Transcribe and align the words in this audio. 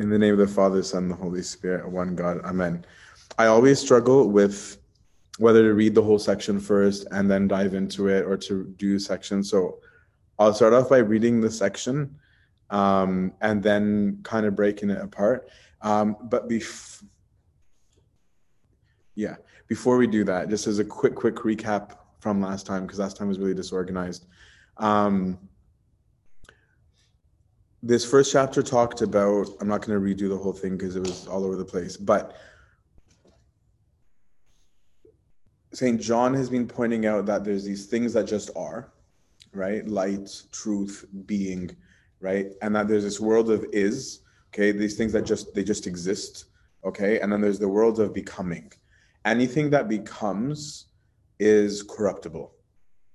In 0.00 0.08
the 0.08 0.18
name 0.18 0.32
of 0.32 0.38
the 0.38 0.46
Father, 0.46 0.82
Son, 0.82 1.02
and 1.02 1.10
the 1.10 1.16
Holy 1.16 1.42
Spirit, 1.42 1.86
one 1.86 2.16
God. 2.16 2.40
Amen. 2.46 2.86
I 3.36 3.48
always 3.48 3.78
struggle 3.78 4.30
with 4.30 4.78
whether 5.36 5.62
to 5.62 5.74
read 5.74 5.94
the 5.94 6.00
whole 6.00 6.18
section 6.18 6.58
first 6.58 7.06
and 7.10 7.30
then 7.30 7.46
dive 7.46 7.74
into 7.74 8.08
it 8.08 8.24
or 8.24 8.38
to 8.38 8.64
do 8.78 8.98
sections. 8.98 9.50
So 9.50 9.80
I'll 10.38 10.54
start 10.54 10.72
off 10.72 10.88
by 10.88 10.98
reading 10.98 11.42
the 11.42 11.50
section 11.50 12.18
um, 12.70 13.34
and 13.42 13.62
then 13.62 14.20
kind 14.22 14.46
of 14.46 14.56
breaking 14.56 14.88
it 14.88 15.02
apart. 15.02 15.50
Um, 15.82 16.16
but 16.30 16.48
bef- 16.48 17.04
yeah, 19.16 19.36
before 19.66 19.98
we 19.98 20.06
do 20.06 20.24
that, 20.24 20.48
just 20.48 20.66
as 20.66 20.78
a 20.78 20.84
quick, 20.84 21.14
quick 21.14 21.36
recap 21.36 21.98
from 22.20 22.40
last 22.40 22.64
time, 22.64 22.86
because 22.86 23.00
last 23.00 23.18
time 23.18 23.28
was 23.28 23.38
really 23.38 23.52
disorganized. 23.52 24.24
Um, 24.78 25.38
this 27.82 28.04
first 28.04 28.32
chapter 28.32 28.62
talked 28.62 29.00
about 29.00 29.48
i'm 29.60 29.68
not 29.68 29.84
going 29.84 29.98
to 29.98 30.04
redo 30.04 30.28
the 30.28 30.36
whole 30.36 30.52
thing 30.52 30.76
because 30.76 30.96
it 30.96 31.00
was 31.00 31.26
all 31.26 31.44
over 31.44 31.56
the 31.56 31.64
place 31.64 31.96
but 31.96 32.36
st 35.72 36.00
john 36.00 36.34
has 36.34 36.50
been 36.50 36.66
pointing 36.66 37.06
out 37.06 37.26
that 37.26 37.44
there's 37.44 37.64
these 37.64 37.86
things 37.86 38.12
that 38.12 38.26
just 38.26 38.50
are 38.56 38.92
right? 39.52 39.86
Light 39.86 40.30
truth 40.52 41.04
being 41.26 41.74
right? 42.20 42.46
And 42.62 42.74
that 42.76 42.88
there's 42.88 43.04
this 43.04 43.20
world 43.20 43.50
of 43.50 43.64
is 43.72 44.20
okay? 44.52 44.72
These 44.72 44.96
things 44.96 45.12
that 45.12 45.22
just 45.22 45.54
they 45.54 45.64
just 45.64 45.86
exist 45.86 46.46
okay? 46.84 47.20
And 47.20 47.32
then 47.32 47.40
there's 47.40 47.58
the 47.58 47.68
world 47.68 48.00
of 48.00 48.14
becoming. 48.14 48.72
Anything 49.24 49.70
that 49.70 49.88
becomes 49.88 50.86
is 51.38 51.82
corruptible 51.82 52.52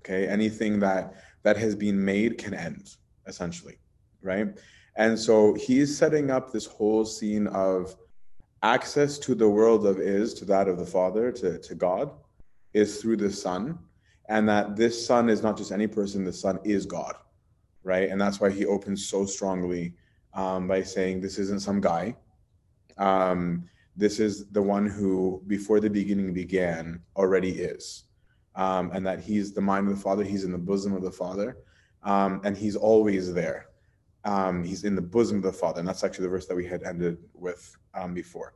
okay? 0.04 0.26
Anything 0.28 0.80
that 0.80 1.14
that 1.42 1.56
has 1.56 1.74
been 1.74 2.04
made 2.04 2.38
can 2.38 2.54
end 2.54 2.96
essentially 3.26 3.78
right? 4.26 4.48
And 4.96 5.18
so 5.18 5.54
he's 5.54 5.96
setting 5.96 6.30
up 6.30 6.50
this 6.50 6.66
whole 6.66 7.04
scene 7.04 7.46
of 7.48 7.94
access 8.62 9.18
to 9.20 9.34
the 9.34 9.48
world 9.48 9.86
of 9.86 10.00
is, 10.00 10.34
to 10.34 10.44
that 10.46 10.68
of 10.68 10.78
the 10.78 10.86
Father, 10.86 11.30
to, 11.32 11.58
to 11.58 11.74
God, 11.74 12.10
is 12.72 13.00
through 13.00 13.18
the 13.18 13.30
Son. 13.30 13.78
And 14.28 14.48
that 14.48 14.74
this 14.74 15.06
Son 15.06 15.28
is 15.28 15.42
not 15.42 15.56
just 15.56 15.70
any 15.70 15.86
person, 15.86 16.24
the 16.24 16.32
Son 16.32 16.58
is 16.64 16.86
God, 16.86 17.14
right? 17.84 18.08
And 18.08 18.20
that's 18.20 18.40
why 18.40 18.50
he 18.50 18.66
opens 18.66 19.06
so 19.06 19.26
strongly 19.26 19.94
um, 20.34 20.66
by 20.66 20.82
saying, 20.82 21.20
This 21.20 21.38
isn't 21.38 21.60
some 21.60 21.80
guy. 21.80 22.16
Um, 22.98 23.68
this 23.96 24.18
is 24.18 24.46
the 24.48 24.62
one 24.62 24.86
who, 24.86 25.42
before 25.46 25.78
the 25.80 25.88
beginning 25.88 26.32
began, 26.32 27.00
already 27.14 27.50
is. 27.50 28.04
Um, 28.54 28.90
and 28.94 29.06
that 29.06 29.20
he's 29.20 29.52
the 29.52 29.60
mind 29.60 29.88
of 29.88 29.94
the 29.94 30.02
Father, 30.02 30.24
he's 30.24 30.44
in 30.44 30.52
the 30.52 30.58
bosom 30.58 30.94
of 30.94 31.02
the 31.02 31.10
Father, 31.10 31.58
um, 32.02 32.40
and 32.44 32.56
he's 32.56 32.76
always 32.76 33.34
there 33.34 33.66
um, 34.26 34.64
he's 34.64 34.84
in 34.84 34.96
the 34.96 35.00
bosom 35.00 35.38
of 35.38 35.44
the 35.44 35.52
Father. 35.52 35.78
And 35.78 35.88
that's 35.88 36.04
actually 36.04 36.24
the 36.24 36.30
verse 36.30 36.46
that 36.46 36.56
we 36.56 36.66
had 36.66 36.82
ended 36.82 37.16
with 37.32 37.74
um, 37.94 38.12
before. 38.12 38.54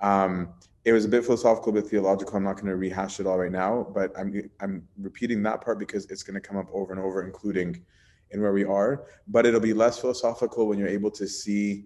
Um, 0.00 0.54
it 0.84 0.92
was 0.92 1.04
a 1.04 1.08
bit 1.08 1.24
philosophical, 1.24 1.70
a 1.70 1.82
bit 1.82 1.90
theological. 1.90 2.36
I'm 2.36 2.42
not 2.42 2.54
going 2.54 2.68
to 2.68 2.76
rehash 2.76 3.20
it 3.20 3.26
all 3.26 3.38
right 3.38 3.52
now, 3.52 3.86
but 3.94 4.18
I'm, 4.18 4.50
I'm 4.60 4.88
repeating 4.98 5.42
that 5.42 5.60
part 5.60 5.78
because 5.78 6.06
it's 6.06 6.22
going 6.22 6.34
to 6.34 6.40
come 6.40 6.56
up 6.56 6.68
over 6.72 6.92
and 6.92 7.00
over, 7.00 7.22
including 7.22 7.84
in 8.30 8.40
where 8.40 8.54
we 8.54 8.64
are. 8.64 9.04
But 9.28 9.44
it'll 9.44 9.60
be 9.60 9.74
less 9.74 9.98
philosophical 9.98 10.66
when 10.66 10.78
you're 10.78 10.88
able 10.88 11.10
to 11.10 11.28
see 11.28 11.84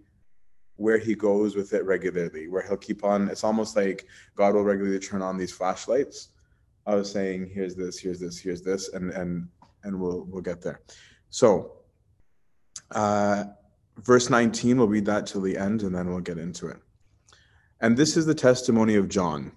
where 0.77 0.99
he 0.99 1.17
goes 1.17 1.57
with 1.57 1.73
it 1.73 1.85
regularly, 1.85 2.47
where 2.47 2.63
he'll 2.63 2.77
keep 2.77 3.03
on. 3.03 3.29
It's 3.29 3.43
almost 3.43 3.75
like 3.75 4.07
God 4.37 4.55
will 4.55 4.63
regularly 4.63 5.01
turn 5.01 5.23
on 5.23 5.37
these 5.37 5.53
flashlights 5.53 6.29
of 6.87 7.07
saying, 7.07 7.51
"Here's 7.53 7.75
this, 7.75 7.99
here's 7.99 8.21
this, 8.21 8.39
here's 8.39 8.63
this," 8.63 8.93
and 8.93 9.11
and 9.11 9.49
and 9.83 9.99
we'll 9.99 10.25
we'll 10.25 10.43
get 10.43 10.63
there. 10.63 10.81
So 11.31 11.74
uh, 12.91 13.45
verse 13.99 14.31
19, 14.31 14.79
we'll 14.79 14.89
read 14.89 15.07
that 15.07 15.27
till 15.27 15.41
the 15.41 15.57
end 15.57 15.83
and 15.83 15.95
then 15.95 16.09
we'll 16.11 16.21
get 16.21 16.39
into 16.39 16.67
it. 16.67 16.79
And 17.81 17.97
this 17.97 18.17
is 18.17 18.27
the 18.27 18.35
testimony 18.35 18.95
of 18.97 19.09
John. 19.09 19.53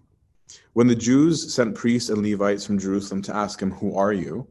When 0.74 0.88
the 0.88 0.96
Jews 0.96 1.54
sent 1.54 1.76
priests 1.76 2.10
and 2.10 2.22
Levites 2.22 2.66
from 2.66 2.80
Jerusalem 2.80 3.22
to 3.24 3.36
ask 3.36 3.62
him, 3.62 3.72
Who 3.72 3.96
are 3.96 4.14
you? 4.14 4.48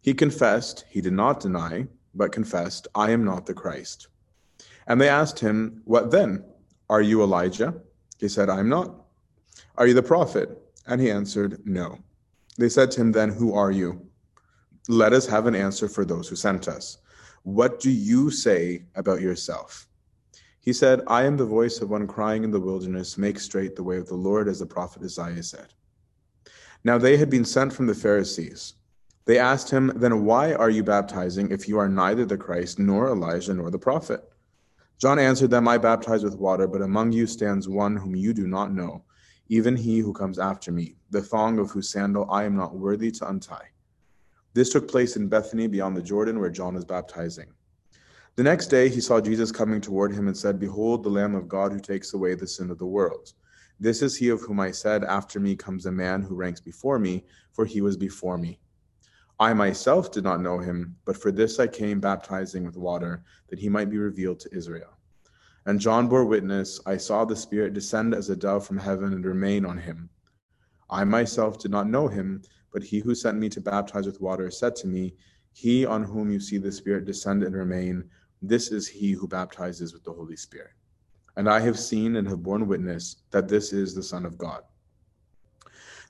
He 0.00 0.14
confessed, 0.14 0.84
he 0.88 1.00
did 1.00 1.12
not 1.12 1.40
deny, 1.40 1.86
but 2.14 2.32
confessed, 2.32 2.88
I 2.94 3.10
am 3.10 3.24
not 3.24 3.46
the 3.46 3.54
Christ. 3.54 4.08
And 4.86 5.00
they 5.00 5.08
asked 5.08 5.38
him, 5.38 5.82
What 5.84 6.10
then? 6.10 6.44
Are 6.88 7.02
you 7.02 7.22
Elijah? 7.22 7.74
He 8.18 8.28
said, 8.28 8.48
I 8.48 8.60
am 8.60 8.68
not. 8.68 8.94
Are 9.76 9.86
you 9.86 9.94
the 9.94 10.02
prophet? 10.02 10.56
And 10.86 11.00
he 11.00 11.10
answered, 11.10 11.60
No. 11.64 11.98
They 12.56 12.68
said 12.68 12.90
to 12.92 13.00
him, 13.00 13.12
Then 13.12 13.30
who 13.30 13.54
are 13.54 13.72
you? 13.72 14.06
Let 14.88 15.12
us 15.12 15.26
have 15.26 15.46
an 15.46 15.56
answer 15.56 15.88
for 15.88 16.04
those 16.04 16.28
who 16.28 16.36
sent 16.36 16.68
us. 16.68 16.98
What 17.46 17.78
do 17.78 17.92
you 17.92 18.32
say 18.32 18.82
about 18.96 19.20
yourself? 19.20 19.86
He 20.58 20.72
said, 20.72 21.02
I 21.06 21.22
am 21.26 21.36
the 21.36 21.46
voice 21.46 21.80
of 21.80 21.90
one 21.90 22.08
crying 22.08 22.42
in 22.42 22.50
the 22.50 22.58
wilderness, 22.58 23.16
make 23.16 23.38
straight 23.38 23.76
the 23.76 23.84
way 23.84 23.98
of 23.98 24.08
the 24.08 24.16
Lord, 24.16 24.48
as 24.48 24.58
the 24.58 24.66
prophet 24.66 25.04
Isaiah 25.04 25.44
said. 25.44 25.68
Now 26.82 26.98
they 26.98 27.16
had 27.16 27.30
been 27.30 27.44
sent 27.44 27.72
from 27.72 27.86
the 27.86 27.94
Pharisees. 27.94 28.74
They 29.26 29.38
asked 29.38 29.70
him, 29.70 29.92
Then 29.94 30.24
why 30.24 30.54
are 30.54 30.70
you 30.70 30.82
baptizing 30.82 31.52
if 31.52 31.68
you 31.68 31.78
are 31.78 31.88
neither 31.88 32.26
the 32.26 32.36
Christ, 32.36 32.80
nor 32.80 33.10
Elijah, 33.10 33.54
nor 33.54 33.70
the 33.70 33.78
prophet? 33.78 34.28
John 34.98 35.20
answered 35.20 35.50
them, 35.50 35.68
I 35.68 35.78
baptize 35.78 36.24
with 36.24 36.34
water, 36.34 36.66
but 36.66 36.82
among 36.82 37.12
you 37.12 37.28
stands 37.28 37.68
one 37.68 37.94
whom 37.94 38.16
you 38.16 38.34
do 38.34 38.48
not 38.48 38.72
know, 38.72 39.04
even 39.48 39.76
he 39.76 40.00
who 40.00 40.12
comes 40.12 40.40
after 40.40 40.72
me, 40.72 40.96
the 41.10 41.22
thong 41.22 41.60
of 41.60 41.70
whose 41.70 41.90
sandal 41.90 42.28
I 42.28 42.42
am 42.42 42.56
not 42.56 42.74
worthy 42.74 43.12
to 43.12 43.28
untie. 43.28 43.68
This 44.56 44.70
took 44.70 44.88
place 44.88 45.16
in 45.16 45.28
Bethany 45.28 45.66
beyond 45.66 45.98
the 45.98 46.02
Jordan, 46.02 46.40
where 46.40 46.48
John 46.48 46.76
was 46.76 46.86
baptizing. 46.86 47.52
The 48.36 48.42
next 48.42 48.68
day 48.68 48.88
he 48.88 49.02
saw 49.02 49.20
Jesus 49.20 49.52
coming 49.52 49.82
toward 49.82 50.14
him 50.14 50.28
and 50.28 50.36
said, 50.36 50.58
Behold, 50.58 51.04
the 51.04 51.10
Lamb 51.10 51.34
of 51.34 51.46
God 51.46 51.72
who 51.72 51.78
takes 51.78 52.14
away 52.14 52.34
the 52.34 52.46
sin 52.46 52.70
of 52.70 52.78
the 52.78 52.86
world. 52.86 53.34
This 53.78 54.00
is 54.00 54.16
he 54.16 54.30
of 54.30 54.40
whom 54.40 54.58
I 54.58 54.70
said, 54.70 55.04
After 55.04 55.38
me 55.38 55.56
comes 55.56 55.84
a 55.84 55.92
man 55.92 56.22
who 56.22 56.34
ranks 56.34 56.62
before 56.62 56.98
me, 56.98 57.26
for 57.52 57.66
he 57.66 57.82
was 57.82 57.98
before 57.98 58.38
me. 58.38 58.58
I 59.38 59.52
myself 59.52 60.10
did 60.10 60.24
not 60.24 60.40
know 60.40 60.58
him, 60.58 60.96
but 61.04 61.18
for 61.18 61.30
this 61.30 61.60
I 61.60 61.66
came 61.66 62.00
baptizing 62.00 62.64
with 62.64 62.78
water, 62.78 63.24
that 63.50 63.58
he 63.58 63.68
might 63.68 63.90
be 63.90 63.98
revealed 63.98 64.40
to 64.40 64.56
Israel. 64.56 64.96
And 65.66 65.78
John 65.78 66.08
bore 66.08 66.24
witness, 66.24 66.80
I 66.86 66.96
saw 66.96 67.26
the 67.26 67.36
Spirit 67.36 67.74
descend 67.74 68.14
as 68.14 68.30
a 68.30 68.36
dove 68.36 68.66
from 68.66 68.78
heaven 68.78 69.12
and 69.12 69.26
remain 69.26 69.66
on 69.66 69.76
him. 69.76 70.08
I 70.88 71.04
myself 71.04 71.58
did 71.58 71.72
not 71.72 71.90
know 71.90 72.08
him 72.08 72.40
but 72.76 72.84
he 72.84 72.98
who 72.98 73.14
sent 73.14 73.38
me 73.38 73.48
to 73.48 73.58
baptize 73.58 74.04
with 74.04 74.20
water 74.20 74.50
said 74.50 74.76
to 74.76 74.86
me, 74.86 75.14
He 75.54 75.86
on 75.86 76.02
whom 76.02 76.30
you 76.30 76.38
see 76.38 76.58
the 76.58 76.70
Spirit 76.70 77.06
descend 77.06 77.42
and 77.42 77.56
remain, 77.56 78.04
this 78.42 78.70
is 78.70 78.86
he 78.86 79.12
who 79.12 79.26
baptizes 79.26 79.94
with 79.94 80.04
the 80.04 80.12
Holy 80.12 80.36
Spirit. 80.36 80.72
And 81.38 81.48
I 81.48 81.58
have 81.60 81.78
seen 81.78 82.16
and 82.16 82.28
have 82.28 82.42
borne 82.42 82.68
witness 82.68 83.22
that 83.30 83.48
this 83.48 83.72
is 83.72 83.94
the 83.94 84.02
Son 84.02 84.26
of 84.26 84.36
God. 84.36 84.60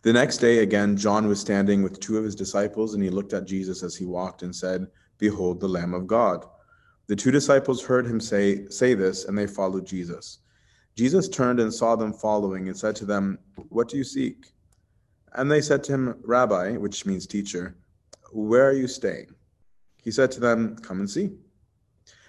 The 0.02 0.12
next 0.12 0.38
day, 0.38 0.58
again, 0.58 0.96
John 0.96 1.28
was 1.28 1.38
standing 1.38 1.84
with 1.84 2.00
two 2.00 2.18
of 2.18 2.24
his 2.24 2.34
disciples, 2.34 2.94
and 2.94 3.02
he 3.04 3.10
looked 3.10 3.32
at 3.32 3.46
Jesus 3.46 3.84
as 3.84 3.94
he 3.94 4.04
walked 4.04 4.42
and 4.42 4.52
said, 4.52 4.88
Behold, 5.18 5.60
the 5.60 5.68
Lamb 5.68 5.94
of 5.94 6.08
God. 6.08 6.46
The 7.06 7.14
two 7.14 7.30
disciples 7.30 7.80
heard 7.80 8.06
him 8.06 8.18
say, 8.18 8.66
say 8.70 8.94
this, 8.94 9.26
and 9.26 9.38
they 9.38 9.46
followed 9.46 9.86
Jesus. 9.86 10.40
Jesus 10.96 11.28
turned 11.28 11.60
and 11.60 11.72
saw 11.72 11.94
them 11.94 12.12
following 12.12 12.66
and 12.66 12.76
said 12.76 12.96
to 12.96 13.04
them, 13.04 13.38
What 13.68 13.88
do 13.88 13.96
you 13.98 14.02
seek? 14.02 14.46
And 15.36 15.50
they 15.50 15.60
said 15.60 15.84
to 15.84 15.92
him, 15.92 16.18
Rabbi, 16.24 16.78
which 16.78 17.04
means 17.04 17.26
teacher, 17.26 17.76
where 18.32 18.66
are 18.66 18.72
you 18.72 18.88
staying? 18.88 19.34
He 20.02 20.10
said 20.10 20.30
to 20.32 20.40
them, 20.40 20.76
Come 20.76 21.00
and 21.00 21.10
see. 21.10 21.30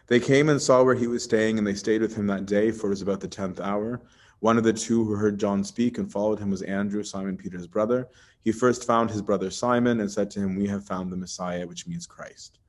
They 0.08 0.20
came 0.20 0.50
and 0.50 0.62
saw 0.62 0.84
where 0.84 0.96
he 0.96 1.08
was 1.08 1.24
staying, 1.24 1.58
and 1.58 1.66
they 1.66 1.74
stayed 1.74 2.02
with 2.02 2.16
him 2.16 2.28
that 2.28 2.46
day, 2.46 2.72
for 2.72 2.88
it 2.88 2.92
was 2.92 3.02
about 3.02 3.22
the 3.22 3.28
tenth 3.28 3.60
hour. 3.60 4.02
One 4.40 4.58
of 4.58 4.64
the 4.64 4.74
two 4.74 5.04
who 5.06 5.16
heard 5.16 5.40
John 5.40 5.64
speak 5.64 5.98
and 5.98 6.12
followed 6.12 6.40
him 6.40 6.52
was 6.52 6.62
Andrew, 6.62 7.02
Simon 7.04 7.38
Peter's 7.38 7.66
brother. 7.66 8.08
He 8.42 8.52
first 8.52 8.86
found 8.86 9.10
his 9.10 9.22
brother 9.22 9.50
Simon 9.50 10.02
and 10.02 10.12
said 10.12 10.30
to 10.32 10.40
him, 10.42 10.56
We 10.56 10.68
have 10.68 10.86
found 10.86 11.12
the 11.12 11.18
Messiah, 11.18 11.66
which 11.66 11.88
means 11.88 12.06
Christ. 12.06 12.60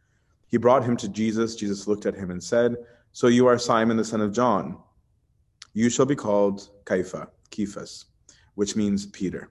He 0.47 0.57
brought 0.57 0.85
him 0.85 0.97
to 0.99 1.09
Jesus. 1.09 1.57
Jesus 1.57 1.87
looked 1.87 2.07
at 2.07 2.15
him 2.15 2.31
and 2.31 2.43
said, 2.43 2.77
So 3.13 3.27
you 3.27 3.47
are 3.49 3.59
Simon 3.59 3.97
the 3.97 4.05
son 4.05 4.21
of 4.21 4.33
John. 4.33 4.79
You 5.75 5.91
shall 5.91 6.07
be 6.07 6.17
called 6.17 6.69
Kepha, 6.85 7.29
Cephas, 7.55 8.07
which 8.55 8.77
means 8.77 9.07
Peter. 9.07 9.51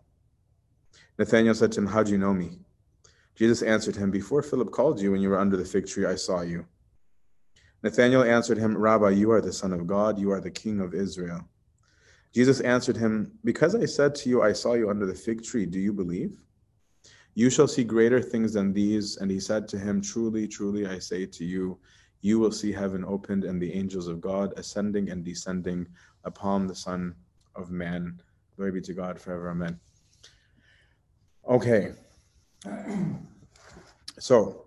Nathanael 1.21 1.53
said 1.53 1.71
to 1.73 1.81
him, 1.81 1.85
How 1.85 2.01
do 2.01 2.11
you 2.11 2.17
know 2.17 2.33
me? 2.33 2.57
Jesus 3.35 3.61
answered 3.61 3.95
him, 3.95 4.09
Before 4.09 4.41
Philip 4.41 4.71
called 4.71 4.99
you 4.99 5.11
when 5.11 5.21
you 5.21 5.29
were 5.29 5.37
under 5.37 5.55
the 5.55 5.63
fig 5.63 5.85
tree, 5.85 6.07
I 6.07 6.15
saw 6.15 6.41
you. 6.41 6.65
Nathanael 7.83 8.23
answered 8.23 8.57
him, 8.57 8.75
Rabbi, 8.75 9.11
you 9.11 9.29
are 9.29 9.39
the 9.39 9.53
Son 9.53 9.71
of 9.71 9.85
God, 9.85 10.17
you 10.17 10.31
are 10.31 10.41
the 10.41 10.49
King 10.49 10.79
of 10.79 10.95
Israel. 10.95 11.47
Jesus 12.33 12.59
answered 12.61 12.97
him, 12.97 13.33
Because 13.43 13.75
I 13.75 13.85
said 13.85 14.15
to 14.15 14.29
you, 14.29 14.41
I 14.41 14.51
saw 14.51 14.73
you 14.73 14.89
under 14.89 15.05
the 15.05 15.13
fig 15.13 15.43
tree, 15.43 15.67
do 15.67 15.77
you 15.77 15.93
believe? 15.93 16.41
You 17.35 17.51
shall 17.51 17.67
see 17.67 17.83
greater 17.83 18.19
things 18.19 18.53
than 18.53 18.73
these. 18.73 19.17
And 19.17 19.29
he 19.29 19.39
said 19.39 19.67
to 19.67 19.77
him, 19.77 20.01
Truly, 20.01 20.47
truly, 20.47 20.87
I 20.87 20.97
say 20.97 21.27
to 21.27 21.45
you, 21.45 21.77
you 22.21 22.39
will 22.39 22.51
see 22.51 22.71
heaven 22.71 23.05
opened 23.07 23.43
and 23.43 23.61
the 23.61 23.71
angels 23.71 24.07
of 24.07 24.21
God 24.21 24.55
ascending 24.57 25.11
and 25.11 25.23
descending 25.23 25.85
upon 26.23 26.65
the 26.65 26.75
Son 26.75 27.13
of 27.55 27.69
Man. 27.69 28.19
Glory 28.55 28.71
be 28.71 28.81
to 28.81 28.93
God 28.95 29.21
forever. 29.21 29.51
Amen. 29.51 29.79
Okay. 31.47 31.91
So 34.19 34.65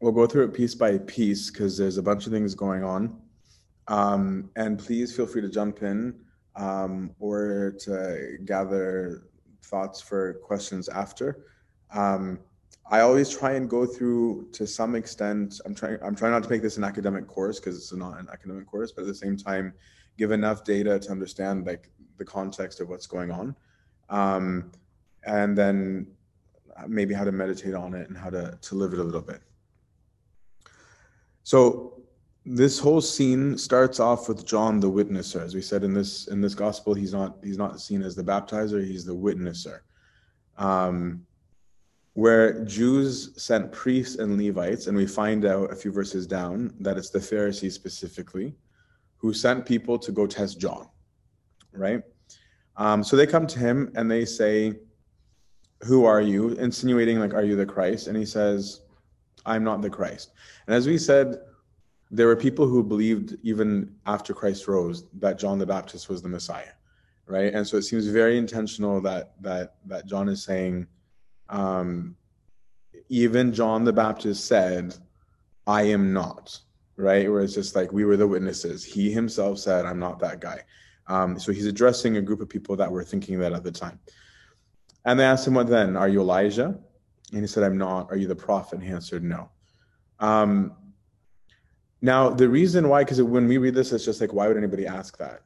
we'll 0.00 0.12
go 0.12 0.26
through 0.26 0.44
it 0.44 0.54
piece 0.54 0.74
by 0.74 0.98
piece 0.98 1.50
because 1.50 1.78
there's 1.78 1.98
a 1.98 2.02
bunch 2.02 2.26
of 2.26 2.32
things 2.32 2.54
going 2.54 2.82
on. 2.82 3.20
Um, 3.88 4.50
and 4.56 4.78
please 4.78 5.14
feel 5.14 5.26
free 5.26 5.42
to 5.42 5.48
jump 5.48 5.82
in 5.82 6.20
um, 6.56 7.14
or 7.18 7.74
to 7.80 8.38
gather 8.44 9.24
thoughts 9.62 10.00
for 10.00 10.34
questions 10.44 10.88
after. 10.88 11.44
Um, 11.94 12.40
I 12.90 13.00
always 13.00 13.30
try 13.30 13.52
and 13.52 13.70
go 13.70 13.86
through 13.86 14.48
to 14.52 14.66
some 14.66 14.94
extent. 14.94 15.60
I'm 15.64 15.74
trying. 15.74 15.98
I'm 16.02 16.14
trying 16.14 16.32
not 16.32 16.42
to 16.42 16.50
make 16.50 16.62
this 16.62 16.76
an 16.76 16.84
academic 16.84 17.26
course 17.26 17.58
because 17.58 17.76
it's 17.76 17.92
not 17.92 18.18
an 18.18 18.28
academic 18.32 18.66
course, 18.66 18.92
but 18.92 19.02
at 19.02 19.08
the 19.08 19.14
same 19.14 19.36
time, 19.36 19.72
give 20.18 20.30
enough 20.30 20.64
data 20.64 20.98
to 20.98 21.10
understand 21.10 21.66
like 21.66 21.90
the 22.18 22.24
context 22.24 22.80
of 22.80 22.88
what's 22.88 23.06
going 23.06 23.30
on, 23.30 23.56
um, 24.12 24.70
and 25.24 25.56
then 25.56 26.06
maybe 26.86 27.14
how 27.14 27.24
to 27.24 27.32
meditate 27.32 27.74
on 27.74 27.94
it 27.94 28.08
and 28.08 28.16
how 28.16 28.30
to 28.30 28.56
to 28.60 28.74
live 28.74 28.92
it 28.92 28.98
a 28.98 29.02
little 29.02 29.22
bit. 29.22 29.40
So 31.42 32.00
this 32.44 32.78
whole 32.78 33.00
scene 33.00 33.56
starts 33.56 33.98
off 33.98 34.28
with 34.28 34.46
John 34.46 34.78
the 34.80 34.90
witnesser. 34.90 35.40
As 35.40 35.54
we 35.54 35.62
said 35.62 35.82
in 35.82 35.94
this 35.94 36.28
in 36.28 36.40
this 36.40 36.54
gospel, 36.54 36.94
he's 36.94 37.12
not 37.12 37.38
he's 37.42 37.58
not 37.58 37.80
seen 37.80 38.02
as 38.02 38.14
the 38.14 38.22
baptizer; 38.22 38.84
he's 38.86 39.04
the 39.04 39.16
witnesser. 39.16 39.80
Um, 40.58 41.26
where 42.14 42.62
Jews 42.64 43.32
sent 43.42 43.72
priests 43.72 44.16
and 44.16 44.36
Levites, 44.36 44.86
and 44.86 44.94
we 44.96 45.06
find 45.06 45.46
out 45.46 45.72
a 45.72 45.76
few 45.76 45.90
verses 45.90 46.26
down 46.26 46.74
that 46.80 46.98
it's 46.98 47.08
the 47.08 47.20
Pharisees 47.20 47.74
specifically 47.74 48.54
who 49.16 49.32
sent 49.32 49.64
people 49.64 49.98
to 49.98 50.12
go 50.12 50.26
test 50.26 50.60
John, 50.60 50.88
right? 51.72 52.02
Um, 52.76 53.04
so 53.04 53.16
they 53.16 53.26
come 53.26 53.46
to 53.46 53.58
him 53.58 53.92
and 53.94 54.10
they 54.10 54.24
say, 54.24 54.74
Who 55.82 56.04
are 56.04 56.20
you? 56.20 56.50
insinuating, 56.50 57.18
like, 57.18 57.34
Are 57.34 57.44
you 57.44 57.56
the 57.56 57.66
Christ? 57.66 58.06
And 58.06 58.16
he 58.16 58.24
says, 58.24 58.82
I'm 59.44 59.64
not 59.64 59.82
the 59.82 59.90
Christ. 59.90 60.32
And 60.66 60.74
as 60.74 60.86
we 60.86 60.98
said, 60.98 61.38
there 62.10 62.26
were 62.26 62.36
people 62.36 62.66
who 62.66 62.82
believed 62.82 63.36
even 63.42 63.94
after 64.06 64.34
Christ 64.34 64.68
rose 64.68 65.04
that 65.14 65.38
John 65.38 65.58
the 65.58 65.66
Baptist 65.66 66.08
was 66.08 66.20
the 66.20 66.28
Messiah, 66.28 66.72
right? 67.26 67.52
And 67.54 67.66
so 67.66 67.78
it 67.78 67.82
seems 67.82 68.06
very 68.06 68.36
intentional 68.36 69.00
that 69.00 69.32
that 69.40 69.76
that 69.86 70.06
John 70.06 70.28
is 70.28 70.42
saying, 70.42 70.86
um, 71.48 72.14
even 73.08 73.52
John 73.52 73.84
the 73.84 73.92
Baptist 73.94 74.44
said, 74.44 74.94
I 75.66 75.82
am 75.84 76.12
not, 76.12 76.58
right? 76.96 77.30
Where 77.30 77.40
it's 77.40 77.54
just 77.54 77.74
like 77.74 77.92
we 77.92 78.04
were 78.04 78.18
the 78.18 78.28
witnesses. 78.28 78.84
He 78.84 79.10
himself 79.10 79.58
said, 79.58 79.86
I'm 79.86 79.98
not 79.98 80.18
that 80.20 80.40
guy. 80.40 80.60
Um, 81.06 81.38
so 81.38 81.52
he's 81.52 81.66
addressing 81.66 82.16
a 82.16 82.22
group 82.22 82.40
of 82.40 82.48
people 82.48 82.76
that 82.76 82.90
were 82.90 83.04
thinking 83.04 83.38
that 83.40 83.52
at 83.52 83.64
the 83.64 83.72
time. 83.72 83.98
And 85.04 85.18
they 85.18 85.24
asked 85.24 85.46
him, 85.46 85.54
What 85.54 85.68
then? 85.68 85.96
Are 85.96 86.08
you 86.08 86.20
Elijah? 86.20 86.78
And 87.32 87.40
he 87.40 87.46
said, 87.46 87.64
I'm 87.64 87.78
not. 87.78 88.10
Are 88.10 88.16
you 88.16 88.28
the 88.28 88.36
prophet? 88.36 88.74
And 88.74 88.82
he 88.82 88.92
answered, 88.92 89.24
No. 89.24 89.50
Um, 90.20 90.76
now, 92.00 92.30
the 92.30 92.48
reason 92.48 92.88
why, 92.88 93.04
because 93.04 93.22
when 93.22 93.46
we 93.46 93.58
read 93.58 93.74
this, 93.74 93.92
it's 93.92 94.04
just 94.04 94.20
like, 94.20 94.32
why 94.32 94.48
would 94.48 94.56
anybody 94.56 94.86
ask 94.88 95.16
that? 95.18 95.42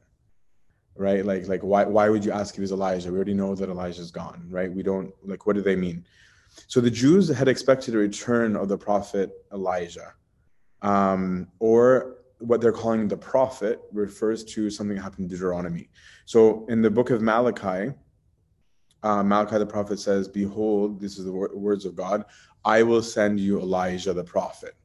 right? 0.97 1.25
Like, 1.25 1.47
like 1.47 1.61
why 1.61 1.85
why 1.85 2.09
would 2.09 2.25
you 2.25 2.31
ask 2.31 2.55
if 2.55 2.61
he's 2.61 2.71
Elijah? 2.71 3.11
We 3.11 3.15
already 3.15 3.33
know 3.33 3.55
that 3.55 3.69
Elijah's 3.69 4.11
gone, 4.11 4.47
right? 4.49 4.71
We 4.71 4.83
don't 4.83 5.13
like 5.23 5.45
what 5.45 5.55
do 5.55 5.61
they 5.61 5.75
mean? 5.75 6.05
So 6.67 6.81
the 6.81 6.91
Jews 6.91 7.29
had 7.29 7.47
expected 7.47 7.93
a 7.93 7.97
return 7.97 8.55
of 8.55 8.67
the 8.67 8.77
prophet 8.77 9.31
Elijah, 9.53 10.13
um, 10.81 11.47
or 11.59 12.16
what 12.39 12.61
they're 12.61 12.71
calling 12.71 13.07
the 13.07 13.17
prophet 13.17 13.81
refers 13.91 14.43
to 14.43 14.69
something 14.69 14.95
that 14.95 15.01
happened 15.01 15.25
in 15.25 15.29
Deuteronomy. 15.29 15.89
So 16.25 16.65
in 16.67 16.81
the 16.81 16.91
book 16.91 17.09
of 17.09 17.21
Malachi, 17.21 17.93
uh, 19.03 19.23
Malachi 19.23 19.57
the 19.57 19.65
prophet 19.65 19.99
says, 19.99 20.27
"Behold, 20.27 20.99
this 20.99 21.17
is 21.17 21.25
the 21.25 21.31
wor- 21.31 21.55
words 21.55 21.85
of 21.85 21.95
God. 21.95 22.25
I 22.65 22.83
will 22.83 23.01
send 23.01 23.39
you 23.39 23.59
Elijah 23.59 24.13
the 24.13 24.23
prophet." 24.23 24.75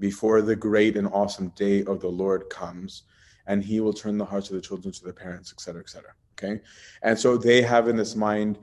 Before 0.00 0.42
the 0.42 0.54
great 0.54 0.96
and 0.96 1.08
awesome 1.08 1.48
day 1.56 1.82
of 1.84 2.00
the 2.00 2.08
Lord 2.08 2.48
comes, 2.48 3.02
and 3.48 3.64
he 3.64 3.80
will 3.80 3.92
turn 3.92 4.16
the 4.16 4.24
hearts 4.24 4.48
of 4.48 4.54
the 4.54 4.62
children 4.62 4.92
to 4.92 5.04
their 5.04 5.12
parents, 5.12 5.52
et 5.52 5.60
cetera, 5.60 5.80
et 5.80 5.88
cetera. 5.88 6.12
Okay. 6.38 6.60
And 7.02 7.18
so 7.18 7.36
they 7.36 7.62
have 7.62 7.88
in 7.88 7.96
this 7.96 8.14
mind 8.14 8.58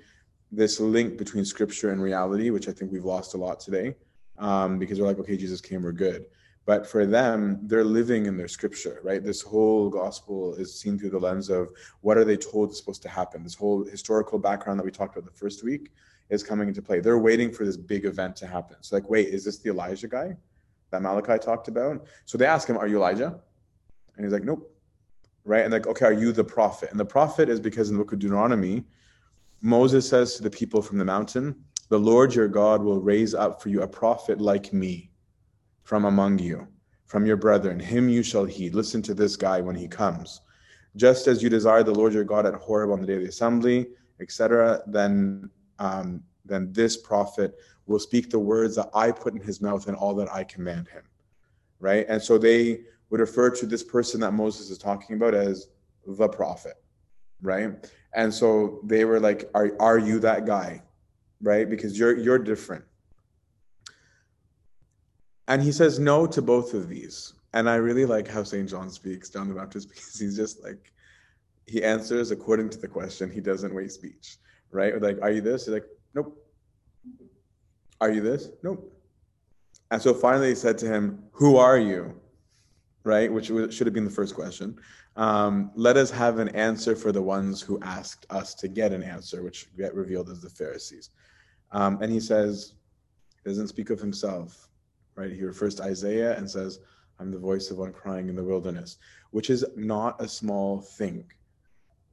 this 0.51 0.79
link 0.79 1.17
between 1.17 1.43
scripture 1.43 1.89
and 1.89 2.01
reality, 2.01 2.51
which 2.51 2.69
I 2.69 2.71
think 2.71 2.91
we've 2.91 3.03
lost 3.03 3.33
a 3.33 3.37
lot 3.37 3.59
today 3.59 3.95
um, 4.37 4.79
because 4.79 4.97
they're 4.97 5.07
like, 5.07 5.19
okay, 5.19 5.35
Jesus 5.35 5.59
came, 5.59 5.83
we're 5.83 5.91
good. 5.91 6.25
But 6.65 6.87
for 6.87 7.05
them, 7.05 7.59
they're 7.63 7.83
living 7.83 8.25
in 8.25 8.37
their 8.37 8.47
scripture, 8.47 8.99
right? 9.03 9.23
This 9.23 9.41
whole 9.41 9.89
gospel 9.89 10.55
is 10.55 10.79
seen 10.79 10.97
through 10.97 11.11
the 11.11 11.19
lens 11.19 11.49
of 11.49 11.69
what 12.01 12.17
are 12.17 12.25
they 12.25 12.37
told 12.37 12.71
is 12.71 12.77
supposed 12.77 13.03
to 13.03 13.09
happen. 13.09 13.43
This 13.43 13.53
whole 13.53 13.85
historical 13.85 14.39
background 14.39 14.79
that 14.79 14.85
we 14.85 14.91
talked 14.91 15.15
about 15.15 15.31
the 15.31 15.37
first 15.37 15.63
week 15.63 15.91
is 16.29 16.41
coming 16.41 16.67
into 16.67 16.81
play. 16.81 16.99
They're 17.01 17.19
waiting 17.19 17.51
for 17.51 17.65
this 17.65 17.77
big 17.77 18.05
event 18.05 18.35
to 18.37 18.47
happen. 18.47 18.77
So, 18.81 18.95
like, 18.95 19.09
wait, 19.09 19.27
is 19.27 19.45
this 19.45 19.59
the 19.59 19.69
Elijah 19.69 20.07
guy 20.07 20.35
that 20.89 21.03
Malachi 21.03 21.37
talked 21.37 21.67
about? 21.67 22.05
So 22.25 22.37
they 22.37 22.47
ask 22.47 22.67
him, 22.67 22.77
Are 22.77 22.87
you 22.87 22.97
Elijah? 22.97 23.39
And 24.15 24.25
he's 24.25 24.33
like, 24.33 24.43
Nope 24.43 24.71
right? 25.45 25.63
And 25.63 25.71
like, 25.71 25.87
okay, 25.87 26.05
are 26.05 26.13
you 26.13 26.31
the 26.31 26.43
prophet? 26.43 26.89
And 26.91 26.99
the 26.99 27.05
prophet 27.05 27.49
is 27.49 27.59
because 27.59 27.89
in 27.89 27.95
the 27.95 28.03
book 28.03 28.11
of 28.11 28.19
Deuteronomy, 28.19 28.83
Moses 29.61 30.09
says 30.09 30.35
to 30.35 30.43
the 30.43 30.49
people 30.49 30.81
from 30.81 30.97
the 30.97 31.05
mountain, 31.05 31.55
The 31.89 31.99
Lord 31.99 32.35
your 32.35 32.47
God 32.47 32.83
will 32.83 32.99
raise 32.99 33.33
up 33.33 33.61
for 33.61 33.69
you 33.69 33.83
a 33.83 33.87
prophet 33.87 34.41
like 34.41 34.73
me 34.73 35.11
from 35.85 36.05
among 36.05 36.39
you, 36.39 36.67
from 37.05 37.25
your 37.25 37.37
brethren. 37.37 37.79
Him 37.79 38.09
you 38.09 38.23
shall 38.23 38.43
heed. 38.43 38.75
Listen 38.75 39.01
to 39.03 39.13
this 39.13 39.37
guy 39.37 39.61
when 39.61 39.75
he 39.75 39.87
comes. 39.87 40.41
Just 40.97 41.27
as 41.27 41.41
you 41.41 41.49
desire 41.49 41.83
the 41.83 41.93
Lord 41.93 42.13
your 42.13 42.23
God 42.23 42.45
at 42.45 42.55
Horeb 42.55 42.91
on 42.91 42.99
the 42.99 43.07
day 43.07 43.13
of 43.13 43.21
the 43.21 43.29
assembly, 43.29 43.87
etc., 44.19 44.81
then 44.87 45.49
um, 45.79 46.23
then 46.43 46.71
this 46.73 46.97
prophet 46.97 47.55
will 47.85 47.99
speak 47.99 48.29
the 48.29 48.39
words 48.39 48.75
that 48.75 48.89
I 48.93 49.11
put 49.11 49.33
in 49.33 49.41
his 49.41 49.61
mouth 49.61 49.87
and 49.87 49.95
all 49.95 50.15
that 50.15 50.31
I 50.33 50.43
command 50.43 50.87
him. 50.87 51.03
Right? 51.79 52.05
And 52.07 52.21
so 52.21 52.37
they 52.37 52.81
would 53.09 53.19
refer 53.19 53.49
to 53.51 53.65
this 53.65 53.83
person 53.83 54.19
that 54.21 54.31
Moses 54.31 54.69
is 54.69 54.77
talking 54.77 55.15
about 55.15 55.35
as 55.35 55.67
the 56.07 56.27
prophet, 56.27 56.75
right? 57.41 57.71
And 58.13 58.33
so 58.33 58.79
they 58.83 59.05
were 59.05 59.19
like, 59.19 59.49
"Are 59.53 59.71
are 59.79 59.99
you 59.99 60.19
that 60.19 60.45
guy?" 60.45 60.81
Right? 61.41 61.69
Because 61.69 61.99
you're 61.99 62.17
you're 62.17 62.39
different. 62.39 62.85
And 65.47 65.61
he 65.61 65.71
says 65.71 65.99
no 65.99 66.25
to 66.27 66.41
both 66.41 66.73
of 66.73 66.89
these. 66.89 67.33
And 67.53 67.69
I 67.69 67.75
really 67.75 68.05
like 68.05 68.27
how 68.27 68.43
St. 68.43 68.67
John 68.67 68.89
speaks, 68.89 69.29
John 69.29 69.47
the 69.47 69.55
Baptist 69.55 69.89
because 69.93 70.19
He's 70.19 70.35
just 70.35 70.63
like 70.63 70.91
he 71.67 71.83
answers 71.83 72.31
according 72.31 72.69
to 72.69 72.77
the 72.77 72.87
question. 72.87 73.31
He 73.31 73.41
doesn't 73.41 73.73
waste 73.73 73.95
speech, 73.95 74.37
right? 74.71 75.01
Like, 75.01 75.17
are 75.21 75.31
you 75.31 75.41
this? 75.41 75.65
He's 75.65 75.73
like, 75.73 75.85
nope. 76.13 76.37
Are 78.01 78.11
you 78.11 78.21
this? 78.21 78.49
Nope. 78.61 78.91
And 79.89 80.01
so 80.01 80.13
finally 80.13 80.49
he 80.49 80.55
said 80.55 80.77
to 80.79 80.87
him, 80.87 81.23
Who 81.31 81.57
are 81.57 81.77
you? 81.77 82.19
right? 83.05 83.31
Which 83.31 83.45
should 83.45 83.87
have 83.87 83.93
been 83.93 84.03
the 84.03 84.11
first 84.11 84.35
question. 84.35 84.77
Um, 85.15 85.71
let 85.75 85.95
us 85.95 86.11
have 86.11 86.39
an 86.39 86.49
answer 86.49 86.95
for 86.95 87.11
the 87.13 87.21
ones 87.21 87.61
who 87.61 87.79
asked 87.81 88.25
us 88.31 88.53
to 88.55 88.67
get 88.67 88.91
an 88.91 89.03
answer, 89.03 89.43
which 89.43 89.67
get 89.77 89.93
revealed 89.93 90.29
as 90.29 90.41
the 90.41 90.49
Pharisees. 90.49 91.11
Um, 91.71 92.01
and 92.01 92.11
he 92.11 92.19
says, 92.19 92.73
doesn't 93.45 93.67
speak 93.67 93.91
of 93.91 93.99
himself, 93.99 94.67
right? 95.15 95.31
He 95.31 95.43
refers 95.43 95.75
to 95.75 95.83
Isaiah 95.83 96.37
and 96.37 96.49
says, 96.49 96.79
I'm 97.19 97.31
the 97.31 97.39
voice 97.39 97.71
of 97.71 97.77
one 97.77 97.93
crying 97.93 98.29
in 98.29 98.35
the 98.35 98.43
wilderness, 98.43 98.97
which 99.31 99.49
is 99.49 99.65
not 99.75 100.21
a 100.21 100.27
small 100.27 100.81
thing, 100.81 101.25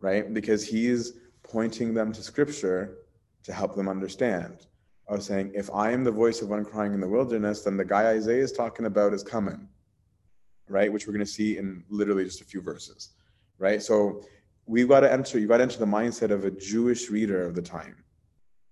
right? 0.00 0.32
Because 0.32 0.66
he's 0.66 1.14
pointing 1.42 1.94
them 1.94 2.12
to 2.12 2.22
scripture 2.22 2.98
to 3.42 3.52
help 3.52 3.74
them 3.74 3.88
understand. 3.88 4.66
I 5.08 5.14
was 5.14 5.26
saying, 5.26 5.52
if 5.54 5.68
I 5.74 5.90
am 5.90 6.04
the 6.04 6.12
voice 6.12 6.42
of 6.42 6.48
one 6.48 6.64
crying 6.64 6.94
in 6.94 7.00
the 7.00 7.08
wilderness, 7.08 7.62
then 7.62 7.76
the 7.76 7.84
guy 7.84 8.10
Isaiah 8.10 8.42
is 8.42 8.52
talking 8.52 8.86
about 8.86 9.12
is 9.12 9.24
coming 9.24 9.68
right? 10.72 10.92
Which 10.92 11.06
we're 11.06 11.12
going 11.12 11.24
to 11.24 11.30
see 11.30 11.58
in 11.58 11.84
literally 11.88 12.24
just 12.24 12.40
a 12.40 12.44
few 12.44 12.60
verses, 12.60 13.10
right? 13.58 13.82
So 13.82 14.22
we've 14.66 14.88
got 14.88 15.00
to 15.00 15.12
enter, 15.12 15.38
you've 15.38 15.48
got 15.48 15.58
to 15.58 15.64
enter 15.64 15.78
the 15.78 15.84
mindset 15.84 16.30
of 16.30 16.44
a 16.44 16.50
Jewish 16.50 17.10
reader 17.10 17.46
of 17.46 17.54
the 17.54 17.62
time, 17.62 18.01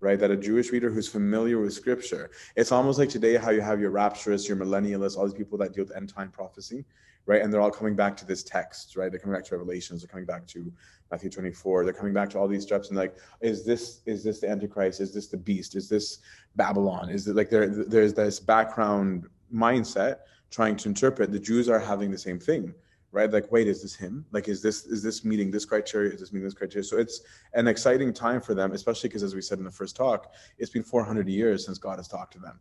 right? 0.00 0.18
That 0.18 0.30
a 0.30 0.36
Jewish 0.36 0.70
reader 0.70 0.90
who's 0.90 1.08
familiar 1.08 1.58
with 1.60 1.72
scripture. 1.72 2.30
It's 2.56 2.72
almost 2.72 2.98
like 2.98 3.08
today 3.08 3.36
how 3.36 3.50
you 3.50 3.60
have 3.60 3.80
your 3.80 3.90
rapturists, 3.90 4.48
your 4.48 4.56
millennialists, 4.56 5.16
all 5.16 5.24
these 5.24 5.34
people 5.34 5.58
that 5.58 5.72
deal 5.72 5.84
with 5.84 5.96
end 5.96 6.08
time 6.08 6.30
prophecy, 6.30 6.84
right? 7.26 7.42
And 7.42 7.52
they're 7.52 7.60
all 7.60 7.70
coming 7.70 7.94
back 7.94 8.16
to 8.18 8.26
this 8.26 8.42
text, 8.42 8.96
right? 8.96 9.10
They're 9.10 9.20
coming 9.20 9.36
back 9.36 9.44
to 9.46 9.56
Revelations, 9.56 10.02
they're 10.02 10.08
coming 10.08 10.24
back 10.24 10.46
to 10.48 10.72
Matthew 11.10 11.30
24, 11.30 11.84
they're 11.84 11.92
coming 11.92 12.14
back 12.14 12.30
to 12.30 12.38
all 12.38 12.48
these 12.48 12.62
steps 12.62 12.88
and 12.88 12.96
like, 12.96 13.16
is 13.40 13.64
this 13.64 14.00
is 14.06 14.24
this 14.24 14.40
the 14.40 14.48
Antichrist? 14.48 15.00
Is 15.00 15.12
this 15.12 15.28
the 15.28 15.36
beast? 15.36 15.76
Is 15.76 15.88
this 15.88 16.18
Babylon? 16.56 17.10
Is 17.10 17.28
it 17.28 17.36
like 17.36 17.50
there 17.50 17.68
there's 17.68 18.14
this 18.14 18.40
background 18.40 19.26
mindset 19.52 20.18
trying 20.50 20.76
to 20.76 20.88
interpret, 20.88 21.30
the 21.30 21.38
Jews 21.38 21.68
are 21.68 21.78
having 21.78 22.10
the 22.10 22.18
same 22.18 22.38
thing, 22.38 22.74
right? 23.12 23.30
Like, 23.30 23.50
wait, 23.50 23.66
is 23.66 23.82
this 23.82 23.94
him? 23.94 24.24
Like, 24.30 24.48
is 24.48 24.62
this 24.62 24.86
is 24.86 25.02
this 25.02 25.24
meeting 25.24 25.50
this 25.50 25.64
criteria? 25.64 26.12
Is 26.12 26.20
this 26.20 26.32
meeting 26.32 26.46
this 26.46 26.54
criteria? 26.54 26.84
So 26.84 26.98
it's 26.98 27.22
an 27.54 27.66
exciting 27.66 28.12
time 28.12 28.40
for 28.40 28.54
them, 28.54 28.72
especially 28.72 29.08
because, 29.08 29.22
as 29.22 29.34
we 29.34 29.42
said 29.42 29.58
in 29.58 29.64
the 29.64 29.70
first 29.70 29.96
talk, 29.96 30.32
it's 30.58 30.70
been 30.70 30.82
400 30.82 31.28
years 31.28 31.64
since 31.66 31.78
God 31.78 31.98
has 31.98 32.08
talked 32.08 32.32
to 32.34 32.38
them, 32.38 32.60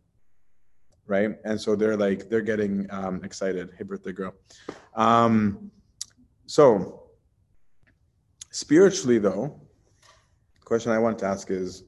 right? 1.06 1.36
And 1.44 1.60
so 1.60 1.76
they're 1.76 1.96
like 1.96 2.28
they're 2.28 2.40
getting 2.40 2.86
um, 2.90 3.22
excited. 3.24 3.70
Hey, 3.76 3.84
birthday 3.84 4.12
girl. 4.12 4.34
Um, 4.94 5.70
so 6.46 7.10
spiritually, 8.50 9.18
though, 9.18 9.60
question 10.64 10.92
I 10.92 10.98
want 10.98 11.18
to 11.20 11.26
ask 11.26 11.50
is. 11.50 11.84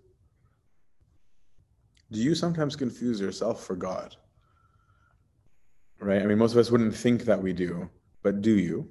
Do 2.11 2.21
you 2.21 2.35
sometimes 2.35 2.77
confuse 2.77 3.19
yourself 3.23 3.65
for 3.65 3.75
God? 3.75 4.15
Right? 5.99 6.21
I 6.21 6.27
mean, 6.27 6.37
most 6.37 6.53
of 6.53 6.59
us 6.59 6.71
wouldn't 6.71 6.95
think 6.95 7.23
that 7.25 7.43
we 7.43 7.55
do, 7.55 7.89
but 8.23 8.41
do 8.41 8.57
you? 8.57 8.89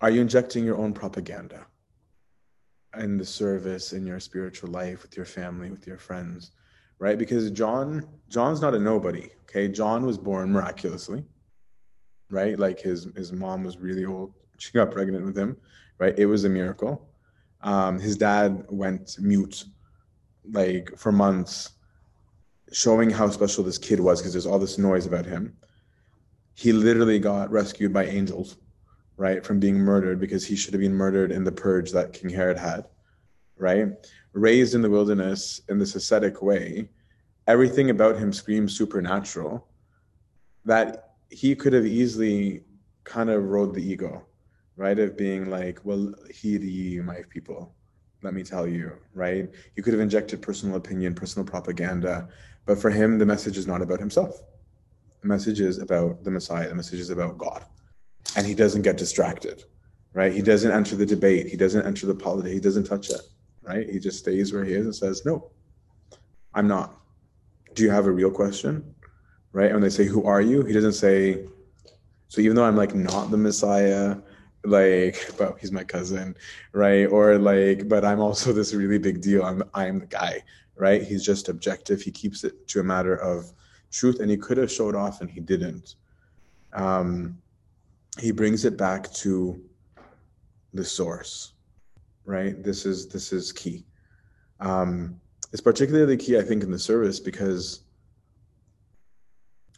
Are 0.00 0.10
you 0.10 0.20
injecting 0.20 0.64
your 0.64 0.78
own 0.78 0.92
propaganda 0.92 1.66
in 2.98 3.16
the 3.16 3.24
service, 3.24 3.92
in 3.92 4.04
your 4.04 4.20
spiritual 4.20 4.70
life, 4.70 5.02
with 5.02 5.16
your 5.16 5.26
family, 5.26 5.70
with 5.70 5.86
your 5.86 5.98
friends? 5.98 6.52
Right? 6.98 7.18
Because 7.18 7.50
John, 7.50 8.06
John's 8.28 8.60
not 8.60 8.74
a 8.74 8.78
nobody. 8.78 9.30
Okay. 9.42 9.68
John 9.68 10.04
was 10.04 10.18
born 10.18 10.52
miraculously. 10.52 11.24
Right? 12.30 12.58
Like 12.58 12.80
his 12.80 13.08
his 13.16 13.32
mom 13.32 13.64
was 13.64 13.76
really 13.78 14.04
old. 14.04 14.32
She 14.58 14.72
got 14.72 14.90
pregnant 14.90 15.24
with 15.24 15.36
him. 15.36 15.56
Right? 15.98 16.18
It 16.18 16.26
was 16.26 16.44
a 16.44 16.48
miracle. 16.48 17.08
Um, 17.60 17.98
his 17.98 18.16
dad 18.16 18.64
went 18.68 19.16
mute 19.20 19.64
like 20.50 20.90
for 20.96 21.12
months 21.12 21.70
showing 22.72 23.10
how 23.10 23.28
special 23.28 23.62
this 23.62 23.78
kid 23.78 24.00
was 24.00 24.20
because 24.20 24.32
there's 24.32 24.46
all 24.46 24.58
this 24.58 24.78
noise 24.78 25.06
about 25.06 25.26
him 25.26 25.56
he 26.54 26.72
literally 26.72 27.18
got 27.18 27.50
rescued 27.50 27.92
by 27.92 28.04
angels, 28.04 28.56
right, 29.16 29.44
from 29.44 29.58
being 29.58 29.78
murdered 29.78 30.20
because 30.20 30.44
he 30.44 30.56
should 30.56 30.74
have 30.74 30.80
been 30.80 30.94
murdered 30.94 31.32
in 31.32 31.44
the 31.44 31.52
purge 31.52 31.92
that 31.92 32.12
King 32.12 32.30
Herod 32.30 32.58
had, 32.58 32.86
right? 33.56 33.88
Raised 34.32 34.74
in 34.74 34.82
the 34.82 34.90
wilderness 34.90 35.62
in 35.68 35.78
this 35.78 35.94
ascetic 35.94 36.42
way, 36.42 36.88
everything 37.46 37.90
about 37.90 38.16
him 38.18 38.32
screams 38.32 38.76
supernatural 38.76 39.66
that 40.64 41.14
he 41.30 41.56
could 41.56 41.72
have 41.72 41.86
easily 41.86 42.62
kind 43.04 43.30
of 43.30 43.44
rode 43.44 43.74
the 43.74 43.82
ego, 43.82 44.24
right? 44.76 44.98
Of 44.98 45.16
being 45.16 45.50
like, 45.50 45.80
well, 45.84 46.14
heed 46.32 46.62
ye, 46.62 47.00
my 47.00 47.22
people, 47.30 47.74
let 48.22 48.34
me 48.34 48.42
tell 48.44 48.66
you, 48.66 48.92
right? 49.14 49.50
He 49.74 49.82
could 49.82 49.94
have 49.94 50.00
injected 50.00 50.42
personal 50.42 50.76
opinion, 50.76 51.14
personal 51.14 51.46
propaganda, 51.46 52.28
but 52.66 52.78
for 52.78 52.90
him, 52.90 53.18
the 53.18 53.26
message 53.26 53.56
is 53.56 53.66
not 53.66 53.82
about 53.82 53.98
himself 53.98 54.40
the 55.22 55.28
message 55.28 55.60
is 55.60 55.78
about 55.78 56.24
the 56.24 56.30
Messiah. 56.30 56.68
The 56.68 56.74
message 56.74 57.00
is 57.00 57.10
about 57.10 57.38
God. 57.38 57.64
And 58.36 58.46
he 58.46 58.54
doesn't 58.54 58.82
get 58.82 58.96
distracted, 58.96 59.64
right? 60.12 60.32
He 60.32 60.42
doesn't 60.42 60.70
enter 60.70 60.96
the 60.96 61.06
debate. 61.06 61.46
He 61.48 61.56
doesn't 61.56 61.86
enter 61.86 62.06
the 62.06 62.14
politics. 62.14 62.52
He 62.52 62.60
doesn't 62.60 62.84
touch 62.84 63.10
it, 63.10 63.20
right? 63.62 63.88
He 63.88 63.98
just 63.98 64.18
stays 64.18 64.52
where 64.52 64.64
he 64.64 64.74
is 64.74 64.84
and 64.84 64.94
says, 64.94 65.24
no, 65.24 65.50
I'm 66.54 66.68
not. 66.68 66.98
Do 67.74 67.82
you 67.82 67.90
have 67.90 68.06
a 68.06 68.10
real 68.10 68.30
question? 68.30 68.94
Right? 69.52 69.66
And 69.66 69.74
when 69.74 69.82
they 69.82 69.90
say, 69.90 70.04
who 70.04 70.24
are 70.24 70.40
you? 70.40 70.62
He 70.62 70.72
doesn't 70.72 70.94
say, 70.94 71.46
so 72.28 72.40
even 72.40 72.56
though 72.56 72.64
I'm 72.64 72.76
like 72.76 72.94
not 72.94 73.30
the 73.30 73.36
Messiah, 73.36 74.16
like, 74.64 75.30
but 75.36 75.58
he's 75.60 75.72
my 75.72 75.84
cousin, 75.84 76.36
right? 76.72 77.04
Or 77.06 77.36
like, 77.36 77.88
but 77.88 78.04
I'm 78.04 78.20
also 78.20 78.52
this 78.52 78.72
really 78.72 78.98
big 78.98 79.20
deal. 79.20 79.42
I'm 79.44 79.62
I'm 79.74 79.98
the 80.00 80.06
guy, 80.06 80.42
right? 80.76 81.02
He's 81.02 81.24
just 81.24 81.48
objective. 81.48 82.00
He 82.00 82.10
keeps 82.10 82.44
it 82.44 82.66
to 82.68 82.80
a 82.80 82.84
matter 82.84 83.16
of 83.16 83.52
truth 83.92 84.18
and 84.20 84.30
he 84.30 84.36
could 84.36 84.56
have 84.56 84.72
showed 84.72 84.96
off 84.96 85.20
and 85.20 85.30
he 85.30 85.40
didn't. 85.40 85.94
Um, 86.72 87.38
he 88.18 88.32
brings 88.32 88.64
it 88.64 88.76
back 88.76 89.12
to 89.12 89.62
the 90.74 90.84
source 90.84 91.52
right? 92.24 92.62
This 92.62 92.86
is 92.86 93.08
this 93.08 93.32
is 93.32 93.50
key. 93.50 93.84
Um, 94.60 95.20
it's 95.52 95.60
particularly 95.60 96.16
key 96.16 96.38
i 96.38 96.42
think 96.42 96.62
in 96.62 96.70
the 96.70 96.78
service 96.78 97.20
because 97.20 97.80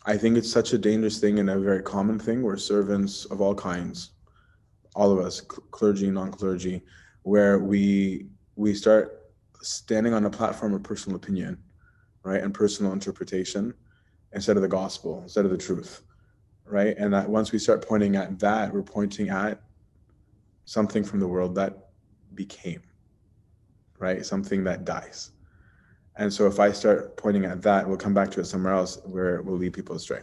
i 0.07 0.17
think 0.17 0.37
it's 0.37 0.51
such 0.51 0.73
a 0.73 0.79
dangerous 0.79 1.19
thing 1.19 1.39
and 1.39 1.51
a 1.51 1.59
very 1.59 1.83
common 1.83 2.19
thing 2.19 2.43
where 2.43 2.57
servants 2.57 3.25
of 3.27 3.41
all 3.41 3.55
kinds 3.55 4.13
all 4.95 5.11
of 5.11 5.25
us 5.25 5.41
clergy 5.41 6.11
non-clergy 6.11 6.83
where 7.23 7.59
we 7.59 8.27
we 8.57 8.73
start 8.73 9.33
standing 9.63 10.15
on 10.15 10.27
a 10.27 10.31
platform 10.31 10.75
of 10.75 10.83
personal 10.83 11.17
opinion 11.17 11.59
right 12.23 12.43
and 12.43 12.55
personal 12.55 12.93
interpretation 12.93 13.75
instead 14.35 14.57
of 14.57 14.63
the 14.63 14.69
gospel, 14.69 15.21
instead 15.23 15.45
of 15.45 15.51
the 15.51 15.59
truth, 15.59 16.03
right? 16.67 16.97
And 16.99 17.13
that 17.13 17.29
once 17.29 17.53
we 17.53 17.59
start 17.59 17.87
pointing 17.87 18.17
at 18.17 18.39
that, 18.41 18.73
we're 18.73 18.83
pointing 18.83 19.29
at 19.29 19.61
something 20.65 21.05
from 21.05 21.21
the 21.21 21.29
world 21.29 21.55
that 21.57 21.91
became, 22.35 22.83
right? 23.99 24.25
Something 24.25 24.65
that 24.65 24.85
dies. 24.85 25.31
And 26.17 26.33
so 26.33 26.47
if 26.47 26.61
I 26.61 26.73
start 26.73 27.17
pointing 27.17 27.45
at 27.45 27.63
that, 27.63 27.87
we'll 27.87 27.97
come 27.97 28.15
back 28.15 28.31
to 28.33 28.41
it 28.41 28.45
somewhere 28.45 28.75
else 28.75 28.99
where 29.05 29.37
it 29.37 29.45
will 29.45 29.57
lead 29.57 29.73
people 29.73 29.97
astray. 29.97 30.23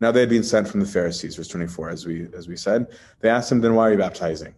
Now 0.00 0.12
they 0.12 0.20
had 0.20 0.28
been 0.28 0.44
sent 0.44 0.68
from 0.68 0.80
the 0.80 0.86
Pharisees, 0.86 1.36
verse 1.36 1.48
24, 1.48 1.90
as 1.90 2.06
we 2.06 2.28
as 2.36 2.46
we 2.46 2.56
said. 2.56 2.86
They 3.20 3.28
asked 3.28 3.50
him, 3.50 3.60
then 3.60 3.74
why 3.74 3.88
are 3.88 3.92
you 3.92 3.98
baptizing? 3.98 4.54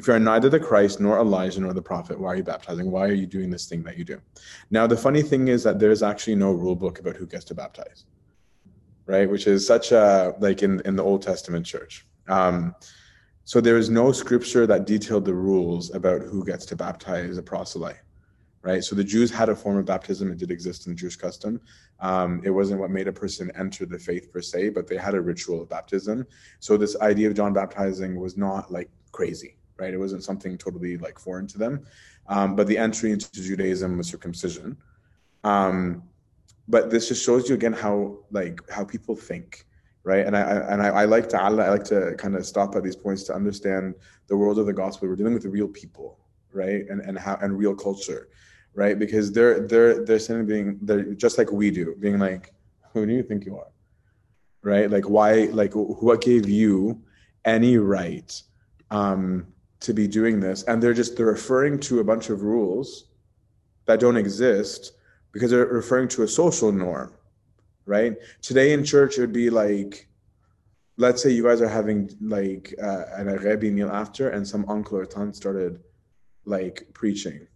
If 0.00 0.06
you 0.06 0.14
are 0.14 0.18
neither 0.18 0.48
the 0.48 0.58
Christ 0.58 0.98
nor 0.98 1.18
Elijah 1.18 1.60
nor 1.60 1.74
the 1.74 1.82
prophet, 1.82 2.18
why 2.18 2.28
are 2.28 2.36
you 2.36 2.42
baptizing? 2.42 2.90
Why 2.90 3.06
are 3.06 3.12
you 3.12 3.26
doing 3.26 3.50
this 3.50 3.66
thing 3.66 3.82
that 3.82 3.98
you 3.98 4.04
do? 4.06 4.18
Now, 4.70 4.86
the 4.86 4.96
funny 4.96 5.20
thing 5.20 5.48
is 5.48 5.62
that 5.64 5.78
there's 5.78 6.02
actually 6.02 6.36
no 6.36 6.52
rule 6.52 6.74
book 6.74 7.00
about 7.00 7.16
who 7.16 7.26
gets 7.26 7.44
to 7.46 7.54
baptize, 7.54 8.06
right? 9.04 9.30
Which 9.30 9.46
is 9.46 9.66
such 9.66 9.92
a, 9.92 10.34
like 10.40 10.62
in, 10.62 10.80
in 10.86 10.96
the 10.96 11.04
Old 11.04 11.20
Testament 11.20 11.66
church. 11.66 12.06
Um, 12.28 12.74
so 13.44 13.60
there 13.60 13.76
is 13.76 13.90
no 13.90 14.10
scripture 14.10 14.66
that 14.68 14.86
detailed 14.86 15.26
the 15.26 15.34
rules 15.34 15.94
about 15.94 16.22
who 16.22 16.46
gets 16.46 16.64
to 16.66 16.76
baptize 16.76 17.36
a 17.36 17.42
proselyte, 17.42 18.00
right? 18.62 18.82
So 18.82 18.96
the 18.96 19.04
Jews 19.04 19.30
had 19.30 19.50
a 19.50 19.54
form 19.54 19.76
of 19.76 19.84
baptism. 19.84 20.32
It 20.32 20.38
did 20.38 20.50
exist 20.50 20.86
in 20.86 20.96
Jewish 20.96 21.16
custom. 21.16 21.60
Um, 21.98 22.40
it 22.42 22.50
wasn't 22.50 22.80
what 22.80 22.90
made 22.90 23.06
a 23.06 23.12
person 23.12 23.52
enter 23.54 23.84
the 23.84 23.98
faith 23.98 24.32
per 24.32 24.40
se, 24.40 24.70
but 24.70 24.88
they 24.88 24.96
had 24.96 25.12
a 25.12 25.20
ritual 25.20 25.60
of 25.60 25.68
baptism. 25.68 26.26
So 26.58 26.78
this 26.78 26.98
idea 27.02 27.28
of 27.28 27.34
John 27.34 27.52
baptizing 27.52 28.18
was 28.18 28.38
not 28.38 28.72
like 28.72 28.88
crazy, 29.12 29.56
right? 29.80 29.94
It 29.94 29.98
wasn't 29.98 30.22
something 30.22 30.58
totally 30.58 30.98
like 30.98 31.18
foreign 31.18 31.46
to 31.48 31.58
them. 31.58 31.86
Um, 32.28 32.54
but 32.54 32.66
the 32.66 32.78
entry 32.78 33.10
into 33.12 33.32
Judaism 33.32 33.96
was 33.96 34.08
circumcision. 34.08 34.76
Um, 35.42 36.02
but 36.68 36.90
this 36.90 37.08
just 37.08 37.24
shows 37.24 37.48
you 37.48 37.54
again 37.54 37.72
how 37.72 38.18
like 38.30 38.60
how 38.70 38.84
people 38.84 39.16
think, 39.16 39.66
right? 40.04 40.24
And 40.26 40.36
I, 40.36 40.42
and 40.42 40.82
I, 40.82 40.88
I 40.88 41.04
like 41.06 41.28
to 41.30 41.40
I 41.40 41.48
like 41.48 41.84
to 41.84 42.14
kind 42.16 42.36
of 42.36 42.46
stop 42.46 42.76
at 42.76 42.84
these 42.84 42.94
points 42.94 43.24
to 43.24 43.34
understand 43.34 43.94
the 44.28 44.36
world 44.36 44.58
of 44.58 44.66
the 44.66 44.72
gospel. 44.72 45.08
We're 45.08 45.16
dealing 45.16 45.34
with 45.34 45.46
real 45.46 45.68
people, 45.68 46.18
right? 46.52 46.82
And 46.88 47.00
and 47.00 47.18
how 47.18 47.36
and 47.42 47.58
real 47.58 47.74
culture, 47.74 48.28
right? 48.74 48.96
Because 48.98 49.32
they're 49.32 49.66
they're 49.66 50.04
they're 50.04 50.20
saying 50.20 50.46
being 50.46 50.78
they're 50.82 51.14
just 51.14 51.38
like 51.38 51.50
we 51.50 51.70
do, 51.70 51.96
being 51.98 52.18
like, 52.18 52.52
who 52.92 53.06
do 53.06 53.12
you 53.12 53.24
think 53.24 53.46
you 53.46 53.56
are, 53.56 53.72
right? 54.62 54.88
Like 54.88 55.08
why 55.08 55.48
like 55.62 55.72
what 55.74 56.20
gave 56.20 56.48
you 56.48 57.02
any 57.44 57.78
right 57.78 58.30
um, 58.90 59.46
to 59.80 59.94
be 59.94 60.06
doing 60.06 60.40
this 60.40 60.62
and 60.64 60.82
they're 60.82 60.94
just 60.94 61.16
they're 61.16 61.26
referring 61.26 61.78
to 61.78 62.00
a 62.00 62.04
bunch 62.04 62.30
of 62.30 62.42
rules 62.42 63.06
that 63.86 64.00
don't 64.00 64.16
exist 64.16 64.92
because 65.32 65.50
they're 65.50 65.66
referring 65.66 66.08
to 66.08 66.22
a 66.22 66.28
social 66.28 66.70
norm 66.70 67.12
right? 67.86 68.16
Today 68.40 68.72
in 68.72 68.84
church 68.84 69.18
it 69.18 69.22
would 69.22 69.32
be 69.32 69.50
like 69.50 70.06
let's 70.96 71.22
say 71.22 71.30
you 71.30 71.42
guys 71.42 71.60
are 71.60 71.68
having 71.68 72.10
like 72.20 72.74
uh, 72.80 73.04
an 73.14 73.28
Arabi 73.28 73.70
meal 73.70 73.90
after 73.90 74.28
and 74.28 74.46
some 74.46 74.64
uncle 74.68 74.98
or 74.98 75.08
aunt 75.16 75.34
started 75.34 75.80
like 76.44 76.86
preaching 76.94 77.46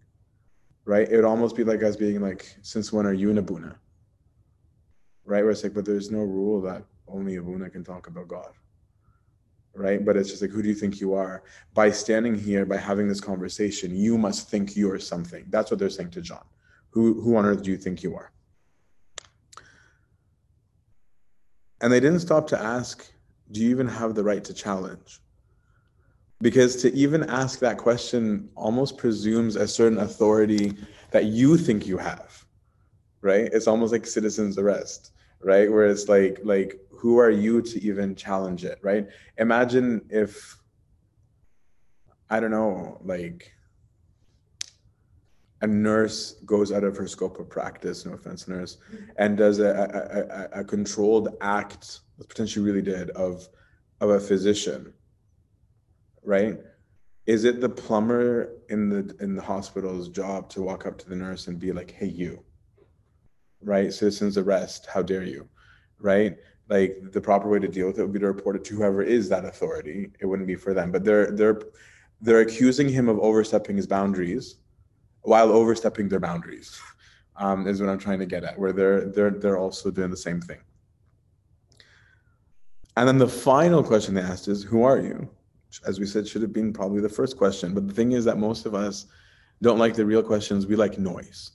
right? 0.86 1.08
It 1.08 1.16
would 1.16 1.24
almost 1.24 1.56
be 1.56 1.64
like 1.64 1.82
us 1.82 1.96
being 1.96 2.20
like 2.20 2.56
since 2.62 2.92
when 2.92 3.06
are 3.06 3.12
you 3.14 3.30
in 3.30 3.38
abuna? 3.38 3.78
Right? 5.24 5.42
Where 5.42 5.52
it's 5.52 5.62
like 5.62 5.74
but 5.74 5.84
there's 5.84 6.10
no 6.10 6.20
rule 6.20 6.60
that 6.62 6.84
only 7.06 7.36
abuna 7.36 7.70
can 7.70 7.84
talk 7.84 8.06
about 8.06 8.28
god 8.28 8.52
right? 9.74 10.04
But 10.04 10.16
it's 10.16 10.30
just 10.30 10.42
like, 10.42 10.50
who 10.50 10.62
do 10.62 10.68
you 10.68 10.74
think 10.74 11.00
you 11.00 11.14
are? 11.14 11.42
By 11.74 11.90
standing 11.90 12.34
here, 12.34 12.64
by 12.64 12.76
having 12.76 13.08
this 13.08 13.20
conversation, 13.20 13.94
you 13.94 14.16
must 14.16 14.48
think 14.48 14.76
you're 14.76 14.98
something. 14.98 15.44
That's 15.48 15.70
what 15.70 15.80
they're 15.80 15.90
saying 15.90 16.10
to 16.12 16.20
John. 16.20 16.44
Who, 16.90 17.20
who 17.20 17.36
on 17.36 17.44
earth 17.44 17.62
do 17.62 17.70
you 17.70 17.76
think 17.76 18.02
you 18.02 18.14
are? 18.14 18.30
And 21.80 21.92
they 21.92 22.00
didn't 22.00 22.20
stop 22.20 22.46
to 22.48 22.60
ask, 22.60 23.04
do 23.50 23.60
you 23.60 23.70
even 23.70 23.88
have 23.88 24.14
the 24.14 24.24
right 24.24 24.42
to 24.44 24.54
challenge? 24.54 25.20
Because 26.40 26.76
to 26.82 26.92
even 26.94 27.24
ask 27.24 27.58
that 27.58 27.78
question 27.78 28.48
almost 28.54 28.96
presumes 28.96 29.56
a 29.56 29.66
certain 29.66 29.98
authority 29.98 30.72
that 31.10 31.24
you 31.24 31.56
think 31.56 31.86
you 31.86 31.98
have, 31.98 32.44
right? 33.22 33.48
It's 33.52 33.66
almost 33.66 33.92
like 33.92 34.06
citizen's 34.06 34.58
arrest, 34.58 35.12
right? 35.42 35.70
Where 35.70 35.86
it's 35.86 36.08
like, 36.08 36.40
like 36.42 36.80
who 37.04 37.18
are 37.18 37.30
you 37.30 37.60
to 37.60 37.78
even 37.82 38.14
challenge 38.14 38.64
it, 38.64 38.78
right? 38.80 39.06
Imagine 39.36 40.00
if, 40.08 40.56
I 42.30 42.40
don't 42.40 42.50
know, 42.50 42.98
like 43.04 43.52
a 45.60 45.66
nurse 45.66 46.40
goes 46.46 46.72
out 46.72 46.82
of 46.82 46.96
her 46.96 47.06
scope 47.06 47.38
of 47.38 47.50
practice, 47.50 48.06
no 48.06 48.14
offense, 48.14 48.48
nurse, 48.48 48.78
mm-hmm. 48.90 49.04
and 49.18 49.36
does 49.36 49.58
a, 49.58 50.48
a, 50.54 50.58
a, 50.58 50.60
a 50.62 50.64
controlled 50.64 51.28
act, 51.42 52.00
potentially 52.26 52.64
really 52.64 52.80
did, 52.80 53.10
of 53.10 53.50
of 54.00 54.08
a 54.08 54.18
physician, 54.18 54.90
right? 56.22 56.56
Is 57.26 57.44
it 57.44 57.60
the 57.60 57.68
plumber 57.68 58.48
in 58.70 58.88
the 58.88 59.14
in 59.20 59.36
the 59.36 59.42
hospital's 59.42 60.08
job 60.08 60.48
to 60.52 60.62
walk 60.62 60.86
up 60.86 60.96
to 61.00 61.08
the 61.10 61.16
nurse 61.16 61.48
and 61.48 61.58
be 61.58 61.70
like, 61.70 61.90
"Hey, 61.90 62.06
you," 62.06 62.42
right? 63.60 63.92
Citizens 63.92 64.38
arrest. 64.38 64.86
How 64.86 65.02
dare 65.02 65.24
you, 65.24 65.50
right? 66.00 66.38
Like 66.68 66.98
the 67.12 67.20
proper 67.20 67.48
way 67.48 67.58
to 67.58 67.68
deal 67.68 67.86
with 67.86 67.98
it 67.98 68.02
would 68.02 68.12
be 68.12 68.18
to 68.20 68.26
report 68.26 68.56
it 68.56 68.64
to 68.66 68.76
whoever 68.76 69.02
is 69.02 69.28
that 69.28 69.44
authority. 69.44 70.10
It 70.20 70.26
wouldn't 70.26 70.48
be 70.48 70.54
for 70.54 70.72
them. 70.72 70.90
But 70.90 71.04
they're 71.04 71.30
they're 71.30 71.60
they're 72.20 72.40
accusing 72.40 72.88
him 72.88 73.08
of 73.08 73.18
overstepping 73.18 73.76
his 73.76 73.86
boundaries 73.86 74.56
while 75.22 75.52
overstepping 75.52 76.08
their 76.08 76.20
boundaries. 76.20 76.78
Um, 77.36 77.66
is 77.66 77.80
what 77.80 77.90
I'm 77.90 77.98
trying 77.98 78.20
to 78.20 78.26
get 78.26 78.44
at. 78.44 78.58
Where 78.58 78.72
they're 78.72 79.06
they're 79.06 79.30
they're 79.30 79.58
also 79.58 79.90
doing 79.90 80.10
the 80.10 80.16
same 80.16 80.40
thing. 80.40 80.60
And 82.96 83.08
then 83.08 83.18
the 83.18 83.28
final 83.28 83.82
question 83.82 84.14
they 84.14 84.20
asked 84.22 84.48
is, 84.48 84.62
"Who 84.62 84.84
are 84.84 84.98
you?" 84.98 85.28
as 85.86 85.98
we 85.98 86.06
said, 86.06 86.26
should 86.26 86.42
have 86.42 86.52
been 86.52 86.72
probably 86.72 87.00
the 87.00 87.08
first 87.08 87.36
question. 87.36 87.74
But 87.74 87.88
the 87.88 87.94
thing 87.94 88.12
is 88.12 88.24
that 88.24 88.38
most 88.38 88.66
of 88.66 88.74
us 88.74 89.06
don't 89.62 89.78
like 89.78 89.94
the 89.94 90.06
real 90.06 90.22
questions. 90.22 90.66
We 90.66 90.76
like 90.76 90.98
noise, 90.98 91.52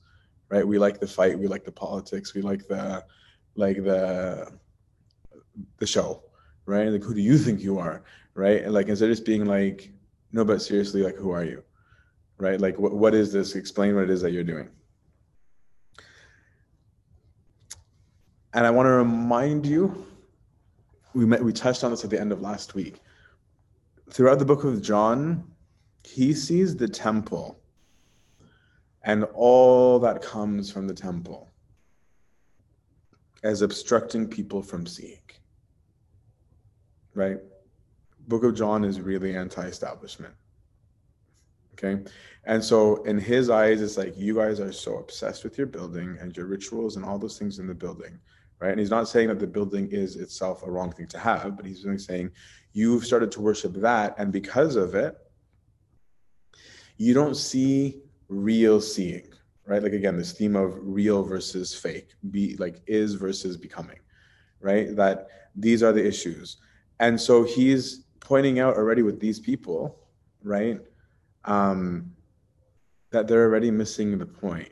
right? 0.49 0.67
We 0.67 0.77
like 0.77 0.99
the 0.99 1.07
fight. 1.07 1.37
We 1.37 1.47
like 1.47 1.63
the 1.63 1.71
politics. 1.71 2.33
We 2.33 2.41
like 2.41 2.67
the 2.67 3.05
like 3.55 3.83
the 3.83 4.47
the 5.77 5.87
show, 5.87 6.23
right? 6.65 6.87
Like, 6.87 7.03
who 7.03 7.13
do 7.13 7.21
you 7.21 7.37
think 7.37 7.61
you 7.61 7.79
are, 7.79 8.03
right? 8.33 8.63
And 8.63 8.73
like 8.73 8.87
instead 8.87 9.09
of 9.09 9.15
just 9.15 9.25
being 9.25 9.45
like, 9.45 9.91
no, 10.31 10.45
but 10.45 10.61
seriously, 10.61 11.03
like, 11.03 11.15
who 11.15 11.31
are 11.31 11.43
you, 11.43 11.63
right? 12.37 12.59
Like, 12.59 12.79
what 12.79 12.93
what 12.93 13.13
is 13.13 13.31
this? 13.31 13.55
Explain 13.55 13.95
what 13.95 14.03
it 14.05 14.09
is 14.09 14.21
that 14.21 14.31
you're 14.31 14.43
doing. 14.43 14.69
And 18.53 18.65
I 18.65 18.71
want 18.71 18.87
to 18.87 18.93
remind 18.93 19.65
you, 19.65 20.05
we 21.13 21.25
met, 21.25 21.43
we 21.43 21.53
touched 21.53 21.83
on 21.83 21.91
this 21.91 22.03
at 22.03 22.09
the 22.09 22.19
end 22.19 22.31
of 22.31 22.41
last 22.41 22.73
week 22.73 23.01
throughout 24.11 24.39
the 24.39 24.45
book 24.45 24.63
of 24.63 24.81
John, 24.81 25.43
he 26.03 26.33
sees 26.33 26.75
the 26.75 26.87
temple 26.87 27.59
and 29.03 29.23
all 29.33 29.99
that 29.99 30.21
comes 30.21 30.71
from 30.71 30.87
the 30.87 30.93
temple 30.93 31.49
as 33.43 33.61
obstructing 33.61 34.27
people 34.27 34.61
from 34.61 34.85
seeing. 34.85 35.21
Right? 37.13 37.37
Book 38.27 38.43
of 38.43 38.55
John 38.55 38.83
is 38.83 39.01
really 39.01 39.35
anti-establishment. 39.35 40.33
Okay? 41.73 42.03
And 42.45 42.63
so 42.63 43.03
in 43.03 43.17
his 43.17 43.49
eyes, 43.49 43.81
it's 43.81 43.97
like 43.97 44.17
you 44.17 44.35
guys 44.35 44.59
are 44.59 44.71
so 44.71 44.97
obsessed 44.97 45.43
with 45.43 45.57
your 45.57 45.67
building 45.67 46.17
and 46.19 46.35
your 46.35 46.45
rituals 46.45 46.95
and 46.95 47.05
all 47.05 47.17
those 47.17 47.39
things 47.39 47.59
in 47.59 47.67
the 47.67 47.73
building. 47.73 48.19
Right. 48.59 48.71
And 48.71 48.79
he's 48.79 48.89
not 48.89 49.07
saying 49.07 49.29
that 49.29 49.39
the 49.39 49.47
building 49.47 49.89
is 49.89 50.17
itself 50.17 50.63
a 50.63 50.69
wrong 50.69 50.91
thing 50.91 51.07
to 51.07 51.17
have, 51.17 51.55
but 51.55 51.65
he's 51.65 51.85
really 51.85 51.97
saying 51.97 52.31
you've 52.73 53.05
started 53.05 53.31
to 53.31 53.41
worship 53.41 53.73
that 53.73 54.15
and 54.17 54.31
because 54.31 54.75
of 54.75 54.95
it 54.95 55.17
you 56.97 57.13
don't 57.13 57.35
see 57.35 58.01
real 58.27 58.79
seeing 58.79 59.27
right 59.65 59.81
like 59.81 59.93
again 59.93 60.17
this 60.17 60.33
theme 60.33 60.55
of 60.55 60.77
real 60.81 61.23
versus 61.23 61.73
fake 61.73 62.13
be 62.31 62.55
like 62.57 62.81
is 62.85 63.15
versus 63.15 63.57
becoming 63.57 63.99
right 64.59 64.95
that 64.95 65.27
these 65.55 65.81
are 65.81 65.93
the 65.93 66.05
issues 66.05 66.57
and 66.99 67.19
so 67.19 67.43
he's 67.43 68.05
pointing 68.19 68.59
out 68.59 68.75
already 68.75 69.01
with 69.01 69.19
these 69.19 69.39
people 69.39 69.99
right 70.43 70.79
um 71.45 72.11
that 73.11 73.27
they're 73.27 73.43
already 73.43 73.71
missing 73.71 74.17
the 74.17 74.25
point 74.25 74.71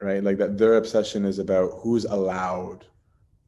right 0.00 0.22
like 0.24 0.38
that 0.38 0.56
their 0.58 0.76
obsession 0.76 1.24
is 1.24 1.38
about 1.38 1.70
who's 1.80 2.04
allowed 2.04 2.86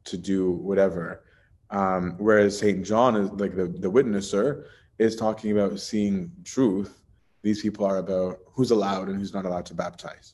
to 0.03 0.17
do 0.17 0.51
whatever 0.51 1.23
um, 1.69 2.15
whereas 2.17 2.57
St. 2.57 2.85
John 2.85 3.15
is 3.15 3.31
like 3.31 3.55
the, 3.55 3.67
the 3.67 3.91
witnesser 3.91 4.65
is 4.99 5.15
talking 5.15 5.51
about 5.51 5.79
seeing 5.79 6.31
truth. 6.43 7.01
These 7.41 7.61
people 7.61 7.85
are 7.85 7.97
about 7.97 8.39
who's 8.47 8.71
allowed 8.71 9.09
and 9.09 9.17
who's 9.17 9.33
not 9.33 9.45
allowed 9.45 9.65
to 9.67 9.73
baptize. 9.73 10.33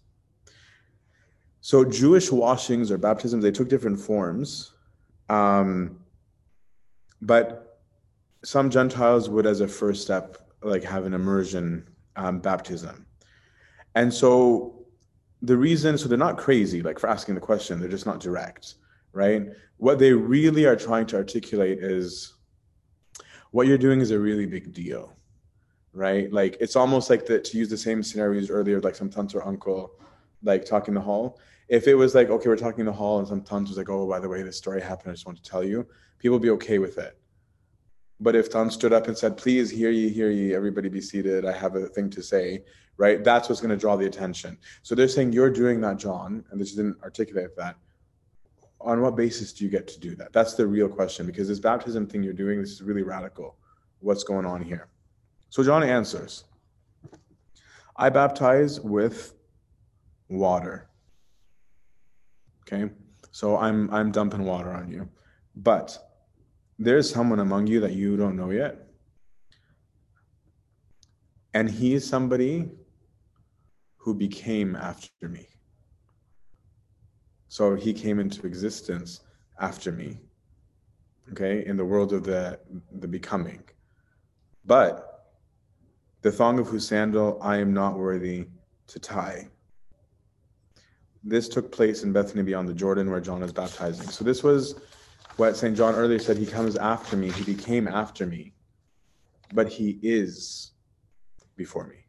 So 1.61 1.85
Jewish 1.85 2.31
washings 2.31 2.91
or 2.91 2.97
baptisms, 2.97 3.43
they 3.43 3.51
took 3.51 3.69
different 3.69 3.99
forms. 3.99 4.73
Um, 5.29 5.99
but 7.21 7.79
some 8.43 8.69
Gentiles 8.69 9.29
would, 9.29 9.45
as 9.45 9.61
a 9.61 9.67
first 9.67 10.01
step, 10.01 10.37
like 10.63 10.83
have 10.83 11.05
an 11.05 11.13
immersion 11.13 11.87
um, 12.15 12.39
baptism. 12.39 13.05
And 13.95 14.13
so 14.13 14.85
the 15.41 15.57
reason, 15.57 15.97
so 15.97 16.07
they're 16.07 16.17
not 16.17 16.37
crazy, 16.37 16.81
like 16.81 16.99
for 16.99 17.09
asking 17.09 17.35
the 17.35 17.41
question, 17.41 17.79
they're 17.79 17.89
just 17.89 18.05
not 18.05 18.19
direct 18.19 18.75
right? 19.13 19.47
What 19.77 19.99
they 19.99 20.13
really 20.13 20.65
are 20.65 20.75
trying 20.75 21.05
to 21.07 21.17
articulate 21.17 21.79
is 21.83 22.33
what 23.51 23.67
you're 23.67 23.77
doing 23.77 24.01
is 24.01 24.11
a 24.11 24.19
really 24.19 24.45
big 24.45 24.73
deal, 24.73 25.15
right? 25.93 26.31
Like 26.31 26.57
it's 26.59 26.75
almost 26.75 27.09
like 27.09 27.25
that 27.27 27.43
to 27.45 27.57
use 27.57 27.69
the 27.69 27.77
same 27.77 28.03
scenarios 28.03 28.49
earlier, 28.49 28.79
like 28.79 28.95
some 28.95 29.09
tante 29.09 29.37
or 29.37 29.45
uncle, 29.45 29.93
like 30.43 30.65
talking 30.65 30.93
the 30.93 31.01
hall. 31.01 31.39
If 31.71 31.87
it 31.87 31.95
was 31.95 32.13
like, 32.13 32.29
okay, 32.29 32.49
we're 32.49 32.57
talking 32.57 32.81
in 32.81 32.85
the 32.85 32.93
hall, 32.93 33.19
and 33.19 33.27
some 33.27 33.41
tante 33.41 33.69
was 33.69 33.77
like, 33.77 33.89
oh, 33.89 34.07
by 34.07 34.19
the 34.19 34.27
way, 34.29 34.43
this 34.43 34.57
story 34.57 34.81
happened, 34.81 35.11
I 35.11 35.13
just 35.13 35.25
want 35.25 35.41
to 35.41 35.49
tell 35.49 35.63
you, 35.63 35.87
people 36.19 36.35
would 36.35 36.43
be 36.43 36.49
okay 36.51 36.79
with 36.79 36.97
it. 36.97 37.17
But 38.19 38.35
if 38.35 38.51
Tan 38.51 38.69
stood 38.69 38.93
up 38.93 39.07
and 39.07 39.17
said, 39.17 39.37
please 39.37 39.71
hear 39.71 39.89
ye, 39.89 40.09
hear 40.09 40.29
ye, 40.29 40.53
everybody 40.53 40.89
be 40.89 41.01
seated, 41.01 41.45
I 41.45 41.53
have 41.53 41.75
a 41.75 41.87
thing 41.87 42.09
to 42.11 42.21
say, 42.21 42.65
right? 42.97 43.23
That's 43.23 43.49
what's 43.49 43.61
going 43.61 43.71
to 43.71 43.77
draw 43.77 43.95
the 43.95 44.05
attention. 44.05 44.59
So 44.83 44.93
they're 44.93 45.07
saying 45.07 45.33
you're 45.33 45.49
doing 45.49 45.81
that, 45.81 45.97
John, 45.97 46.43
and 46.51 46.61
this 46.61 46.73
didn't 46.75 47.01
articulate 47.01 47.55
that 47.57 47.77
on 48.83 49.01
what 49.01 49.15
basis 49.15 49.53
do 49.53 49.63
you 49.63 49.69
get 49.69 49.87
to 49.87 49.99
do 49.99 50.15
that? 50.15 50.33
That's 50.33 50.53
the 50.55 50.67
real 50.67 50.89
question 50.89 51.25
because 51.25 51.47
this 51.47 51.59
baptism 51.59 52.07
thing 52.07 52.23
you're 52.23 52.33
doing, 52.33 52.59
this 52.59 52.71
is 52.71 52.81
really 52.81 53.03
radical. 53.03 53.55
What's 53.99 54.23
going 54.23 54.45
on 54.45 54.61
here? 54.61 54.89
So 55.49 55.63
John 55.63 55.83
answers 55.83 56.45
I 57.95 58.09
baptize 58.09 58.79
with 58.79 59.33
water. 60.29 60.87
Okay? 62.71 62.91
So 63.31 63.57
I'm 63.57 63.89
I'm 63.93 64.11
dumping 64.11 64.43
water 64.43 64.71
on 64.71 64.89
you. 64.89 65.09
But 65.55 65.97
there's 66.79 67.09
someone 67.09 67.39
among 67.39 67.67
you 67.67 67.79
that 67.81 67.93
you 67.93 68.17
don't 68.17 68.35
know 68.35 68.51
yet. 68.51 68.87
And 71.53 71.69
he 71.69 71.93
is 71.93 72.07
somebody 72.07 72.69
who 73.97 74.15
became 74.15 74.75
after 74.75 75.27
me. 75.27 75.47
So 77.49 77.75
he 77.75 77.93
came 77.93 78.19
into 78.19 78.47
existence 78.47 79.19
after 79.59 79.91
me, 79.91 80.17
okay, 81.31 81.65
in 81.65 81.75
the 81.75 81.83
world 81.85 82.13
of 82.13 82.23
the, 82.23 82.59
the 82.99 83.07
becoming. 83.07 83.61
But 84.65 85.27
the 86.21 86.31
thong 86.31 86.59
of 86.59 86.67
whose 86.67 86.87
sandal 86.87 87.37
I 87.41 87.57
am 87.57 87.73
not 87.73 87.97
worthy 87.97 88.47
to 88.87 88.99
tie. 88.99 89.49
This 91.23 91.47
took 91.47 91.71
place 91.71 92.03
in 92.03 92.11
Bethany 92.11 92.43
beyond 92.43 92.67
the 92.67 92.73
Jordan 92.73 93.11
where 93.11 93.21
John 93.21 93.43
is 93.43 93.51
baptizing. 93.51 94.07
So 94.09 94.23
this 94.23 94.43
was 94.43 94.75
what 95.37 95.55
St. 95.55 95.77
John 95.77 95.95
earlier 95.95 96.19
said, 96.19 96.37
he 96.37 96.45
comes 96.45 96.75
after 96.75 97.15
me, 97.15 97.31
he 97.31 97.43
became 97.43 97.87
after 97.87 98.25
me, 98.25 98.53
but 99.53 99.67
he 99.67 99.99
is 100.01 100.71
before 101.55 101.87
me. 101.87 102.05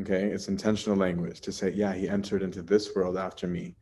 Okay, 0.00 0.24
it's 0.24 0.48
intentional 0.48 0.96
language 0.96 1.40
to 1.42 1.52
say, 1.52 1.70
yeah, 1.70 1.92
he 1.92 2.08
entered 2.08 2.42
into 2.42 2.62
this 2.62 2.94
world 2.96 3.16
after 3.16 3.46
me, 3.46 3.76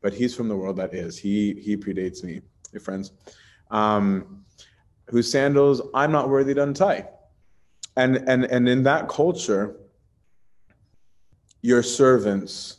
but 0.00 0.14
he's 0.14 0.34
from 0.34 0.48
the 0.48 0.56
world 0.56 0.76
that 0.76 0.94
is. 0.94 1.18
He 1.18 1.54
he 1.60 1.76
predates 1.76 2.24
me, 2.24 2.40
your 2.72 2.80
friends. 2.80 3.12
Um, 3.70 4.44
whose 5.08 5.30
sandals 5.30 5.82
I'm 5.94 6.12
not 6.12 6.30
worthy 6.30 6.54
to 6.54 6.62
untie. 6.62 7.08
And 7.96 8.16
and 8.28 8.44
and 8.46 8.68
in 8.68 8.82
that 8.84 9.08
culture, 9.08 9.76
your 11.60 11.82
servants, 11.82 12.77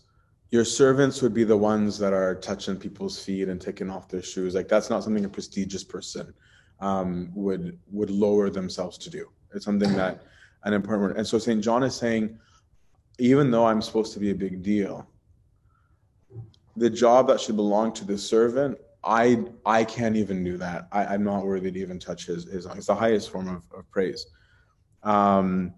your 0.52 0.66
servants 0.66 1.22
would 1.22 1.34
be 1.34 1.44
the 1.44 1.56
ones 1.56 1.98
that 2.00 2.14
are 2.14 2.36
touching 2.36 2.76
people's 2.76 3.24
feet 3.24 3.50
and 3.50 3.62
taking 3.62 3.90
off 3.90 4.08
their 4.08 4.24
shoes. 4.24 4.56
Like 4.56 4.68
that's 4.68 4.90
not 4.90 5.04
something 5.04 5.26
a 5.26 5.30
prestigious 5.30 5.84
person 5.84 6.34
um, 6.80 7.32
would 7.36 7.78
would 7.92 8.10
lower 8.10 8.50
themselves 8.50 8.98
to 9.00 9.10
do. 9.10 9.30
It's 9.54 9.66
something 9.66 9.94
that 9.94 10.24
an 10.64 10.74
important. 10.74 11.18
And 11.18 11.28
so 11.28 11.38
Saint 11.38 11.64
John 11.64 11.84
is 11.84 11.96
saying, 11.96 12.38
even 13.20 13.52
though 13.52 13.66
I'm 13.66 13.82
supposed 13.82 14.14
to 14.14 14.20
be 14.20 14.32
a 14.32 14.36
big 14.36 14.64
deal, 14.64 15.08
the 16.76 16.90
job 16.90 17.28
that 17.28 17.40
should 17.40 17.56
belong 17.56 17.94
to 17.94 18.06
the 18.06 18.18
servant 18.18 18.78
i 19.04 19.42
i 19.66 19.84
can't 19.84 20.16
even 20.16 20.44
do 20.44 20.58
that 20.58 20.88
I, 20.92 21.14
am 21.16 21.24
not 21.24 21.46
worthy 21.46 21.72
to 21.72 21.80
even 21.80 22.00
touch 22.00 22.26
his 22.26 22.46
his 22.46 22.66
it's 22.66 22.88
the 22.88 22.96
highest 22.96 23.30
form 23.30 23.48
of, 23.48 23.62
of 23.78 23.90
praise 23.92 24.28
um 25.04 25.74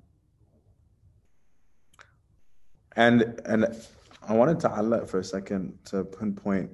and 2.95 3.39
and 3.45 3.75
i 4.27 4.33
wanted 4.33 4.59
to 4.59 4.71
add 4.71 5.09
for 5.09 5.19
a 5.19 5.23
second 5.23 5.77
to 5.85 6.03
pinpoint 6.03 6.69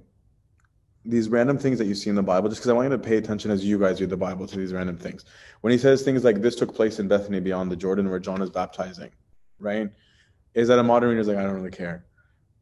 these 1.06 1.30
random 1.30 1.58
things 1.58 1.78
that 1.78 1.86
you 1.86 1.96
see 1.96 2.10
in 2.10 2.16
the 2.16 2.24
bible 2.24 2.50
just 2.50 2.62
because 2.62 2.70
i 2.70 2.74
want 2.74 2.90
you 2.90 2.98
to 2.98 3.02
pay 3.02 3.18
attention 3.18 3.52
as 3.52 3.64
you 3.64 3.80
guys 3.80 4.00
read 4.02 4.10
the 4.10 4.18
bible 4.18 4.46
to 4.46 4.58
these 4.58 4.74
random 4.74 4.98
things 4.98 5.26
when 5.62 5.72
he 5.72 5.78
says 5.78 6.02
things 6.02 6.24
like 6.24 6.42
this 6.42 6.56
took 6.56 6.74
place 6.76 7.00
in 7.00 7.08
bethany 7.08 7.40
beyond 7.40 7.72
the 7.72 7.76
jordan 7.76 8.10
where 8.10 8.20
john 8.20 8.42
is 8.42 8.50
baptizing 8.50 9.12
right 9.60 9.90
is 10.54 10.68
that 10.68 10.80
a 10.80 10.84
modern 10.84 11.10
reader 11.10 11.22
is 11.22 11.28
like 11.28 11.38
i 11.38 11.44
don't 11.44 11.56
really 11.56 11.72
care 11.72 12.06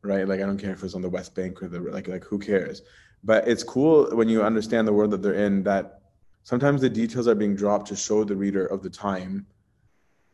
right? 0.06 0.28
Like 0.28 0.40
I 0.40 0.46
don't 0.46 0.58
care 0.58 0.72
if 0.72 0.84
it's 0.84 0.94
on 0.94 1.02
the 1.02 1.10
West 1.10 1.36
Bank 1.36 1.62
or 1.62 1.68
the 1.68 1.80
like 1.80 2.08
like 2.08 2.24
who 2.24 2.40
cares? 2.40 2.82
But 3.24 3.48
it's 3.48 3.64
cool 3.64 4.16
when 4.16 4.30
you 4.30 4.44
understand 4.44 4.88
the 4.88 4.94
world 4.94 5.12
that 5.12 5.22
they're 5.22 5.34
in 5.34 5.64
that 5.64 6.02
sometimes 6.44 6.82
the 6.82 6.90
details 6.90 7.28
are 7.28 7.36
being 7.36 7.56
dropped 7.56 7.88
to 7.88 7.96
show 7.96 8.24
the 8.24 8.36
reader 8.36 8.66
of 8.68 8.84
the 8.84 8.90
time 8.90 9.48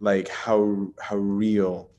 like 0.02 0.28
how 0.28 0.92
how 1.00 1.16
real 1.16 1.90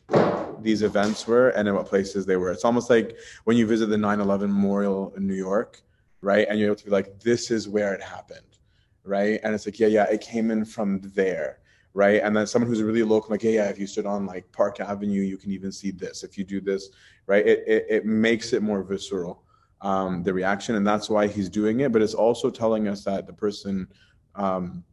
these 0.60 0.82
events 0.82 1.26
were 1.26 1.48
and 1.50 1.66
in 1.66 1.74
what 1.74 1.86
places 1.86 2.26
they 2.26 2.36
were. 2.36 2.50
It's 2.50 2.64
almost 2.64 2.90
like 2.90 3.16
when 3.44 3.56
you 3.56 3.66
visit 3.66 3.86
the 3.86 3.96
9-11 3.96 4.40
memorial 4.42 5.12
in 5.16 5.26
new 5.26 5.34
york 5.34 5.80
right? 6.20 6.46
And 6.48 6.56
you're 6.58 6.68
able 6.68 6.76
to 6.76 6.84
be 6.84 6.90
like 6.90 7.18
this 7.20 7.50
is 7.50 7.68
where 7.68 7.94
it 7.94 8.02
happened 8.02 8.58
right? 9.04 9.40
And 9.42 9.54
it's 9.54 9.66
like 9.66 9.78
yeah 9.78 9.86
yeah 9.86 10.04
it 10.04 10.20
came 10.20 10.50
in 10.50 10.64
from 10.64 11.00
there 11.14 11.60
right? 11.94 12.22
And 12.22 12.36
then 12.36 12.46
someone 12.46 12.68
who's 12.68 12.82
really 12.82 13.02
local 13.02 13.30
like 13.30 13.42
yeah 13.42 13.50
yeah 13.50 13.68
if 13.68 13.78
you 13.78 13.86
stood 13.86 14.06
on 14.06 14.26
like 14.26 14.50
park 14.52 14.80
avenue 14.80 15.22
you 15.22 15.38
can 15.38 15.50
even 15.50 15.72
see 15.72 15.90
this. 15.90 16.22
If 16.22 16.36
you 16.36 16.44
do 16.44 16.60
this 16.60 16.90
right? 17.26 17.46
It 17.46 17.64
it, 17.66 17.86
it 17.88 18.06
makes 18.06 18.52
it 18.52 18.62
more 18.62 18.82
visceral 18.82 19.44
um, 19.82 20.22
the 20.22 20.32
reaction, 20.32 20.76
and 20.76 20.86
that's 20.86 21.10
why 21.10 21.26
he's 21.26 21.48
doing 21.48 21.80
it. 21.80 21.92
But 21.92 22.02
it's 22.02 22.14
also 22.14 22.50
telling 22.50 22.88
us 22.88 23.04
that 23.04 23.26
the 23.26 23.32
person 23.32 23.88
um, 24.34 24.84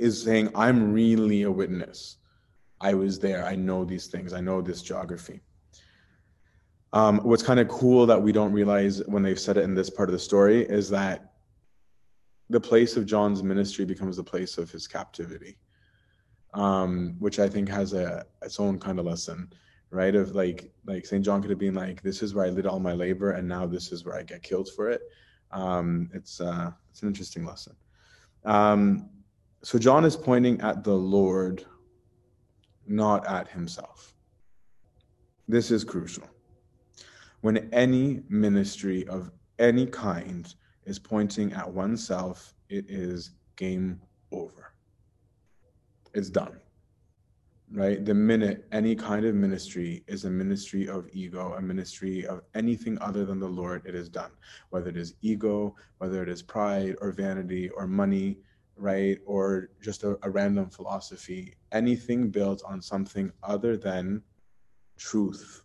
is 0.00 0.22
saying, 0.22 0.50
"I'm 0.54 0.92
really 0.92 1.42
a 1.42 1.50
witness. 1.50 2.16
I 2.80 2.94
was 2.94 3.18
there. 3.18 3.44
I 3.44 3.56
know 3.56 3.84
these 3.84 4.06
things. 4.06 4.32
I 4.32 4.40
know 4.40 4.60
this 4.60 4.82
geography." 4.82 5.42
Um, 6.92 7.18
what's 7.18 7.42
kind 7.42 7.60
of 7.60 7.68
cool 7.68 8.06
that 8.06 8.20
we 8.20 8.32
don't 8.32 8.52
realize 8.52 9.04
when 9.06 9.22
they've 9.22 9.38
said 9.38 9.56
it 9.56 9.64
in 9.64 9.74
this 9.74 9.90
part 9.90 10.08
of 10.08 10.12
the 10.12 10.18
story 10.18 10.62
is 10.62 10.90
that 10.90 11.34
the 12.48 12.60
place 12.60 12.96
of 12.96 13.06
John's 13.06 13.44
ministry 13.44 13.84
becomes 13.84 14.16
the 14.16 14.24
place 14.24 14.58
of 14.58 14.70
his 14.72 14.88
captivity, 14.88 15.56
um, 16.54 17.14
which 17.20 17.38
I 17.38 17.48
think 17.48 17.68
has 17.68 17.92
a 17.92 18.26
its 18.42 18.58
own 18.58 18.78
kind 18.78 18.98
of 18.98 19.06
lesson 19.06 19.52
right? 19.90 20.14
Of 20.14 20.34
like 20.34 20.72
like 20.86 21.04
St. 21.04 21.24
John 21.24 21.40
could 21.40 21.50
have 21.50 21.58
been 21.58 21.74
like, 21.74 22.02
this 22.02 22.22
is 22.22 22.34
where 22.34 22.46
I 22.46 22.50
did 22.50 22.66
all 22.66 22.80
my 22.80 22.94
labor, 22.94 23.32
and 23.32 23.46
now 23.46 23.66
this 23.66 23.92
is 23.92 24.04
where 24.04 24.16
I 24.16 24.22
get 24.22 24.42
killed 24.42 24.70
for 24.74 24.88
it. 24.88 25.02
Um, 25.52 26.10
it's 26.14 26.40
uh, 26.40 26.70
it's 26.90 27.02
an 27.02 27.08
interesting 27.08 27.44
lesson. 27.44 27.74
Um, 28.44 29.10
so 29.62 29.78
John 29.78 30.04
is 30.04 30.16
pointing 30.16 30.60
at 30.60 30.84
the 30.84 30.94
Lord, 30.94 31.64
not 32.86 33.26
at 33.26 33.48
himself. 33.48 34.14
This 35.48 35.70
is 35.70 35.84
crucial. 35.84 36.24
When 37.40 37.68
any 37.72 38.22
ministry 38.28 39.06
of 39.08 39.30
any 39.58 39.86
kind 39.86 40.52
is 40.84 40.98
pointing 40.98 41.52
at 41.52 41.70
oneself, 41.70 42.54
it 42.68 42.86
is 42.88 43.32
game 43.56 44.00
over. 44.32 44.72
It's 46.14 46.30
done 46.30 46.60
right? 47.72 48.04
The 48.04 48.14
minute 48.14 48.66
any 48.72 48.94
kind 48.94 49.24
of 49.24 49.34
ministry 49.34 50.02
is 50.06 50.24
a 50.24 50.30
ministry 50.30 50.88
of 50.88 51.08
ego, 51.12 51.54
a 51.56 51.62
ministry 51.62 52.26
of 52.26 52.42
anything 52.54 52.98
other 53.00 53.24
than 53.24 53.38
the 53.38 53.48
Lord, 53.48 53.82
it 53.86 53.94
is 53.94 54.08
done. 54.08 54.30
Whether 54.70 54.90
it 54.90 54.96
is 54.96 55.14
ego, 55.22 55.76
whether 55.98 56.22
it 56.22 56.28
is 56.28 56.42
pride 56.42 56.96
or 57.00 57.12
vanity 57.12 57.68
or 57.70 57.86
money, 57.86 58.38
right? 58.80 59.18
Or 59.26 59.68
just 59.80 60.04
a, 60.04 60.18
a 60.22 60.30
random 60.30 60.70
philosophy, 60.70 61.54
anything 61.72 62.30
built 62.30 62.62
on 62.66 62.80
something 62.80 63.30
other 63.42 63.76
than 63.76 64.22
truth, 64.98 65.62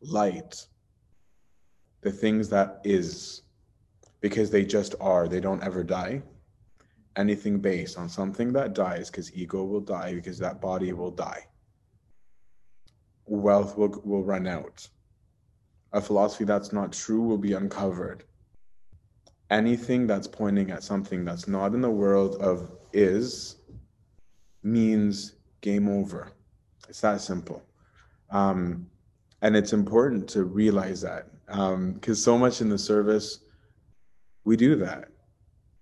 light, 0.00 0.66
the 2.02 2.10
things 2.10 2.48
that 2.48 2.80
is, 2.84 3.42
because 4.20 4.50
they 4.50 4.64
just 4.64 4.94
are, 5.00 5.28
they 5.28 5.40
don't 5.40 5.62
ever 5.62 5.84
die. 5.84 6.22
Anything 7.16 7.58
based 7.58 7.98
on 7.98 8.08
something 8.08 8.52
that 8.52 8.74
dies 8.74 9.10
because 9.10 9.34
ego 9.34 9.64
will 9.64 9.80
die 9.80 10.14
because 10.14 10.38
that 10.38 10.60
body 10.60 10.92
will 10.92 11.10
die. 11.10 11.46
Wealth 13.26 13.76
will, 13.76 14.00
will 14.04 14.24
run 14.24 14.46
out. 14.46 14.88
A 15.92 16.00
philosophy 16.00 16.44
that's 16.44 16.72
not 16.72 16.92
true 16.92 17.20
will 17.20 17.38
be 17.38 17.52
uncovered 17.52 18.24
anything 19.50 20.06
that's 20.06 20.26
pointing 20.26 20.70
at 20.70 20.82
something 20.82 21.24
that's 21.24 21.48
not 21.48 21.74
in 21.74 21.80
the 21.80 21.90
world 21.90 22.36
of 22.36 22.70
is 22.92 23.56
means 24.62 25.34
game 25.60 25.88
over 25.88 26.32
it's 26.88 27.00
that 27.00 27.20
simple 27.20 27.62
um, 28.30 28.86
and 29.42 29.56
it's 29.56 29.72
important 29.72 30.28
to 30.28 30.44
realize 30.44 31.00
that 31.00 31.26
because 31.46 32.18
um, 32.18 32.32
so 32.32 32.38
much 32.38 32.60
in 32.60 32.68
the 32.68 32.78
service 32.78 33.40
we 34.44 34.56
do 34.56 34.76
that 34.76 35.08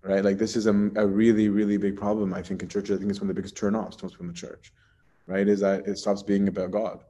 right? 0.02 0.24
Like 0.24 0.38
this 0.38 0.57
is 0.57 0.66
a, 0.66 0.72
a 0.96 1.07
really, 1.07 1.48
really 1.48 1.76
big 1.76 1.96
problem, 1.96 2.35
I 2.35 2.42
think, 2.42 2.62
in 2.62 2.68
church. 2.68 2.90
I 2.90 2.96
think 2.96 3.11
it's 3.11 3.20
one 3.20 3.28
of 3.28 3.37
the 3.37 3.40
biggest 3.40 3.57
turnoffs 3.57 3.96
to 3.98 4.09
from 4.09 4.28
the 4.28 4.33
church, 4.33 4.72
right? 5.26 5.46
Is 5.46 5.61
that 5.61 5.87
it 5.87 5.98
stops 5.98 6.22
being 6.22 6.48
about 6.48 6.70
God, 6.70 7.04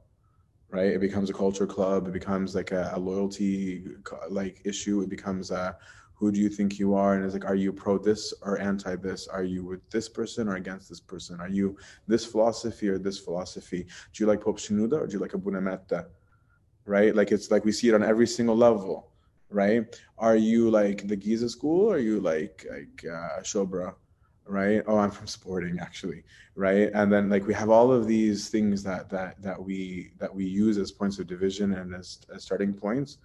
right? 0.69 0.87
It 0.87 0.99
becomes 0.99 1.29
a 1.29 1.33
culture 1.33 1.67
club. 1.67 2.07
It 2.07 2.13
becomes 2.13 2.55
like 2.55 2.71
a, 2.71 2.91
a 2.93 2.99
loyalty 2.99 3.85
like 4.29 4.61
issue. 4.65 5.01
It 5.01 5.09
becomes 5.09 5.51
a 5.51 5.77
who 6.19 6.31
do 6.31 6.39
you 6.39 6.49
think 6.49 6.77
you 6.77 6.95
are? 6.95 7.15
And 7.15 7.23
it's 7.23 7.33
like, 7.33 7.45
are 7.45 7.55
you 7.55 7.71
pro 7.71 7.97
this 7.97 8.33
or 8.41 8.59
anti 8.59 8.95
this? 8.97 9.27
Are 9.27 9.43
you 9.43 9.63
with 9.63 9.89
this 9.89 10.09
person 10.09 10.49
or 10.49 10.55
against 10.55 10.89
this 10.89 10.99
person? 10.99 11.39
Are 11.39 11.47
you 11.49 11.77
this 12.07 12.25
philosophy 12.25 12.89
or 12.89 12.97
this 12.97 13.17
philosophy? 13.17 13.83
Do 14.13 14.23
you 14.23 14.27
like 14.27 14.41
Pope 14.41 14.59
Shenouda 14.59 15.01
or 15.01 15.07
do 15.07 15.13
you 15.13 15.19
like 15.19 15.33
Abuna 15.33 15.61
Matta? 15.61 16.07
Right? 16.85 17.15
Like 17.15 17.31
it's 17.31 17.51
like 17.51 17.63
we 17.63 17.71
see 17.71 17.87
it 17.89 17.95
on 17.95 18.03
every 18.03 18.27
single 18.27 18.57
level 18.57 19.09
right? 19.49 19.99
Are 20.17 20.35
you 20.35 20.69
like 20.69 21.07
the 21.07 21.15
Giza 21.15 21.49
school 21.49 21.87
or 21.87 21.95
are 21.95 21.99
you 21.99 22.19
like 22.19 22.65
like 22.69 23.03
uh, 23.05 23.41
Shobra, 23.41 23.95
right? 24.45 24.83
Oh, 24.87 24.97
I'm 24.97 25.11
from 25.11 25.27
Sporting 25.27 25.79
actually, 25.79 26.23
right? 26.55 26.89
And 26.93 27.11
then 27.11 27.29
like 27.29 27.47
we 27.47 27.53
have 27.53 27.69
all 27.69 27.91
of 27.91 28.07
these 28.07 28.49
things 28.49 28.83
that 28.83 29.09
that 29.09 29.41
that 29.41 29.61
we 29.61 30.11
that 30.19 30.33
we 30.33 30.45
use 30.45 30.77
as 30.77 30.91
points 30.91 31.19
of 31.19 31.27
division 31.27 31.73
and 31.73 31.95
as, 31.95 32.19
as 32.33 32.43
starting 32.43 32.73
points. 32.73 33.17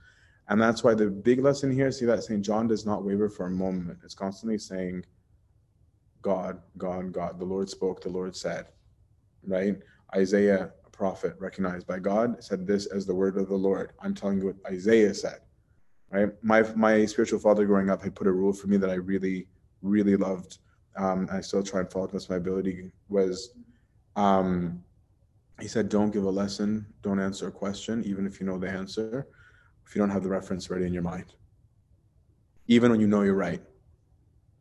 And 0.48 0.60
that's 0.60 0.84
why 0.84 0.94
the 0.94 1.08
big 1.08 1.40
lesson 1.40 1.70
here, 1.70 1.90
see 1.90 2.04
that 2.04 2.24
St. 2.24 2.42
John 2.42 2.66
does 2.68 2.84
not 2.84 3.04
waver 3.04 3.28
for 3.28 3.46
a 3.46 3.50
moment. 3.50 3.98
It's 4.04 4.14
constantly 4.14 4.58
saying, 4.58 5.04
God, 6.20 6.60
God, 6.76 7.12
God. 7.12 7.38
The 7.38 7.44
Lord 7.44 7.68
spoke, 7.68 8.02
the 8.02 8.10
Lord 8.10 8.36
said, 8.36 8.66
right? 9.46 9.76
Isaiah, 10.14 10.70
a 10.84 10.90
prophet 10.90 11.34
recognized 11.38 11.86
by 11.86 11.98
God, 11.98 12.42
said 12.44 12.66
this 12.66 12.86
as 12.86 13.06
the 13.06 13.14
word 13.14 13.38
of 13.38 13.48
the 13.48 13.56
Lord. 13.56 13.92
I'm 14.00 14.14
telling 14.14 14.38
you 14.38 14.46
what 14.46 14.56
Isaiah 14.70 15.14
said 15.14 15.40
right? 16.14 16.30
My 16.42 16.62
my 16.76 17.04
spiritual 17.06 17.40
father 17.40 17.66
growing 17.66 17.90
up 17.90 18.02
had 18.02 18.14
put 18.14 18.26
a 18.26 18.32
rule 18.32 18.52
for 18.52 18.68
me 18.68 18.76
that 18.78 18.90
I 18.90 18.94
really 18.94 19.48
really 19.82 20.16
loved. 20.16 20.58
Um, 20.96 21.28
I 21.30 21.40
still 21.40 21.62
try 21.62 21.80
and 21.80 21.90
follow 21.90 22.06
it 22.06 22.12
best 22.12 22.30
my 22.30 22.36
ability. 22.36 22.92
Was 23.08 23.50
um, 24.16 24.82
he 25.60 25.68
said, 25.68 25.88
"Don't 25.88 26.12
give 26.12 26.24
a 26.24 26.30
lesson, 26.30 26.86
don't 27.02 27.20
answer 27.20 27.48
a 27.48 27.52
question, 27.52 28.04
even 28.04 28.26
if 28.26 28.40
you 28.40 28.46
know 28.46 28.58
the 28.58 28.70
answer, 28.70 29.26
if 29.86 29.94
you 29.94 30.00
don't 30.00 30.10
have 30.10 30.22
the 30.22 30.28
reference 30.28 30.70
ready 30.70 30.86
in 30.86 30.92
your 30.92 31.02
mind, 31.02 31.34
even 32.66 32.90
when 32.90 33.00
you 33.00 33.06
know 33.06 33.22
you're 33.22 33.34
right." 33.34 33.62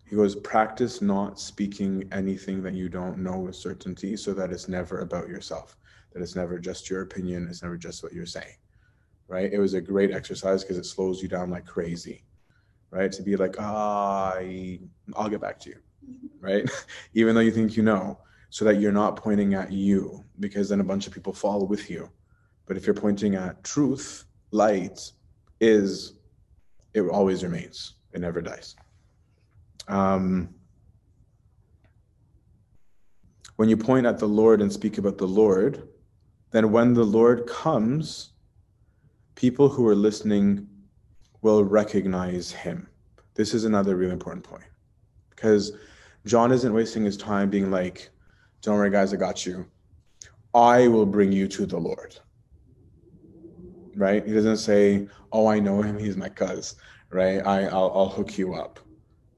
He 0.05 0.15
goes, 0.15 0.35
"Practice 0.35 1.01
not 1.01 1.39
speaking 1.39 2.07
anything 2.11 2.61
that 2.63 2.73
you 2.73 2.89
don't 2.89 3.17
know 3.17 3.39
with 3.39 3.55
certainty, 3.55 4.15
so 4.17 4.33
that 4.33 4.51
it's 4.51 4.67
never 4.67 4.99
about 4.99 5.27
yourself, 5.27 5.77
that 6.11 6.21
it's 6.21 6.35
never 6.35 6.59
just 6.59 6.89
your 6.89 7.01
opinion, 7.01 7.47
it's 7.49 7.63
never 7.63 7.77
just 7.77 8.03
what 8.03 8.13
you're 8.13 8.25
saying." 8.25 8.55
right? 9.27 9.51
It 9.51 9.59
was 9.59 9.73
a 9.73 9.81
great 9.81 10.11
exercise 10.11 10.63
because 10.63 10.77
it 10.77 10.85
slows 10.85 11.21
you 11.21 11.27
down 11.27 11.49
like 11.49 11.65
crazy, 11.65 12.23
right? 12.91 13.11
To 13.11 13.21
be 13.23 13.35
like, 13.35 13.55
ah, 13.59 14.33
I, 14.35 14.79
I'll 15.15 15.29
get 15.29 15.41
back 15.41 15.59
to 15.61 15.69
you, 15.69 15.77
right? 16.39 16.69
Even 17.13 17.35
though 17.35 17.41
you 17.41 17.51
think 17.51 17.75
you 17.75 17.83
know, 17.83 18.19
so 18.49 18.65
that 18.65 18.79
you're 18.79 18.91
not 18.91 19.15
pointing 19.15 19.55
at 19.55 19.71
you 19.71 20.23
because 20.39 20.69
then 20.69 20.79
a 20.79 20.83
bunch 20.83 21.07
of 21.07 21.13
people 21.13 21.33
follow 21.33 21.65
with 21.65 21.89
you. 21.89 22.09
But 22.67 22.77
if 22.77 22.85
you're 22.85 22.93
pointing 22.93 23.35
at 23.35 23.63
truth, 23.63 24.25
light 24.53 25.11
is, 25.59 26.13
it 26.93 27.01
always 27.01 27.43
remains. 27.43 27.95
It 28.13 28.21
never 28.21 28.41
dies. 28.41 28.75
Um, 29.87 30.49
when 33.55 33.69
you 33.69 33.77
point 33.77 34.05
at 34.05 34.19
the 34.19 34.27
Lord 34.27 34.61
and 34.61 34.71
speak 34.71 34.97
about 34.97 35.17
the 35.17 35.27
Lord, 35.27 35.87
then 36.51 36.71
when 36.71 36.93
the 36.93 37.03
Lord 37.03 37.47
comes, 37.47 38.31
people 39.35 39.69
who 39.69 39.87
are 39.87 39.95
listening 39.95 40.67
will 41.41 41.63
recognize 41.63 42.51
him. 42.51 42.87
This 43.33 43.53
is 43.53 43.65
another 43.65 43.95
really 43.95 44.13
important 44.13 44.43
point 44.43 44.63
because 45.31 45.73
John 46.25 46.51
isn't 46.51 46.73
wasting 46.73 47.03
his 47.03 47.17
time 47.17 47.49
being 47.49 47.71
like, 47.71 48.09
don't 48.61 48.75
worry, 48.75 48.91
guys, 48.91 49.13
I 49.13 49.17
got 49.17 49.45
you. 49.45 49.65
I 50.53 50.87
will 50.87 51.05
bring 51.05 51.31
you 51.31 51.47
to 51.49 51.65
the 51.65 51.77
Lord. 51.77 52.17
Right? 53.95 54.25
He 54.25 54.33
doesn't 54.33 54.57
say, 54.57 55.07
oh, 55.31 55.47
I 55.47 55.59
know 55.59 55.81
him. 55.81 55.97
He's 55.97 56.17
my 56.17 56.29
cuz. 56.29 56.75
Right? 57.09 57.45
I, 57.45 57.65
I'll, 57.65 57.91
I'll 57.95 58.09
hook 58.09 58.37
you 58.37 58.55
up. 58.55 58.79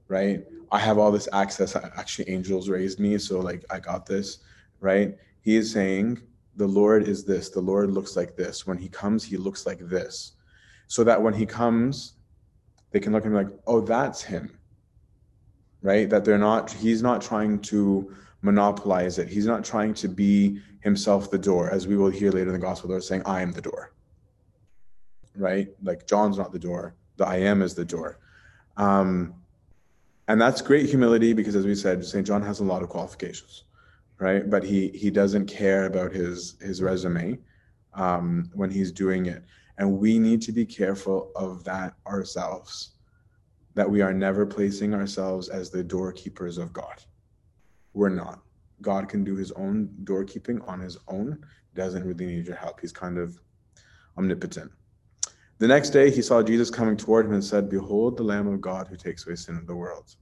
Right? 0.08 0.46
I 0.72 0.80
have 0.80 0.98
all 0.98 1.12
this 1.12 1.30
access. 1.34 1.76
Actually, 1.76 2.30
angels 2.30 2.70
raised 2.70 3.00
me. 3.00 3.18
So, 3.18 3.40
like, 3.40 3.66
I 3.70 3.80
got 3.80 4.06
this. 4.06 4.40
Right? 4.80 5.16
He 5.42 5.56
is 5.56 5.72
saying, 5.72 6.22
the 6.56 6.68
Lord 6.68 7.08
is 7.08 7.26
this, 7.26 7.50
the 7.50 7.60
Lord 7.60 7.92
looks 7.92 8.16
like 8.16 8.36
this. 8.36 8.66
When 8.66 8.78
he 8.78 8.88
comes, 8.88 9.24
he 9.24 9.38
looks 9.38 9.66
like 9.66 9.80
this. 9.80 10.34
So 10.88 11.04
that 11.04 11.22
when 11.22 11.34
he 11.34 11.46
comes, 11.46 12.14
they 12.92 13.00
can 13.00 13.12
look 13.12 13.24
at 13.24 13.28
him 13.28 13.34
like, 13.34 13.50
oh, 13.68 13.82
that's 13.82 14.22
him. 14.22 14.58
Right? 15.82 16.10
That 16.10 16.24
they're 16.24 16.38
not, 16.38 16.72
he's 16.72 17.02
not 17.02 17.22
trying 17.22 17.60
to 17.64 18.16
monopolize 18.42 19.18
it. 19.18 19.28
He's 19.28 19.46
not 19.46 19.66
trying 19.66 19.94
to 19.96 20.08
be 20.08 20.62
himself 20.82 21.32
the 21.32 21.38
door, 21.38 21.72
as 21.72 21.88
we 21.88 21.98
will 21.98 22.12
hear 22.12 22.32
later 22.32 22.48
in 22.48 22.54
the 22.54 22.60
gospel, 22.60 22.88
they're 22.88 23.02
saying, 23.02 23.24
I 23.26 23.42
am 23.42 23.52
the 23.52 23.62
door. 23.62 23.92
Right? 25.38 25.70
Like 25.84 26.08
John's 26.08 26.38
not 26.38 26.52
the 26.52 26.60
door, 26.60 26.96
the 27.18 27.26
I 27.26 27.38
am 27.38 27.62
is 27.62 27.74
the 27.76 27.86
door. 27.86 28.20
Um, 28.78 29.34
And 30.28 30.42
that's 30.42 30.62
great 30.62 30.90
humility 30.90 31.34
because, 31.34 31.56
as 31.56 31.66
we 31.66 31.76
said, 31.76 32.04
St. 32.04 32.26
John 32.26 32.42
has 32.42 32.60
a 32.60 32.64
lot 32.64 32.82
of 32.82 32.90
qualifications, 32.90 33.66
right? 34.18 34.50
But 34.50 34.64
he 34.64 34.90
he 34.90 35.12
doesn't 35.12 35.46
care 35.46 35.86
about 35.86 36.12
his 36.12 36.56
his 36.62 36.82
resume 36.82 37.38
um, 37.94 38.50
when 38.54 38.72
he's 38.72 38.92
doing 38.92 39.28
it, 39.28 39.44
and 39.78 40.00
we 40.00 40.18
need 40.18 40.42
to 40.44 40.52
be 40.52 40.66
careful 40.66 41.32
of 41.36 41.64
that 41.66 41.94
ourselves. 42.08 42.92
That 43.76 43.90
we 43.90 44.02
are 44.02 44.14
never 44.14 44.46
placing 44.46 44.94
ourselves 44.96 45.50
as 45.50 45.70
the 45.70 45.84
doorkeepers 45.84 46.58
of 46.58 46.74
God. 46.74 47.04
We're 47.94 48.10
not. 48.10 48.40
God 48.82 49.08
can 49.10 49.24
do 49.24 49.36
his 49.36 49.52
own 49.52 49.90
doorkeeping 50.06 50.60
on 50.68 50.80
his 50.80 50.98
own. 51.08 51.46
Doesn't 51.76 52.04
really 52.04 52.26
need 52.26 52.48
your 52.48 52.56
help. 52.56 52.80
He's 52.82 52.94
kind 52.94 53.18
of 53.18 53.40
omnipotent. 54.18 54.72
The 55.58 55.68
next 55.68 55.92
day 55.92 56.12
he 56.12 56.22
saw 56.22 56.44
Jesus 56.44 56.70
coming 56.70 56.98
toward 56.98 57.26
him 57.26 57.34
and 57.34 57.44
said, 57.44 57.70
Behold 57.70 58.18
the 58.18 58.24
Lamb 58.24 58.48
of 58.48 58.60
God 58.60 58.88
who 58.88 58.98
takes 58.98 59.26
away 59.26 59.36
sin 59.36 59.56
of 59.56 59.68
the 59.68 59.76
world. 59.76 60.16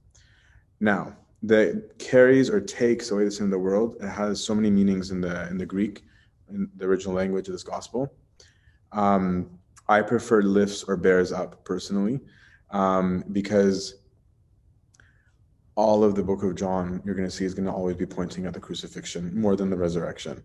Now, 0.80 1.16
that 1.42 1.98
carries 1.98 2.48
or 2.48 2.60
takes 2.60 3.10
away 3.10 3.24
the 3.24 3.30
sin 3.30 3.46
of 3.46 3.50
the 3.50 3.58
world, 3.58 3.96
it 4.00 4.08
has 4.08 4.42
so 4.42 4.54
many 4.54 4.70
meanings 4.70 5.10
in 5.10 5.20
the 5.20 5.46
in 5.48 5.58
the 5.58 5.66
Greek, 5.66 6.02
in 6.48 6.70
the 6.76 6.86
original 6.86 7.14
language 7.14 7.48
of 7.48 7.52
this 7.52 7.62
gospel. 7.62 8.12
Um, 8.92 9.50
I 9.88 10.00
prefer 10.00 10.40
lifts 10.40 10.84
or 10.84 10.96
bears 10.96 11.32
up 11.32 11.62
personally, 11.64 12.20
um, 12.70 13.24
because 13.32 13.96
all 15.74 16.02
of 16.02 16.14
the 16.14 16.22
book 16.22 16.42
of 16.42 16.54
John 16.54 17.02
you're 17.04 17.14
going 17.14 17.28
to 17.28 17.34
see 17.34 17.44
is 17.44 17.52
going 17.52 17.66
to 17.66 17.72
always 17.72 17.96
be 17.96 18.06
pointing 18.06 18.46
at 18.46 18.54
the 18.54 18.60
crucifixion 18.60 19.38
more 19.38 19.56
than 19.56 19.68
the 19.68 19.76
resurrection. 19.76 20.42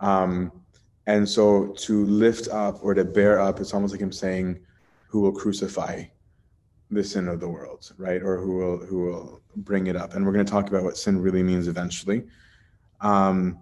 Um, 0.00 0.50
and 1.06 1.28
so 1.28 1.68
to 1.68 2.04
lift 2.06 2.48
up 2.48 2.82
or 2.82 2.94
to 2.94 3.04
bear 3.04 3.40
up, 3.40 3.60
it's 3.60 3.72
almost 3.72 3.92
like 3.92 4.00
him 4.00 4.12
saying, 4.12 4.58
who 5.08 5.20
will 5.20 5.32
crucify 5.32 6.04
the 6.90 7.02
sin 7.02 7.28
of 7.28 7.40
the 7.40 7.48
world, 7.48 7.92
right? 7.96 8.22
Or 8.22 8.38
who 8.38 8.56
will 8.56 8.78
who 8.78 9.02
will 9.04 9.40
bring 9.56 9.86
it 9.86 9.96
up. 9.96 10.14
And 10.14 10.24
we're 10.24 10.32
going 10.32 10.44
to 10.44 10.50
talk 10.50 10.68
about 10.68 10.82
what 10.82 10.96
sin 10.96 11.20
really 11.20 11.42
means 11.42 11.68
eventually. 11.68 12.24
Um, 13.00 13.58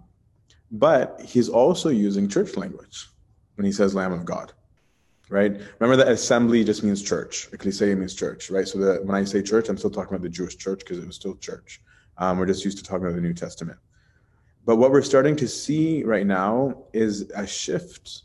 but 0.71 1.21
he's 1.23 1.49
also 1.49 1.89
using 1.89 2.27
church 2.27 2.57
language 2.57 3.07
when 3.55 3.65
he 3.65 3.71
says 3.71 3.95
Lamb 3.95 4.11
of 4.11 4.25
God, 4.25 4.53
right? 5.29 5.51
Remember 5.79 5.95
that 6.03 6.11
assembly 6.11 6.63
just 6.63 6.83
means 6.83 7.01
church. 7.01 7.47
Ecclesia 7.53 7.95
means 7.95 8.15
church, 8.15 8.49
right? 8.49 8.67
So 8.67 8.79
that 8.79 9.05
when 9.05 9.15
I 9.15 9.23
say 9.23 9.41
church, 9.41 9.69
I'm 9.69 9.77
still 9.77 9.91
talking 9.91 10.09
about 10.09 10.23
the 10.23 10.29
Jewish 10.29 10.57
church 10.57 10.79
because 10.79 10.97
it 10.97 11.05
was 11.05 11.15
still 11.15 11.35
church. 11.35 11.81
Um, 12.17 12.37
we're 12.37 12.45
just 12.47 12.65
used 12.65 12.77
to 12.79 12.83
talking 12.83 13.05
about 13.05 13.15
the 13.15 13.21
New 13.21 13.33
Testament. 13.33 13.77
But 14.65 14.77
what 14.77 14.91
we're 14.91 15.03
starting 15.03 15.35
to 15.37 15.47
see 15.47 16.03
right 16.03 16.25
now 16.25 16.85
is 16.91 17.29
a 17.35 17.45
shift 17.45 18.23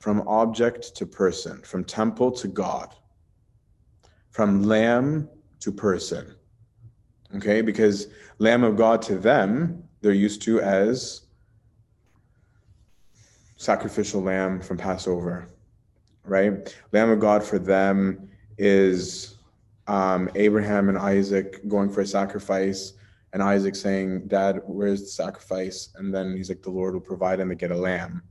from 0.00 0.26
object 0.26 0.94
to 0.96 1.06
person, 1.06 1.62
from 1.62 1.84
temple 1.84 2.32
to 2.32 2.48
God, 2.48 2.94
from 4.30 4.64
lamb 4.64 5.28
to 5.60 5.72
person. 5.72 6.34
Okay, 7.36 7.60
because 7.60 8.08
lamb 8.38 8.64
of 8.64 8.76
God 8.76 9.00
to 9.02 9.16
them, 9.16 9.84
they're 10.00 10.12
used 10.12 10.42
to 10.42 10.60
as 10.60 11.22
sacrificial 13.56 14.22
lamb 14.22 14.60
from 14.60 14.76
Passover, 14.76 15.48
right? 16.24 16.76
Lamb 16.92 17.10
of 17.10 17.20
God 17.20 17.42
for 17.42 17.58
them 17.58 18.28
is 18.58 19.38
um, 19.86 20.28
Abraham 20.34 20.88
and 20.88 20.98
Isaac 20.98 21.66
going 21.68 21.90
for 21.90 22.00
a 22.00 22.06
sacrifice 22.06 22.92
and 23.36 23.42
Isaac 23.42 23.76
saying, 23.76 24.28
Dad, 24.28 24.62
where's 24.64 25.02
the 25.02 25.08
sacrifice? 25.08 25.90
And 25.96 26.12
then 26.12 26.34
he's 26.34 26.48
like, 26.48 26.62
The 26.62 26.70
Lord 26.70 26.94
will 26.94 27.02
provide 27.02 27.38
and 27.38 27.50
they 27.50 27.54
get 27.54 27.70
a 27.70 27.76
lamb, 27.76 28.22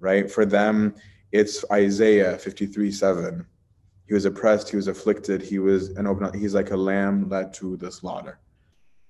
right? 0.00 0.30
For 0.30 0.44
them, 0.44 0.96
it's 1.32 1.64
Isaiah 1.72 2.36
53 2.36 2.92
7. 2.92 3.46
He 4.06 4.12
was 4.12 4.26
oppressed, 4.26 4.68
he 4.68 4.76
was 4.76 4.86
afflicted, 4.86 5.40
he 5.40 5.58
was 5.58 5.88
an 5.96 6.06
open, 6.06 6.38
he's 6.38 6.54
like 6.54 6.72
a 6.72 6.76
lamb 6.76 7.30
led 7.30 7.54
to 7.54 7.78
the 7.78 7.90
slaughter, 7.90 8.38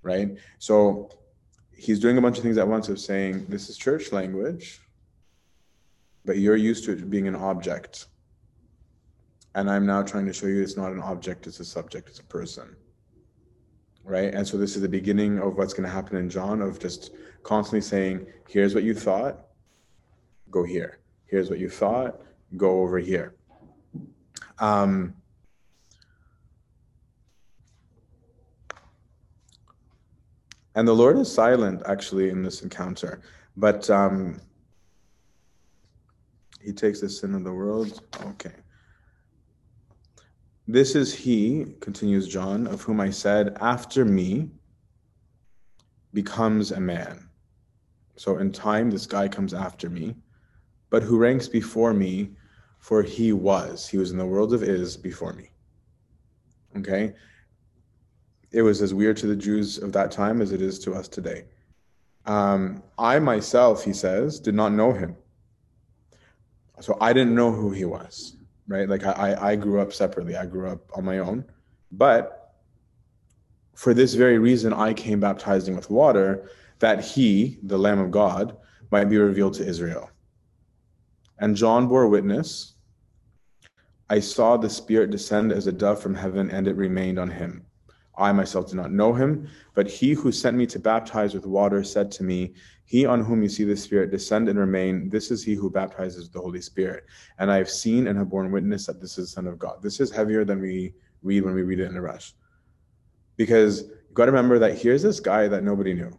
right? 0.03 0.39
So 0.61 1.11
he's 1.75 1.99
doing 1.99 2.17
a 2.17 2.23
bunch 2.23 2.37
of 2.37 2.45
things 2.45 2.57
at 2.57 2.69
once 2.69 2.89
of 2.89 3.01
saying, 3.01 3.47
This 3.49 3.69
is 3.69 3.77
church 3.77 4.13
language, 4.13 4.79
but 6.25 6.39
you're 6.39 6.55
used 6.55 6.85
to 6.85 6.93
it 6.93 7.11
being 7.11 7.27
an 7.27 7.35
object. 7.35 8.07
And 9.57 9.69
I'm 9.69 9.85
now 9.85 10.05
trying 10.05 10.27
to 10.27 10.33
show 10.33 10.47
you 10.47 10.63
it's 10.63 10.77
not 10.77 10.93
an 10.93 11.01
object, 11.01 11.49
it's 11.49 11.59
a 11.59 11.65
subject, 11.65 12.09
it's 12.09 12.21
a 12.21 12.25
person 12.39 12.77
right? 14.05 14.35
And 14.35 14.47
so 14.47 14.57
this 14.57 14.77
is 14.77 14.83
the 14.83 14.89
beginning 14.89 15.39
of 15.39 15.57
what's 15.57 15.73
going 15.73 15.89
to 15.89 15.95
happen 15.95 16.17
in 16.17 16.29
John 16.29 16.63
of 16.63 16.79
just 16.79 17.13
constantly 17.43 17.81
saying, 17.81 18.27
here's 18.49 18.75
what 18.75 18.85
you 18.85 18.95
thought, 18.95 19.47
go 20.51 20.65
here. 20.65 20.99
Here's 21.27 21.49
what 21.49 21.59
you 21.59 21.69
thought, 21.69 22.21
go 22.57 22.81
over 22.81 22.99
here. 22.99 23.35
Um, 24.59 25.15
and 30.75 30.87
the 30.87 30.95
Lord 30.95 31.19
is 31.19 31.33
silent 31.33 31.83
actually 31.87 32.31
in 32.31 32.43
this 32.43 32.63
encounter, 32.63 33.21
but 33.57 33.89
um, 33.91 34.41
he 36.61 36.73
takes 36.73 37.01
the 37.01 37.09
sin 37.09 37.35
of 37.35 37.45
the 37.45 37.53
world. 37.53 38.03
Okay. 38.27 38.53
This 40.73 40.95
is 40.95 41.13
he, 41.13 41.67
continues 41.81 42.29
John, 42.29 42.69
of 42.69 42.81
whom 42.83 43.01
I 43.01 43.11
said, 43.11 43.57
After 43.61 44.05
me 44.05 44.51
becomes 46.15 46.71
a 46.71 46.79
man. 46.79 47.29
So 48.15 48.39
in 48.39 48.53
time, 48.53 48.89
this 48.89 49.05
guy 49.05 49.27
comes 49.27 49.53
after 49.53 49.91
me, 49.91 50.15
but 50.89 51.03
who 51.03 51.19
ranks 51.19 51.49
before 51.49 51.93
me, 51.93 52.31
for 52.79 53.03
he 53.03 53.33
was. 53.33 53.89
He 53.89 53.99
was 53.99 54.13
in 54.13 54.17
the 54.17 54.25
world 54.25 54.55
of 54.55 54.63
is 54.63 54.97
before 54.97 55.33
me. 55.33 55.51
Okay? 56.77 57.15
It 58.53 58.63
was 58.63 58.81
as 58.81 58.95
weird 58.95 59.17
to 59.17 59.27
the 59.27 59.35
Jews 59.35 59.77
of 59.79 59.91
that 59.95 60.13
time 60.13 60.41
as 60.41 60.53
it 60.53 60.63
is 60.63 60.79
to 60.81 60.95
us 60.95 61.09
today. 61.09 61.47
Um, 62.27 62.85
I 62.97 63.19
myself, 63.19 63.83
he 63.83 63.93
says, 63.93 64.39
did 64.39 64.55
not 64.55 64.71
know 64.71 64.93
him. 64.93 65.17
So 66.79 66.97
I 67.01 67.13
didn't 67.13 67.35
know 67.35 67.51
who 67.51 67.73
he 67.73 67.85
was 67.85 68.37
right? 68.71 68.89
Like 68.89 69.05
I, 69.05 69.37
I 69.51 69.57
grew 69.57 69.81
up 69.81 69.93
separately. 69.93 70.37
I 70.37 70.47
grew 70.47 70.69
up 70.71 70.97
on 70.97 71.05
my 71.05 71.19
own. 71.19 71.45
But 71.91 72.55
for 73.75 73.93
this 73.93 74.15
very 74.15 74.39
reason, 74.39 74.73
I 74.73 74.95
came 74.95 75.21
baptizing 75.21 75.75
with 75.75 75.91
water, 75.91 76.49
that 76.79 77.05
he, 77.05 77.59
the 77.65 77.77
Lamb 77.77 77.99
of 77.99 78.11
God, 78.11 78.57
might 78.91 79.07
be 79.07 79.19
revealed 79.19 79.55
to 79.55 79.67
Israel. 79.67 80.09
And 81.39 81.57
John 81.57 81.89
bore 81.89 82.09
witness 82.09 82.75
I 84.09 84.19
saw 84.19 84.57
the 84.57 84.69
Spirit 84.69 85.11
descend 85.11 85.53
as 85.53 85.69
a 85.69 85.73
dove 85.73 86.03
from 86.03 86.17
heaven, 86.17 86.51
and 86.51 86.67
it 86.67 86.75
remained 86.75 87.19
on 87.19 87.31
him. 87.31 87.65
I 88.17 88.33
myself 88.33 88.69
did 88.69 88.77
not 88.77 88.93
know 88.93 89.13
him, 89.13 89.49
but 89.75 89.89
he 89.89 90.13
who 90.13 90.33
sent 90.33 90.57
me 90.57 90.67
to 90.67 90.79
baptize 90.79 91.35
with 91.35 91.47
water 91.47 91.83
said 91.85 92.11
to 92.13 92.23
me, 92.23 92.55
He 92.85 93.07
on 93.07 93.25
whom 93.25 93.43
you 93.43 93.49
see 93.49 93.65
the 93.65 93.77
Spirit 93.77 94.11
descend 94.11 94.49
and 94.49 94.59
remain, 94.59 95.09
this 95.09 95.31
is 95.31 95.43
he 95.43 95.55
who 95.55 95.71
baptizes 95.71 96.29
the 96.29 96.41
Holy 96.41 96.61
Spirit. 96.61 97.05
And 97.39 97.51
I 97.51 97.57
have 97.57 97.71
seen 97.71 98.09
and 98.09 98.19
have 98.19 98.29
borne 98.29 98.51
witness 98.51 98.87
that 98.87 99.01
this 99.01 99.17
is 99.17 99.29
the 99.29 99.35
Son 99.35 99.47
of 99.47 99.59
God. 99.59 99.83
This 99.83 100.01
is 100.01 100.11
heavier 100.11 100.45
than 100.45 100.61
we 100.61 100.95
read 101.23 101.45
when 101.45 101.55
we 101.55 101.63
read 101.63 101.81
it 101.81 101.91
in 101.91 101.97
a 101.97 102.03
rush. 102.03 102.35
Because 103.37 103.83
you 103.83 104.15
got 104.15 104.27
to 104.27 104.33
remember 104.33 104.59
that 104.59 104.77
here's 104.77 105.03
this 105.03 105.21
guy 105.21 105.49
that 105.49 105.63
nobody 105.63 105.95
knew. 105.95 106.19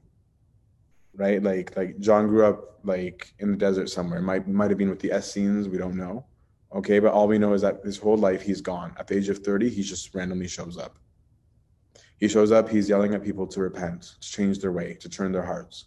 Right? 1.13 1.43
Like 1.43 1.75
like 1.75 1.99
John 1.99 2.27
grew 2.27 2.45
up 2.45 2.79
like 2.83 3.33
in 3.39 3.51
the 3.51 3.57
desert 3.57 3.89
somewhere. 3.89 4.21
Might 4.21 4.47
might 4.47 4.71
have 4.71 4.77
been 4.77 4.89
with 4.89 5.01
the 5.01 5.15
Essenes, 5.15 5.67
we 5.67 5.77
don't 5.77 5.97
know. 5.97 6.25
Okay, 6.73 6.99
but 6.99 7.11
all 7.11 7.27
we 7.27 7.37
know 7.37 7.51
is 7.51 7.61
that 7.63 7.81
his 7.83 7.97
whole 7.97 8.17
life 8.17 8.41
he's 8.41 8.61
gone. 8.61 8.95
At 8.97 9.07
the 9.07 9.17
age 9.17 9.27
of 9.27 9.39
30, 9.39 9.69
he 9.69 9.83
just 9.83 10.15
randomly 10.15 10.47
shows 10.47 10.77
up 10.77 10.95
he 12.21 12.27
shows 12.27 12.51
up, 12.51 12.69
he's 12.69 12.87
yelling 12.87 13.15
at 13.15 13.23
people 13.23 13.47
to 13.47 13.59
repent, 13.59 14.13
to 14.21 14.31
change 14.31 14.59
their 14.59 14.71
way, 14.71 14.93
to 15.01 15.09
turn 15.09 15.31
their 15.31 15.43
hearts, 15.43 15.85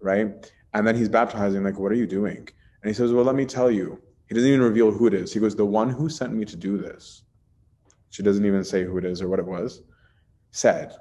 right? 0.00 0.50
And 0.72 0.86
then 0.86 0.96
he's 0.96 1.10
baptizing, 1.10 1.62
like, 1.62 1.78
what 1.78 1.92
are 1.92 1.96
you 1.96 2.06
doing? 2.06 2.38
And 2.38 2.88
he 2.88 2.94
says, 2.94 3.12
well, 3.12 3.24
let 3.24 3.34
me 3.34 3.44
tell 3.44 3.70
you. 3.70 4.00
He 4.28 4.34
doesn't 4.34 4.48
even 4.48 4.62
reveal 4.62 4.90
who 4.90 5.06
it 5.06 5.14
is. 5.14 5.32
He 5.32 5.40
goes, 5.40 5.54
the 5.54 5.66
one 5.66 5.90
who 5.90 6.08
sent 6.08 6.32
me 6.32 6.46
to 6.46 6.56
do 6.56 6.78
this, 6.78 7.22
she 8.08 8.22
doesn't 8.22 8.46
even 8.46 8.64
say 8.64 8.82
who 8.82 8.96
it 8.96 9.04
is 9.04 9.20
or 9.20 9.28
what 9.28 9.38
it 9.38 9.46
was, 9.46 9.82
said, 10.52 10.94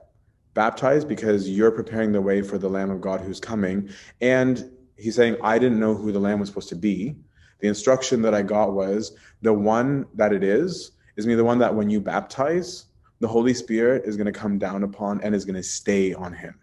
baptize 0.53 1.05
because 1.05 1.49
you're 1.49 1.71
preparing 1.71 2.11
the 2.11 2.21
way 2.21 2.41
for 2.41 2.57
the 2.57 2.69
Lamb 2.69 2.91
of 2.91 2.99
God 2.99 3.21
who's 3.21 3.39
coming. 3.39 3.89
And 4.19 4.69
he's 4.97 5.15
saying, 5.15 5.37
I 5.41 5.59
didn't 5.59 5.79
know 5.79 5.95
who 5.95 6.11
the 6.11 6.19
Lamb 6.19 6.41
was 6.41 6.49
supposed 6.49 6.69
to 6.69 6.75
be. 6.75 7.15
The 7.59 7.69
instruction 7.69 8.21
that 8.23 8.33
I 8.33 8.41
got 8.41 8.73
was 8.73 9.15
the 9.41 9.53
one 9.53 10.07
that 10.15 10.33
it 10.33 10.43
is, 10.43 10.91
is 11.15 11.25
me 11.25 11.35
the 11.35 11.45
one 11.45 11.59
that 11.59 11.73
when 11.73 11.89
you 11.89 12.01
baptize, 12.01 12.86
the 13.19 13.27
Holy 13.27 13.53
Spirit 13.53 14.03
is 14.05 14.15
going 14.15 14.31
to 14.31 14.39
come 14.39 14.57
down 14.57 14.83
upon 14.83 15.21
and 15.21 15.33
is 15.33 15.45
going 15.45 15.55
to 15.55 15.63
stay 15.63 16.13
on 16.13 16.33
him. 16.33 16.59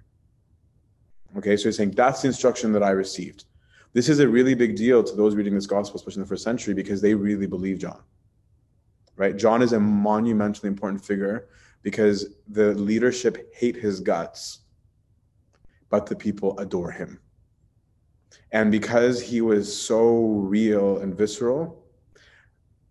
Okay, 1.36 1.56
so 1.56 1.64
he's 1.64 1.76
saying 1.76 1.92
that's 1.92 2.22
the 2.22 2.28
instruction 2.28 2.72
that 2.72 2.82
I 2.82 2.90
received. 2.90 3.44
This 3.92 4.08
is 4.08 4.20
a 4.20 4.28
really 4.28 4.54
big 4.54 4.76
deal 4.76 5.02
to 5.02 5.16
those 5.16 5.34
reading 5.34 5.54
this 5.54 5.66
gospel, 5.66 5.96
especially 5.96 6.20
in 6.20 6.24
the 6.24 6.28
first 6.28 6.44
century, 6.44 6.74
because 6.74 7.00
they 7.00 7.14
really 7.14 7.46
believe 7.46 7.78
John. 7.78 8.02
Right? 9.16 9.36
John 9.36 9.62
is 9.62 9.72
a 9.72 9.80
monumentally 9.80 10.68
important 10.68 11.04
figure 11.04 11.48
because 11.82 12.34
the 12.48 12.74
leadership 12.74 13.54
hate 13.54 13.76
his 13.76 14.00
guts, 14.00 14.60
but 15.90 16.06
the 16.06 16.16
people 16.16 16.58
adore 16.58 16.90
him. 16.90 17.20
And 18.50 18.70
because 18.70 19.20
he 19.20 19.40
was 19.40 19.76
so 19.76 20.16
real 20.16 20.98
and 20.98 21.16
visceral, 21.16 21.83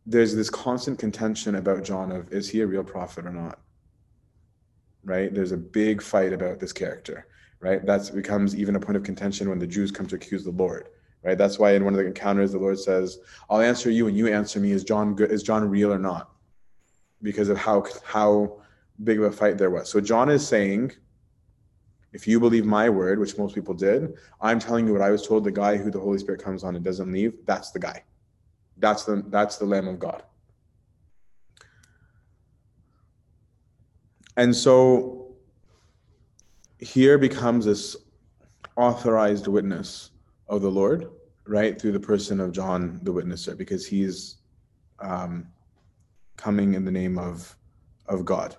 there's 0.06 0.36
this 0.36 0.50
constant 0.50 1.00
contention 1.00 1.56
about 1.56 1.84
John 1.84 2.12
of 2.12 2.32
is 2.32 2.50
he 2.50 2.62
a 2.62 2.68
real 2.68 2.84
prophet 2.84 3.26
or 3.26 3.32
not? 3.32 3.60
right? 5.04 5.34
There's 5.34 5.52
a 5.52 5.58
big 5.58 6.02
fight 6.02 6.34
about 6.34 6.60
this 6.60 6.74
character, 6.74 7.28
right? 7.60 7.86
That 7.86 8.10
becomes 8.14 8.56
even 8.56 8.76
a 8.76 8.80
point 8.80 8.98
of 8.98 9.04
contention 9.04 9.50
when 9.50 9.60
the 9.60 9.68
Jews 9.68 9.92
come 9.92 10.08
to 10.08 10.16
accuse 10.16 10.44
the 10.44 10.52
Lord, 10.52 10.90
right? 11.24 11.38
That's 11.38 11.60
why 11.60 11.74
in 11.74 11.84
one 11.84 11.94
of 11.94 12.00
the 12.00 12.06
encounters, 12.06 12.52
the 12.52 12.60
Lord 12.60 12.80
says, 12.80 13.20
"I'll 13.50 13.62
answer 13.62 13.90
you, 13.90 14.08
and 14.08 14.18
you 14.18 14.28
answer 14.28 14.60
me. 14.60 14.72
Is 14.72 14.84
John 14.84 15.16
good? 15.16 15.32
Is 15.32 15.44
John 15.44 15.70
real 15.70 15.92
or 15.92 16.00
not?" 16.00 16.32
Because 17.22 17.50
of 17.50 17.58
how 17.58 17.86
how 18.04 18.62
big 19.04 19.20
of 19.20 19.26
a 19.26 19.32
fight 19.32 19.58
there 19.58 19.72
was. 19.72 19.90
So 19.90 20.00
John 20.00 20.30
is 20.30 20.48
saying, 20.48 20.92
if 22.14 22.28
you 22.28 22.40
believe 22.40 22.66
my 22.66 22.90
word, 22.90 23.18
which 23.20 23.38
most 23.38 23.56
people 23.56 23.74
did, 23.74 24.14
I'm 24.40 24.60
telling 24.60 24.86
you 24.86 24.94
what 24.94 25.02
I 25.02 25.10
was 25.10 25.26
told. 25.28 25.44
The 25.44 25.52
guy 25.52 25.78
who 25.78 25.90
the 25.90 26.00
Holy 26.00 26.20
Spirit 26.20 26.44
comes 26.44 26.64
on 26.64 26.76
and 26.76 26.86
doesn't 26.86 27.12
leave, 27.12 27.34
that's 27.46 27.72
the 27.72 27.80
guy. 27.80 28.04
That's 28.78 29.04
the 29.06 29.24
that's 29.28 29.58
the 29.58 29.66
Lamb 29.66 29.88
of 29.88 30.00
God. 30.00 30.24
And 34.36 34.56
so 34.56 35.36
here 36.80 37.18
becomes 37.18 37.66
this 37.66 37.96
authorized 38.76 39.48
witness 39.48 40.10
of 40.48 40.62
the 40.62 40.72
Lord, 40.72 41.10
right, 41.46 41.80
through 41.80 41.92
the 41.92 42.00
person 42.00 42.40
of 42.40 42.52
John 42.52 43.00
the 43.04 43.14
witnesser, 43.14 43.58
because 43.58 43.86
he's 43.86 44.38
um, 45.00 45.48
coming 46.38 46.74
in 46.74 46.84
the 46.84 46.92
name 46.92 47.18
of 47.18 47.56
of 48.08 48.26
God. 48.26 48.56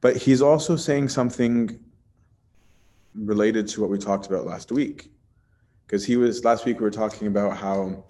But 0.00 0.16
he's 0.16 0.42
also 0.42 0.76
saying 0.76 1.10
something 1.10 1.78
related 3.14 3.68
to 3.68 3.80
what 3.80 3.90
we 3.90 3.98
talked 3.98 4.26
about 4.26 4.46
last 4.46 4.72
week. 4.72 5.11
Because 5.92 6.06
he 6.06 6.16
was, 6.16 6.42
last 6.42 6.64
week 6.64 6.78
we 6.78 6.84
were 6.84 6.90
talking 6.90 7.26
about 7.26 7.54
how 7.54 8.02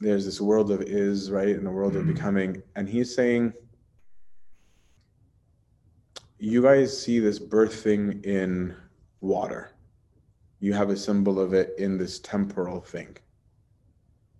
there's 0.00 0.24
this 0.24 0.40
world 0.40 0.70
of 0.70 0.80
is, 0.80 1.30
right, 1.30 1.48
and 1.48 1.66
the 1.66 1.70
world 1.70 1.94
of 1.94 2.04
mm-hmm. 2.04 2.14
becoming. 2.14 2.62
And 2.74 2.88
he's 2.88 3.14
saying, 3.14 3.52
you 6.38 6.62
guys 6.62 6.98
see 6.98 7.18
this 7.18 7.38
birthing 7.38 8.24
in 8.24 8.74
water. 9.20 9.72
You 10.58 10.72
have 10.72 10.88
a 10.88 10.96
symbol 10.96 11.38
of 11.38 11.52
it 11.52 11.74
in 11.76 11.98
this 11.98 12.18
temporal 12.20 12.80
thing, 12.80 13.14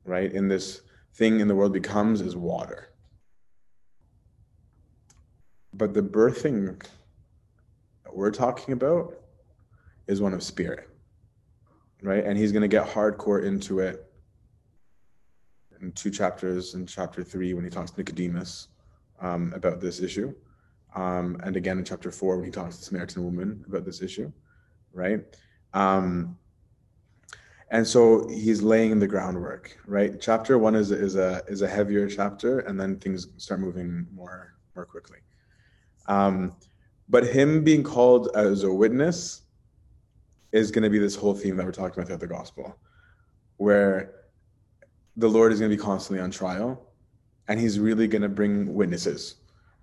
right? 0.06 0.32
In 0.32 0.48
this 0.48 0.80
thing 1.16 1.40
in 1.40 1.46
the 1.46 1.54
world 1.54 1.74
becomes 1.74 2.22
is 2.22 2.36
water. 2.36 2.88
But 5.74 5.92
the 5.92 6.00
birthing 6.00 6.82
we're 8.10 8.30
talking 8.30 8.72
about 8.72 9.12
is 10.06 10.22
one 10.22 10.32
of 10.32 10.42
spirit, 10.42 10.88
right? 12.04 12.24
And 12.24 12.36
he's 12.36 12.52
going 12.52 12.62
to 12.62 12.68
get 12.68 12.86
hardcore 12.86 13.44
into 13.44 13.80
it 13.80 14.04
in 15.80 15.90
two 15.92 16.10
chapters 16.10 16.74
in 16.74 16.86
chapter 16.86 17.24
three 17.24 17.54
when 17.54 17.64
he 17.64 17.70
talks 17.70 17.90
to 17.92 17.98
Nicodemus 17.98 18.68
um, 19.20 19.52
about 19.54 19.80
this 19.80 20.00
issue. 20.00 20.34
Um, 20.94 21.40
and 21.42 21.56
again 21.56 21.78
in 21.78 21.84
chapter 21.84 22.12
four 22.12 22.36
when 22.36 22.44
he 22.44 22.52
talks 22.52 22.76
to 22.76 22.80
the 22.80 22.86
Samaritan 22.86 23.24
woman 23.24 23.64
about 23.66 23.84
this 23.84 24.00
issue, 24.00 24.30
right? 24.92 25.24
Um, 25.72 26.38
and 27.70 27.84
so 27.84 28.28
he's 28.28 28.62
laying 28.62 29.00
the 29.00 29.08
groundwork, 29.08 29.76
right? 29.86 30.20
Chapter 30.20 30.58
one 30.58 30.76
is 30.76 30.92
is 30.92 31.16
a 31.16 31.42
is 31.48 31.62
a 31.62 31.66
heavier 31.68 32.08
chapter, 32.08 32.60
and 32.60 32.78
then 32.78 33.00
things 33.00 33.26
start 33.38 33.58
moving 33.58 34.06
more 34.14 34.54
more 34.76 34.84
quickly. 34.84 35.18
Um, 36.06 36.54
but 37.08 37.26
him 37.26 37.64
being 37.64 37.82
called 37.82 38.30
as 38.36 38.62
a 38.62 38.72
witness 38.72 39.43
is 40.54 40.70
going 40.70 40.84
to 40.84 40.90
be 40.90 40.98
this 40.98 41.16
whole 41.16 41.34
theme 41.34 41.56
that 41.56 41.66
we're 41.66 41.72
talking 41.72 41.98
about 41.98 42.06
throughout 42.06 42.20
the 42.20 42.26
gospel, 42.28 42.78
where 43.56 44.14
the 45.16 45.28
Lord 45.28 45.52
is 45.52 45.58
going 45.58 45.70
to 45.70 45.76
be 45.76 45.82
constantly 45.82 46.22
on 46.22 46.30
trial 46.30 46.90
and 47.48 47.58
he's 47.58 47.80
really 47.80 48.06
going 48.06 48.22
to 48.22 48.28
bring 48.28 48.72
witnesses, 48.72 49.36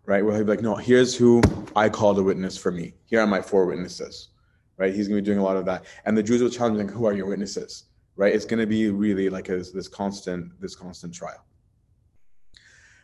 right? 0.06 0.24
Where 0.24 0.34
he'll 0.34 0.46
be 0.46 0.52
like, 0.52 0.62
no, 0.62 0.76
here's 0.76 1.14
who 1.14 1.42
I 1.76 1.90
called 1.90 2.18
a 2.20 2.24
witness 2.24 2.58
for 2.58 2.72
me. 2.72 2.94
Here 3.06 3.20
are 3.20 3.28
my 3.28 3.42
four 3.42 3.66
witnesses, 3.66 4.30
right? 4.78 4.94
He's 4.94 5.10
going 5.10 5.18
to 5.18 5.22
be 5.22 5.26
doing 5.26 5.40
a 5.40 5.44
lot 5.44 5.58
of 5.58 5.66
that. 5.66 5.86
And 6.06 6.18
the 6.18 6.24
Jews 6.24 6.42
will 6.42 6.50
challenge 6.50 6.80
him, 6.80 6.88
who 6.88 7.06
are 7.06 7.14
your 7.14 7.28
witnesses, 7.28 7.84
right? 8.16 8.34
It's 8.34 8.46
going 8.46 8.62
to 8.62 8.66
be 8.66 8.90
really 8.90 9.30
like 9.30 9.50
a, 9.50 9.58
this 9.58 9.90
constant, 9.90 10.60
this 10.62 10.76
constant 10.76 11.14
trial. 11.14 11.46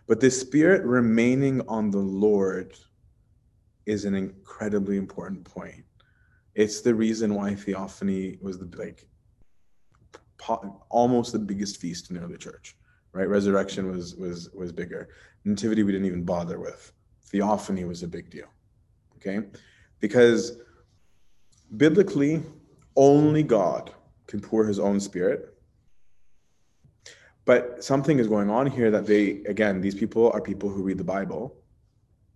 But 0.08 0.22
the 0.22 0.32
spirit 0.32 0.84
remaining 0.86 1.62
on 1.68 1.92
the 1.92 1.98
Lord 1.98 2.74
is 3.86 4.06
an 4.06 4.16
incredibly 4.16 4.96
important 4.96 5.44
point. 5.44 5.84
It's 6.58 6.82
the 6.82 6.96
reason 6.96 7.36
why 7.36 7.54
theophany 7.54 8.39
was 8.41 8.58
the 8.58 8.67
like 8.76 9.08
almost 10.89 11.32
the 11.32 11.39
biggest 11.39 11.78
feast 11.78 12.10
in 12.10 12.15
the 12.15 12.24
early 12.24 12.38
church, 12.38 12.76
right? 13.13 13.30
Resurrection 13.30 13.91
was 13.91 14.15
was 14.15 14.50
was 14.56 14.72
bigger. 14.72 15.10
Nativity 15.46 15.84
we 15.84 15.91
didn't 15.91 16.08
even 16.08 16.24
bother 16.24 16.60
with. 16.60 16.91
Theophany 17.26 17.86
was 17.86 18.02
a 18.02 18.08
big 18.08 18.32
deal. 18.32 18.48
Okay? 19.17 19.48
Because 20.00 20.58
biblically 21.78 22.41
only 22.96 23.43
God 23.43 23.91
can 24.26 24.39
pour 24.39 24.65
his 24.65 24.80
own 24.80 25.00
spirit. 25.00 25.54
But 27.46 27.84
something 27.84 28.17
is 28.17 28.28
going 28.28 28.50
on 28.50 28.65
here 28.65 28.89
that 28.89 29.06
they 29.06 29.43
again, 29.46 29.80
these 29.80 29.96
people 29.96 30.32
are 30.32 30.41
people 30.41 30.70
who 30.70 30.82
read 30.82 30.98
the 30.98 31.04
Bible 31.04 31.56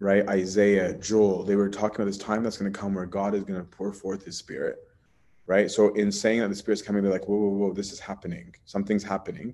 right? 0.02 0.28
Isaiah, 0.28 0.96
Joel, 0.96 1.44
they 1.44 1.56
were 1.56 1.70
talking 1.70 1.98
about 1.98 2.08
this 2.08 2.18
time 2.18 2.42
that's 2.44 2.58
going 2.58 2.74
to 2.74 2.78
come 2.78 2.96
where 2.96 3.06
God 3.06 3.36
is 3.36 3.44
going 3.44 3.60
to 3.60 3.66
pour 3.66 3.94
forth 3.94 4.26
his 4.26 4.36
spirit, 4.36 4.80
right? 5.46 5.70
So 5.70 5.94
in 5.94 6.12
saying 6.12 6.40
that 6.40 6.48
the 6.48 6.56
spirit's 6.56 6.82
coming, 6.82 7.04
they're 7.04 7.12
like, 7.12 7.28
whoa, 7.28 7.38
whoa, 7.38 7.50
whoa, 7.50 7.74
this 7.74 7.92
is 7.92 8.00
happening. 8.00 8.56
Something's 8.66 9.04
happening, 9.04 9.54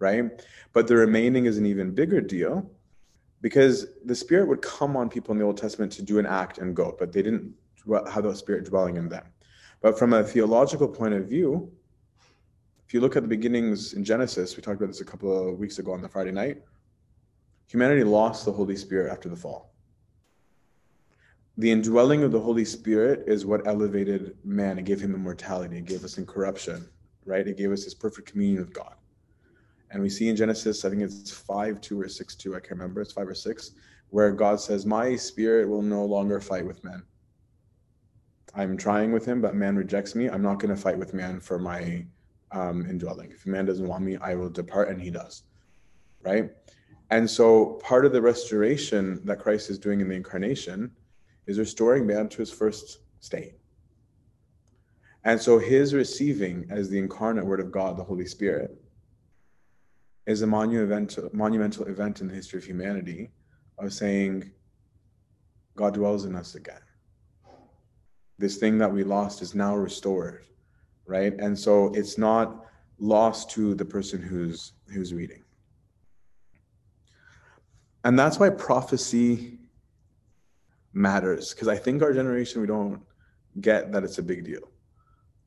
right? 0.00 0.44
But 0.72 0.88
the 0.88 0.96
remaining 0.96 1.46
is 1.46 1.56
an 1.56 1.66
even 1.66 1.94
bigger 1.94 2.20
deal 2.20 2.68
because 3.42 3.86
the 4.04 4.14
spirit 4.14 4.48
would 4.48 4.60
come 4.60 4.96
on 4.96 5.08
people 5.08 5.30
in 5.30 5.38
the 5.38 5.44
Old 5.44 5.56
Testament 5.56 5.92
to 5.92 6.02
do 6.02 6.18
an 6.18 6.26
act 6.26 6.58
and 6.58 6.74
go, 6.74 6.96
but 6.98 7.12
they 7.12 7.22
didn't 7.22 7.54
have 8.10 8.24
the 8.24 8.34
spirit 8.34 8.64
dwelling 8.64 8.96
in 8.96 9.08
them. 9.08 9.24
But 9.82 9.96
from 9.96 10.14
a 10.14 10.24
theological 10.24 10.88
point 10.88 11.14
of 11.14 11.28
view, 11.28 11.70
if 12.84 12.92
you 12.92 13.00
look 13.00 13.14
at 13.14 13.22
the 13.22 13.28
beginnings 13.28 13.92
in 13.92 14.02
Genesis, 14.02 14.56
we 14.56 14.64
talked 14.64 14.78
about 14.78 14.88
this 14.88 15.00
a 15.00 15.04
couple 15.04 15.48
of 15.48 15.60
weeks 15.60 15.78
ago 15.78 15.92
on 15.92 16.02
the 16.02 16.08
Friday 16.08 16.32
night, 16.32 16.60
humanity 17.68 18.02
lost 18.02 18.44
the 18.44 18.52
Holy 18.52 18.74
Spirit 18.74 19.12
after 19.12 19.28
the 19.28 19.36
fall 19.36 19.75
the 21.58 21.70
indwelling 21.70 22.22
of 22.22 22.32
the 22.32 22.40
Holy 22.40 22.64
Spirit 22.64 23.24
is 23.26 23.46
what 23.46 23.66
elevated 23.66 24.36
man. 24.44 24.78
It 24.78 24.84
gave 24.84 25.00
him 25.00 25.14
immortality. 25.14 25.78
It 25.78 25.86
gave 25.86 26.04
us 26.04 26.18
incorruption, 26.18 26.86
right? 27.24 27.46
It 27.46 27.56
gave 27.56 27.72
us 27.72 27.84
this 27.84 27.94
perfect 27.94 28.30
communion 28.30 28.60
with 28.60 28.74
God. 28.74 28.94
And 29.90 30.02
we 30.02 30.10
see 30.10 30.28
in 30.28 30.36
Genesis, 30.36 30.84
I 30.84 30.90
think 30.90 31.02
it's 31.02 31.30
5 31.30 31.80
2 31.80 32.00
or 32.00 32.08
6 32.08 32.34
2, 32.34 32.54
I 32.54 32.60
can't 32.60 32.72
remember, 32.72 33.00
it's 33.00 33.12
5 33.12 33.28
or 33.28 33.34
6, 33.34 33.70
where 34.10 34.32
God 34.32 34.60
says, 34.60 34.84
My 34.84 35.16
spirit 35.16 35.68
will 35.68 35.82
no 35.82 36.04
longer 36.04 36.40
fight 36.40 36.66
with 36.66 36.84
men. 36.84 37.02
I'm 38.54 38.76
trying 38.76 39.12
with 39.12 39.24
him, 39.24 39.40
but 39.40 39.54
man 39.54 39.76
rejects 39.76 40.14
me. 40.14 40.28
I'm 40.28 40.42
not 40.42 40.58
going 40.58 40.74
to 40.74 40.80
fight 40.80 40.98
with 40.98 41.14
man 41.14 41.40
for 41.40 41.58
my 41.58 42.04
um, 42.52 42.86
indwelling. 42.88 43.30
If 43.30 43.46
man 43.46 43.64
doesn't 43.64 43.86
want 43.86 44.02
me, 44.02 44.16
I 44.16 44.34
will 44.34 44.50
depart, 44.50 44.88
and 44.88 45.00
he 45.00 45.10
does, 45.10 45.44
right? 46.22 46.50
And 47.10 47.28
so 47.28 47.80
part 47.82 48.04
of 48.04 48.12
the 48.12 48.20
restoration 48.20 49.24
that 49.24 49.38
Christ 49.38 49.70
is 49.70 49.78
doing 49.78 50.00
in 50.00 50.08
the 50.08 50.16
incarnation 50.16 50.90
is 51.46 51.58
restoring 51.58 52.06
man 52.06 52.28
to 52.28 52.38
his 52.38 52.50
first 52.50 52.98
state. 53.20 53.54
And 55.24 55.40
so 55.40 55.58
his 55.58 55.92
receiving 55.92 56.66
as 56.70 56.88
the 56.88 56.98
incarnate 56.98 57.44
word 57.44 57.60
of 57.60 57.72
God, 57.72 57.96
the 57.96 58.04
Holy 58.04 58.26
Spirit, 58.26 58.80
is 60.26 60.42
a 60.42 60.46
monumental, 60.46 61.28
monumental 61.32 61.86
event 61.86 62.20
in 62.20 62.28
the 62.28 62.34
history 62.34 62.58
of 62.58 62.64
humanity 62.64 63.30
of 63.78 63.92
saying, 63.92 64.50
God 65.76 65.94
dwells 65.94 66.24
in 66.24 66.34
us 66.34 66.54
again. 66.54 66.80
This 68.38 68.56
thing 68.56 68.78
that 68.78 68.92
we 68.92 69.04
lost 69.04 69.42
is 69.42 69.54
now 69.54 69.76
restored, 69.76 70.44
right? 71.06 71.34
And 71.38 71.58
so 71.58 71.92
it's 71.94 72.18
not 72.18 72.64
lost 72.98 73.50
to 73.50 73.74
the 73.74 73.84
person 73.84 74.20
who's 74.22 74.72
who's 74.92 75.12
reading. 75.12 75.42
And 78.04 78.18
that's 78.18 78.38
why 78.38 78.50
prophecy 78.50 79.55
matters 80.96 81.52
because 81.52 81.68
I 81.68 81.76
think 81.76 82.02
our 82.02 82.12
generation 82.12 82.60
we 82.60 82.66
don't 82.66 83.02
get 83.60 83.92
that 83.92 84.02
it's 84.02 84.18
a 84.18 84.22
big 84.22 84.44
deal. 84.44 84.70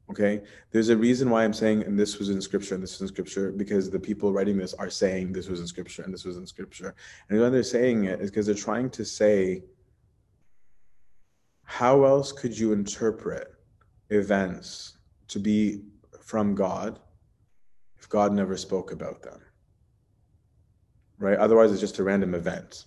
Okay, 0.09 0.41
there's 0.71 0.89
a 0.89 0.97
reason 0.97 1.29
why 1.29 1.43
I'm 1.43 1.53
saying, 1.53 1.83
and 1.83 1.99
this 1.99 2.17
was 2.17 2.29
in 2.29 2.41
scripture, 2.41 2.73
and 2.73 2.81
this 2.81 2.93
was 2.93 3.01
in 3.01 3.07
scripture, 3.13 3.51
because 3.51 3.91
the 3.91 3.99
people 3.99 4.33
writing 4.33 4.57
this 4.57 4.73
are 4.73 4.89
saying 4.89 5.33
this 5.33 5.47
was 5.47 5.59
in 5.59 5.67
scripture, 5.67 6.01
and 6.01 6.11
this 6.11 6.25
was 6.25 6.35
in 6.35 6.47
scripture. 6.47 6.95
And 7.29 7.39
why 7.39 7.49
they're 7.49 7.61
saying 7.61 8.05
it 8.05 8.19
is 8.19 8.31
because 8.31 8.47
they're 8.47 8.55
trying 8.55 8.89
to 8.91 9.05
say, 9.05 9.63
how 11.63 12.05
else 12.05 12.31
could 12.31 12.57
you 12.57 12.73
interpret 12.73 13.53
events 14.09 14.97
to 15.27 15.39
be 15.39 15.83
from 16.19 16.55
God 16.55 16.99
if 17.99 18.09
God 18.09 18.33
never 18.33 18.57
spoke 18.57 18.91
about 18.91 19.21
them? 19.21 19.39
Right? 21.19 21.37
Otherwise, 21.37 21.71
it's 21.71 21.81
just 21.81 21.99
a 21.99 22.03
random 22.03 22.33
event. 22.33 22.85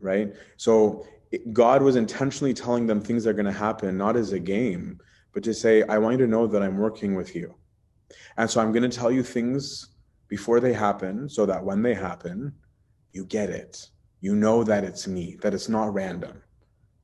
Right? 0.00 0.32
So 0.56 1.06
God 1.52 1.82
was 1.82 1.96
intentionally 1.96 2.54
telling 2.54 2.86
them 2.86 3.00
things 3.00 3.26
are 3.26 3.32
going 3.32 3.46
to 3.46 3.52
happen, 3.52 3.96
not 3.96 4.16
as 4.16 4.32
a 4.32 4.38
game, 4.38 4.98
but 5.32 5.42
to 5.44 5.54
say, 5.54 5.82
I 5.84 5.98
want 5.98 6.18
you 6.18 6.26
to 6.26 6.30
know 6.30 6.46
that 6.46 6.62
I'm 6.62 6.76
working 6.76 7.14
with 7.14 7.34
you. 7.34 7.54
And 8.36 8.50
so 8.50 8.60
I'm 8.60 8.72
going 8.72 8.88
to 8.88 8.96
tell 8.96 9.10
you 9.10 9.22
things 9.22 9.88
before 10.28 10.60
they 10.60 10.72
happen 10.72 11.28
so 11.28 11.46
that 11.46 11.64
when 11.64 11.82
they 11.82 11.94
happen, 11.94 12.52
you 13.12 13.24
get 13.24 13.50
it. 13.50 13.88
You 14.20 14.34
know 14.34 14.62
that 14.64 14.84
it's 14.84 15.06
me, 15.06 15.36
that 15.42 15.54
it's 15.54 15.68
not 15.68 15.92
random, 15.94 16.42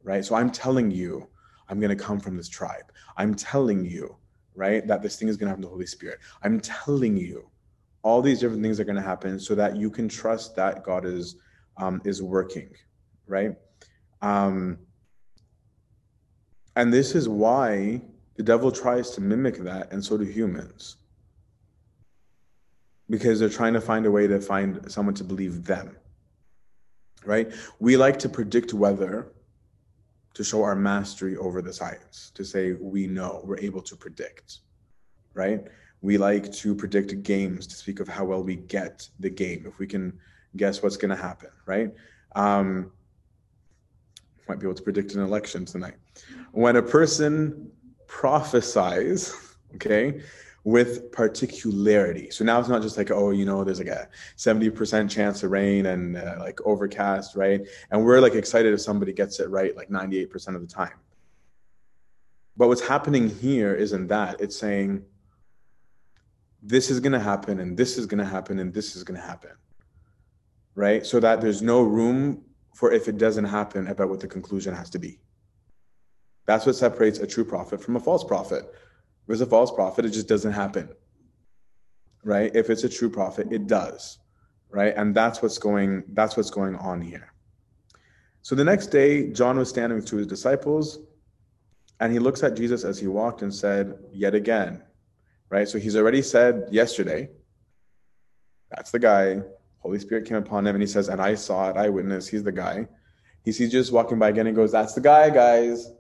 right? 0.03 0.25
So 0.25 0.35
I'm 0.35 0.51
telling 0.51 0.91
you, 0.91 1.29
I'm 1.69 1.81
going 1.81 1.97
to 1.97 2.05
come 2.05 2.21
from 2.21 2.37
this 2.37 2.49
tribe. 2.49 2.93
I'm 3.17 3.35
telling 3.35 3.85
you, 3.85 4.17
right, 4.55 4.87
that 4.87 5.03
this 5.03 5.17
thing 5.17 5.29
is 5.29 5.37
going 5.37 5.49
to 5.49 5.53
have 5.53 5.61
the 5.61 5.69
Holy 5.69 5.87
Spirit. 5.87 6.19
I'm 6.43 6.61
telling 6.61 7.17
you, 7.17 7.51
all 8.03 8.23
these 8.23 8.41
different 8.41 8.63
things 8.63 8.79
are 8.79 8.85
going 8.85 8.97
to 8.97 9.03
happen 9.03 9.39
so 9.41 9.55
that 9.55 9.77
you 9.77 9.91
can 9.91 10.09
trust 10.09 10.55
that 10.57 10.85
God 10.85 11.05
is 11.05 11.37
um, 11.77 12.01
is 12.05 12.23
working, 12.23 12.71
right? 13.27 13.55
Um, 14.23 14.79
and 16.77 16.93
this 16.93 17.15
is 17.15 17.29
why 17.29 18.01
the 18.37 18.43
devil 18.43 18.71
tries 18.71 19.11
to 19.13 19.21
mimic 19.21 19.59
that, 19.59 19.93
and 19.93 20.05
so 20.05 20.17
do 20.17 20.25
humans, 20.25 20.97
because 23.11 23.41
they're 23.41 23.49
trying 23.49 23.75
to 23.75 23.81
find 23.81 24.07
a 24.07 24.11
way 24.11 24.27
to 24.27 24.41
find 24.41 24.91
someone 24.91 25.15
to 25.15 25.25
believe 25.25 25.65
them 25.65 25.97
right? 27.25 27.53
We 27.79 27.97
like 27.97 28.19
to 28.21 28.29
predict 28.29 28.73
weather 28.75 29.33
to 30.35 30.45
show 30.45 30.63
our 30.63 30.77
mastery 30.77 31.37
over 31.37 31.61
the 31.61 31.73
science, 31.73 32.31
to 32.35 32.45
say 32.45 32.73
we 32.73 33.07
know, 33.07 33.43
we're 33.45 33.59
able 33.59 33.83
to 33.83 33.97
predict, 33.97 34.61
right? 35.35 35.67
We 36.01 36.17
like 36.17 36.53
to 36.53 36.75
predict 36.75 37.23
games 37.23 37.67
to 37.67 37.75
speak 37.75 38.01
of 38.01 38.09
how 38.09 38.25
well 38.25 38.43
we 38.43 38.57
get 38.57 39.09
the 39.19 39.31
game, 39.31 39.65
if 39.67 39.79
we 39.79 39.87
can 39.87 40.19
guess 40.57 40.83
what's 40.83 40.97
going 40.97 41.11
to 41.11 41.23
happen, 41.23 41.51
right? 41.67 41.93
Um, 42.37 42.93
might 44.49 44.59
be 44.59 44.67
able 44.67 44.75
to 44.75 44.83
predict 44.83 45.15
an 45.15 45.21
election 45.23 45.65
tonight. 45.65 45.95
When 46.53 46.77
a 46.77 46.83
person 46.83 47.71
prophesies, 48.07 49.35
okay, 49.75 50.23
with 50.65 51.11
particularity. 51.13 52.31
So 52.31 52.45
now 52.45 52.61
it's 52.61 52.69
not 52.69 52.83
just 52.83 52.99
like, 52.99 53.11
oh, 53.11 53.31
you 53.31 53.45
know, 53.45 53.65
there's 53.65 53.79
like 53.79 53.89
a 53.89 54.09
70% 54.37 55.09
chance 55.09 55.43
of 55.43 55.51
rain 55.51 55.87
and 55.87 56.17
uh, 56.17 56.37
like 56.41 56.61
overcast, 56.65 57.37
right? 57.37 57.67
And 57.91 58.05
we're 58.05 58.21
like 58.21 58.35
excited 58.35 58.75
if 58.75 58.81
somebody 58.81 59.13
gets 59.13 59.41
it 59.41 59.49
right 59.49 59.75
like 59.77 59.89
98% 59.89 60.55
of 60.55 60.61
the 60.61 60.67
time. 60.67 60.99
But 62.57 62.69
what's 62.69 62.87
happening 62.87 63.31
here 63.31 63.75
isn't 63.75 64.09
that. 64.09 64.41
It's 64.41 64.59
saying, 64.59 65.05
this 66.63 66.91
is 66.91 66.99
going 67.01 67.13
to 67.13 67.21
happen 67.21 67.61
and 67.61 67.77
this 67.77 67.97
is 67.97 68.07
going 68.07 68.19
to 68.19 68.25
happen 68.25 68.59
and 68.59 68.75
this 68.75 68.97
is 68.97 69.05
going 69.05 69.19
to 69.19 69.25
happen, 69.25 69.53
right? 70.75 71.07
So 71.07 71.21
that 71.21 71.41
there's 71.41 71.63
no 71.63 71.83
room 71.83 72.43
for 72.79 72.93
if 72.93 73.09
it 73.09 73.19
doesn't 73.19 73.45
happen 73.59 73.89
about 73.89 74.09
what 74.09 74.21
the 74.21 74.29
conclusion 74.29 74.73
has 74.75 74.89
to 74.91 74.99
be. 74.99 75.19
That's 76.47 76.65
what 76.65 76.77
separates 76.77 77.19
a 77.19 77.27
true 77.27 77.45
prophet 77.45 77.83
from 77.83 77.97
a 77.97 78.01
false 78.01 78.25
prophet 78.25 78.65
if 79.29 79.35
it's 79.35 79.43
a 79.43 79.47
false 79.47 79.71
prophet, 79.71 80.07
it 80.07 80.11
just 80.11 80.27
doesn't 80.27 80.53
happen. 80.53 80.89
Right? 82.25 82.51
If 82.55 82.71
it's 82.71 82.85
a 82.85 82.89
true 82.89 83.11
prophet, 83.11 83.49
it 83.53 83.67
does. 83.67 84.19
Right? 84.71 84.95
And 84.97 85.15
that's 85.15 85.43
what's 85.43 85.59
going 85.59 86.05
that's 86.15 86.35
what's 86.35 86.49
going 86.51 86.77
on 86.77 87.03
here. 87.03 87.31
So 88.41 88.55
the 88.55 88.65
next 88.65 88.87
day, 88.87 89.31
John 89.31 89.59
was 89.59 89.69
standing 89.69 89.97
with 89.97 90.07
two 90.07 90.17
of 90.17 90.21
his 90.21 90.27
disciples, 90.27 91.01
and 92.01 92.11
he 92.11 92.19
looks 92.19 92.43
at 92.43 92.57
Jesus 92.57 92.85
as 92.85 92.99
he 92.99 93.07
walked 93.07 93.43
and 93.43 93.55
said, 93.55 93.99
Yet 94.11 94.35
again. 94.35 94.83
Right? 95.51 95.69
So 95.69 95.79
he's 95.79 95.97
already 95.97 96.23
said 96.23 96.69
yesterday, 96.71 97.29
that's 98.71 98.91
the 98.91 98.99
guy. 98.99 99.43
Holy 99.81 99.99
Spirit 99.99 100.27
came 100.27 100.37
upon 100.37 100.67
him 100.67 100.75
and 100.75 100.83
he 100.83 100.87
says, 100.87 101.09
And 101.09 101.21
I 101.21 101.35
saw 101.35 101.71
it, 101.71 101.77
I 101.77 101.89
witnessed, 101.89 102.31
he's 102.31 102.43
the 102.43 102.53
guy. 102.53 102.87
He 103.45 103.53
sees 103.53 103.71
Jesus 103.71 103.91
walking 103.91 104.19
by 104.19 104.31
again 104.31 104.47
and 104.47 104.57
goes, 104.57 104.73
That's 104.73 104.95
the 104.95 105.01
guy, 105.01 105.31
guys. 105.31 105.91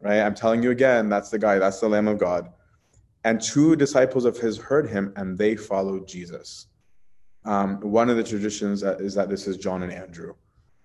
Right? 0.00 0.20
I'm 0.20 0.34
telling 0.34 0.62
you 0.62 0.70
again, 0.70 1.08
that's 1.08 1.30
the 1.30 1.38
guy, 1.38 1.58
that's 1.58 1.80
the 1.80 1.88
Lamb 1.88 2.08
of 2.08 2.18
God. 2.18 2.52
And 3.24 3.40
two 3.40 3.74
disciples 3.74 4.24
of 4.24 4.36
his 4.36 4.58
heard 4.58 4.88
him 4.88 5.12
and 5.16 5.38
they 5.38 5.56
followed 5.56 6.06
Jesus. 6.06 6.66
Um, 7.44 7.80
one 7.80 8.08
of 8.10 8.16
the 8.16 8.24
traditions 8.24 8.82
is 8.82 9.14
that 9.14 9.28
this 9.28 9.46
is 9.46 9.56
John 9.56 9.82
and 9.82 9.92
Andrew. 9.92 10.34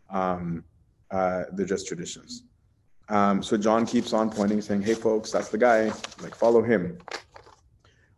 Um, 0.09 0.63
uh, 1.11 1.43
they're 1.53 1.65
just 1.65 1.87
traditions. 1.87 2.43
Um, 3.09 3.41
so 3.41 3.57
John 3.57 3.85
keeps 3.85 4.13
on 4.13 4.29
pointing, 4.29 4.61
saying, 4.61 4.83
"Hey, 4.83 4.93
folks, 4.93 5.31
that's 5.31 5.49
the 5.49 5.57
guy. 5.57 5.91
Like, 6.21 6.35
follow 6.35 6.61
him," 6.61 6.99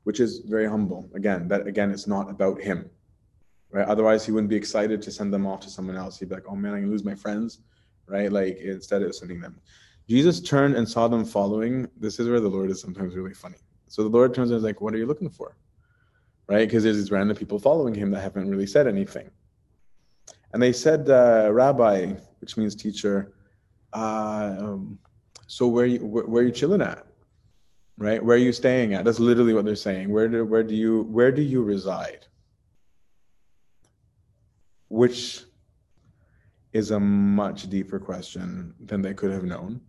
which 0.04 0.20
is 0.20 0.40
very 0.40 0.68
humble. 0.68 1.10
Again, 1.14 1.48
that 1.48 1.66
again, 1.66 1.92
it's 1.92 2.08
not 2.08 2.30
about 2.30 2.60
him, 2.60 2.90
right? 3.72 3.88
Otherwise, 3.88 4.26
he 4.26 4.32
wouldn't 4.32 4.50
be 4.50 4.56
excited 4.56 5.02
to 5.02 5.12
send 5.12 5.34
them 5.34 5.46
off 5.46 5.62
to 5.62 5.70
someone 5.70 5.96
else. 5.96 6.20
He'd 6.20 6.30
be 6.30 6.36
like, 6.36 6.46
"Oh 6.48 6.56
man, 6.56 6.74
I 6.74 6.80
can 6.80 6.90
lose 6.90 7.04
my 7.04 7.16
friends," 7.16 7.60
right? 8.08 8.32
Like 8.32 8.58
instead 8.58 9.02
of 9.02 9.16
sending 9.16 9.40
them, 9.40 9.60
Jesus 10.10 10.42
turned 10.42 10.76
and 10.76 10.88
saw 10.88 11.08
them 11.08 11.24
following. 11.24 11.88
This 11.98 12.20
is 12.20 12.28
where 12.28 12.40
the 12.40 12.50
Lord 12.50 12.70
is 12.70 12.82
sometimes 12.82 13.16
really 13.16 13.34
funny. 13.34 13.58
So 13.88 14.04
the 14.04 14.10
Lord 14.10 14.34
turns 14.34 14.52
and 14.52 14.58
is 14.58 14.64
like, 14.64 14.82
What 14.82 14.94
are 14.94 14.98
you 14.98 15.06
looking 15.06 15.30
for? 15.30 15.58
Right? 16.48 16.68
Because 16.68 16.84
there's 16.84 16.98
these 16.98 17.12
random 17.12 17.36
people 17.36 17.60
following 17.60 17.94
him 17.94 18.12
that 18.12 18.22
haven't 18.22 18.50
really 18.50 18.66
said 18.66 18.88
anything. 18.88 19.30
And 20.54 20.62
they 20.62 20.74
said, 20.74 21.10
uh, 21.10 21.50
Rabbi, 21.52 22.14
which 22.42 22.58
means 22.58 22.76
teacher, 22.76 23.34
uh, 23.94 24.56
um, 24.60 25.00
so 25.48 25.68
where 25.68 25.86
you 25.86 26.06
where, 26.06 26.26
where, 26.26 26.44
are 26.44 26.46
you 26.46 26.52
chilling 26.52 26.82
at? 26.82 27.06
Right? 27.98 28.24
Where 28.24 28.36
are 28.36 28.40
you 28.40 28.54
staying 28.54 28.94
at? 28.94 29.06
That's 29.06 29.20
literally 29.20 29.54
what 29.54 29.66
they're 29.66 29.76
saying. 29.76 30.10
Where 30.10 30.28
do 30.28 30.46
where 30.46 30.64
do 30.64 30.76
you 30.76 31.04
where 31.04 31.32
do 31.32 31.42
you 31.42 31.62
reside? 31.62 32.26
Which 34.92 35.46
is 36.74 36.92
a 36.92 37.00
much 37.00 37.70
deeper 37.70 37.98
question 37.98 38.76
than 38.78 39.02
they 39.02 39.14
could 39.14 39.32
have 39.32 39.46
known, 39.46 39.80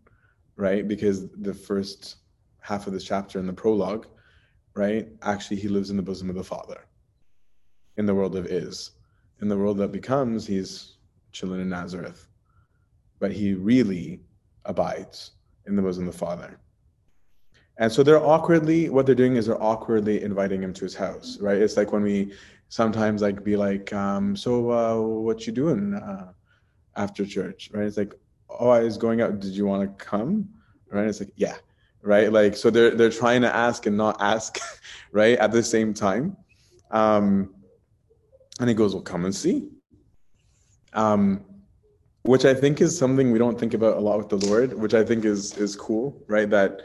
right? 0.54 0.86
Because 0.86 1.28
the 1.30 1.52
first 1.52 2.18
half 2.60 2.86
of 2.86 2.92
this 2.92 3.02
chapter 3.02 3.40
in 3.40 3.46
the 3.48 3.52
prologue, 3.52 4.06
right? 4.74 5.08
Actually, 5.22 5.56
he 5.56 5.66
lives 5.66 5.90
in 5.90 5.96
the 5.96 6.04
bosom 6.04 6.30
of 6.30 6.36
the 6.36 6.44
Father 6.44 6.86
in 7.96 8.06
the 8.06 8.14
world 8.14 8.36
of 8.36 8.46
is. 8.46 8.92
In 9.40 9.48
the 9.48 9.56
world 9.56 9.76
that 9.78 9.90
becomes, 9.90 10.46
he's 10.46 10.98
chilling 11.32 11.60
in 11.60 11.68
Nazareth. 11.68 12.28
But 13.18 13.32
he 13.32 13.54
really 13.54 14.20
abides 14.66 15.32
in 15.66 15.74
the 15.74 15.82
bosom 15.82 16.06
of 16.06 16.12
the 16.12 16.18
Father. 16.18 16.60
And 17.78 17.90
so 17.90 18.04
they're 18.04 18.24
awkwardly, 18.24 18.88
what 18.88 19.06
they're 19.06 19.16
doing 19.16 19.34
is 19.34 19.46
they're 19.46 19.60
awkwardly 19.60 20.22
inviting 20.22 20.62
him 20.62 20.72
to 20.74 20.84
his 20.84 20.94
house, 20.94 21.38
right? 21.40 21.58
It's 21.58 21.76
like 21.76 21.90
when 21.90 22.04
we 22.04 22.34
sometimes 22.72 23.20
like 23.20 23.44
be 23.44 23.56
like, 23.56 23.92
um, 23.92 24.34
so 24.34 24.70
uh, 24.70 25.00
what 25.00 25.46
you 25.46 25.52
doing 25.52 25.94
uh, 25.94 26.32
after 26.96 27.26
church, 27.26 27.70
right? 27.72 27.84
It's 27.84 27.98
like, 27.98 28.14
oh, 28.48 28.70
I 28.70 28.80
was 28.80 28.96
going 28.96 29.20
out. 29.20 29.40
Did 29.40 29.52
you 29.52 29.66
want 29.66 29.82
to 29.82 30.04
come? 30.04 30.48
Right? 30.90 31.06
It's 31.06 31.20
like, 31.20 31.32
yeah 31.36 31.56
right? 32.02 32.32
Like 32.32 32.56
so 32.56 32.68
they're 32.68 32.90
they're 32.90 33.10
trying 33.10 33.42
to 33.42 33.54
ask 33.54 33.86
and 33.86 33.96
not 33.96 34.16
ask, 34.20 34.58
right, 35.12 35.38
at 35.38 35.52
the 35.52 35.62
same 35.62 35.94
time. 35.94 36.36
Um, 36.90 37.54
and 38.60 38.68
he 38.68 38.74
goes, 38.74 38.94
"Well, 38.94 39.02
come 39.02 39.24
and 39.24 39.34
see." 39.34 39.70
Um, 40.92 41.44
which 42.24 42.44
I 42.44 42.54
think 42.54 42.80
is 42.80 42.96
something 42.96 43.32
we 43.32 43.38
don't 43.38 43.58
think 43.58 43.74
about 43.74 43.96
a 43.96 44.00
lot 44.00 44.18
with 44.18 44.28
the 44.28 44.46
Lord, 44.46 44.74
which 44.74 44.94
I 44.94 45.04
think 45.04 45.24
is 45.24 45.56
is 45.56 45.74
cool, 45.74 46.22
right? 46.26 46.50
That 46.50 46.82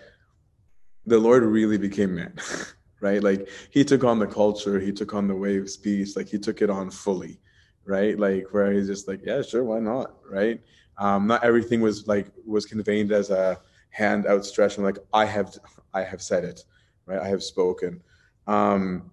the 1.06 1.18
Lord 1.18 1.44
really 1.44 1.78
became 1.78 2.16
man, 2.16 2.34
right? 3.02 3.24
Like 3.24 3.50
he 3.70 3.84
took 3.84 4.04
on 4.04 4.20
the 4.20 4.28
culture, 4.28 4.80
he 4.80 4.92
took 4.92 5.14
on 5.14 5.28
the 5.28 5.36
way 5.36 5.58
of 5.58 5.70
speech, 5.70 6.16
like 6.16 6.28
he 6.28 6.38
took 6.38 6.62
it 6.62 6.70
on 6.70 6.90
fully, 6.90 7.40
right? 7.86 8.18
Like 8.18 8.48
where 8.52 8.72
he's 8.72 8.88
just 8.88 9.08
like, 9.08 9.22
yeah, 9.24 9.42
sure, 9.42 9.64
why 9.64 9.80
not, 9.80 10.16
right? 10.30 10.62
Um, 10.98 11.28
not 11.28 11.44
everything 11.44 11.82
was 11.82 12.08
like 12.08 12.28
was 12.46 12.66
conveyed 12.66 13.12
as 13.12 13.30
a 13.30 13.60
hand 13.98 14.28
outstretched 14.28 14.78
and 14.78 14.86
like 14.86 15.00
i 15.14 15.26
have 15.26 15.56
i 15.94 16.04
have 16.04 16.22
said 16.22 16.44
it 16.44 16.64
right 17.06 17.20
i 17.20 17.28
have 17.28 17.44
spoken 17.44 18.02
um, 18.46 19.12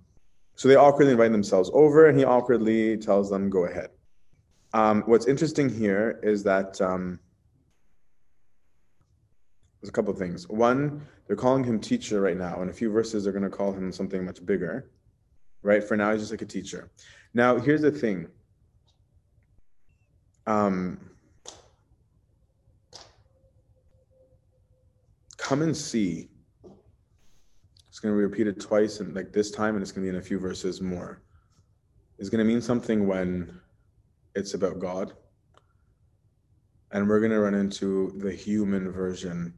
so 0.54 0.68
they 0.68 0.76
awkwardly 0.76 1.12
invite 1.12 1.32
themselves 1.32 1.68
over 1.74 2.06
and 2.06 2.16
he 2.16 2.24
awkwardly 2.24 2.96
tells 2.96 3.30
them 3.30 3.50
go 3.50 3.64
ahead 3.64 3.90
um, 4.72 5.02
what's 5.06 5.26
interesting 5.26 5.68
here 5.68 6.20
is 6.22 6.42
that 6.44 6.80
um, 6.80 7.18
there's 9.84 9.90
a 9.90 9.92
couple 9.92 10.12
of 10.12 10.18
things 10.18 10.48
one 10.48 11.06
they're 11.26 11.36
calling 11.36 11.62
him 11.62 11.78
teacher 11.78 12.20
right 12.22 12.38
now 12.38 12.62
in 12.62 12.70
a 12.70 12.72
few 12.72 12.90
verses 12.90 13.24
they're 13.24 13.32
going 13.32 13.42
to 13.42 13.50
call 13.50 13.70
him 13.72 13.92
something 13.92 14.24
much 14.24 14.44
bigger 14.46 14.90
right 15.62 15.84
for 15.84 15.96
now 15.96 16.10
he's 16.10 16.22
just 16.22 16.32
like 16.32 16.42
a 16.42 16.46
teacher 16.46 16.90
now 17.34 17.58
here's 17.58 17.82
the 17.82 17.90
thing 17.90 18.26
um, 20.46 20.98
come 25.44 25.60
and 25.60 25.76
see. 25.76 26.30
It's 27.88 28.00
going 28.00 28.14
to 28.14 28.18
be 28.18 28.24
repeated 28.24 28.58
twice, 28.58 29.00
and 29.00 29.14
like 29.14 29.32
this 29.32 29.50
time, 29.50 29.74
and 29.74 29.82
it's 29.82 29.92
going 29.92 30.06
to 30.06 30.10
be 30.10 30.16
in 30.16 30.20
a 30.20 30.24
few 30.24 30.38
verses 30.38 30.80
more. 30.80 31.22
It's 32.18 32.30
going 32.30 32.38
to 32.38 32.50
mean 32.50 32.62
something 32.62 33.06
when 33.06 33.60
it's 34.34 34.54
about 34.54 34.78
God. 34.78 35.12
And 36.92 37.08
we're 37.08 37.20
going 37.20 37.32
to 37.32 37.40
run 37.40 37.54
into 37.54 38.14
the 38.18 38.32
human 38.32 38.90
version 38.90 39.52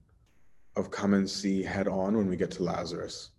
of 0.76 0.90
come 0.90 1.14
and 1.14 1.28
see 1.28 1.62
head 1.62 1.88
on 1.88 2.16
when 2.16 2.28
we 2.28 2.36
get 2.36 2.50
to 2.52 2.62
Lazarus. 2.62 3.30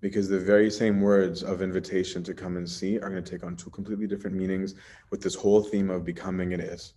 Because 0.00 0.28
the 0.28 0.38
very 0.38 0.70
same 0.70 1.00
words 1.00 1.42
of 1.42 1.60
invitation 1.60 2.22
to 2.24 2.34
come 2.34 2.56
and 2.56 2.68
see 2.68 2.98
are 2.98 3.10
going 3.10 3.22
to 3.22 3.30
take 3.30 3.44
on 3.44 3.56
two 3.56 3.70
completely 3.70 4.06
different 4.06 4.36
meanings 4.36 4.74
with 5.10 5.20
this 5.20 5.34
whole 5.34 5.62
theme 5.62 5.90
of 5.90 6.04
becoming 6.04 6.52
it 6.52 6.60
is 6.60 6.94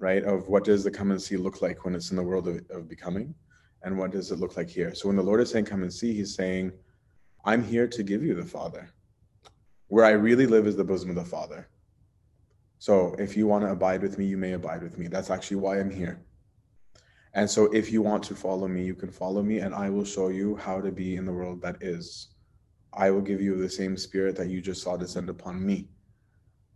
right? 0.00 0.24
Of 0.24 0.48
what 0.48 0.64
does 0.64 0.82
the 0.82 0.90
come 0.90 1.12
and 1.12 1.22
see 1.22 1.36
look 1.36 1.62
like 1.62 1.84
when 1.84 1.94
it's 1.94 2.10
in 2.10 2.16
the 2.16 2.22
world 2.22 2.48
of, 2.48 2.60
of 2.70 2.88
becoming? 2.88 3.34
And 3.82 3.96
what 3.96 4.10
does 4.10 4.32
it 4.32 4.40
look 4.40 4.56
like 4.56 4.68
here? 4.68 4.94
So 4.94 5.06
when 5.06 5.16
the 5.16 5.22
Lord 5.22 5.40
is 5.40 5.50
saying, 5.50 5.66
come 5.66 5.82
and 5.82 5.92
see, 5.92 6.12
he's 6.12 6.34
saying, 6.34 6.72
I'm 7.44 7.62
here 7.62 7.86
to 7.86 8.02
give 8.02 8.24
you 8.24 8.34
the 8.34 8.44
Father. 8.44 8.90
Where 9.88 10.04
I 10.04 10.10
really 10.10 10.46
live 10.46 10.66
is 10.66 10.76
the 10.76 10.84
bosom 10.84 11.10
of 11.10 11.16
the 11.16 11.24
Father. 11.24 11.68
So 12.78 13.14
if 13.18 13.36
you 13.36 13.46
want 13.46 13.64
to 13.64 13.70
abide 13.70 14.02
with 14.02 14.18
me, 14.18 14.24
you 14.24 14.38
may 14.38 14.52
abide 14.52 14.82
with 14.82 14.98
me. 14.98 15.06
That's 15.06 15.30
actually 15.30 15.58
why 15.58 15.78
I'm 15.78 15.90
here. 15.90 16.20
And 17.34 17.48
so 17.48 17.66
if 17.72 17.92
you 17.92 18.02
want 18.02 18.24
to 18.24 18.34
follow 18.34 18.66
me, 18.66 18.84
you 18.84 18.94
can 18.94 19.10
follow 19.10 19.42
me, 19.42 19.58
and 19.58 19.74
I 19.74 19.88
will 19.88 20.04
show 20.04 20.28
you 20.28 20.56
how 20.56 20.80
to 20.80 20.90
be 20.90 21.16
in 21.16 21.24
the 21.24 21.32
world 21.32 21.62
that 21.62 21.76
is. 21.80 22.30
I 22.92 23.10
will 23.10 23.20
give 23.20 23.40
you 23.40 23.56
the 23.56 23.68
same 23.68 23.96
spirit 23.96 24.34
that 24.36 24.48
you 24.48 24.60
just 24.60 24.82
saw 24.82 24.96
descend 24.96 25.28
upon 25.30 25.64
me. 25.64 25.88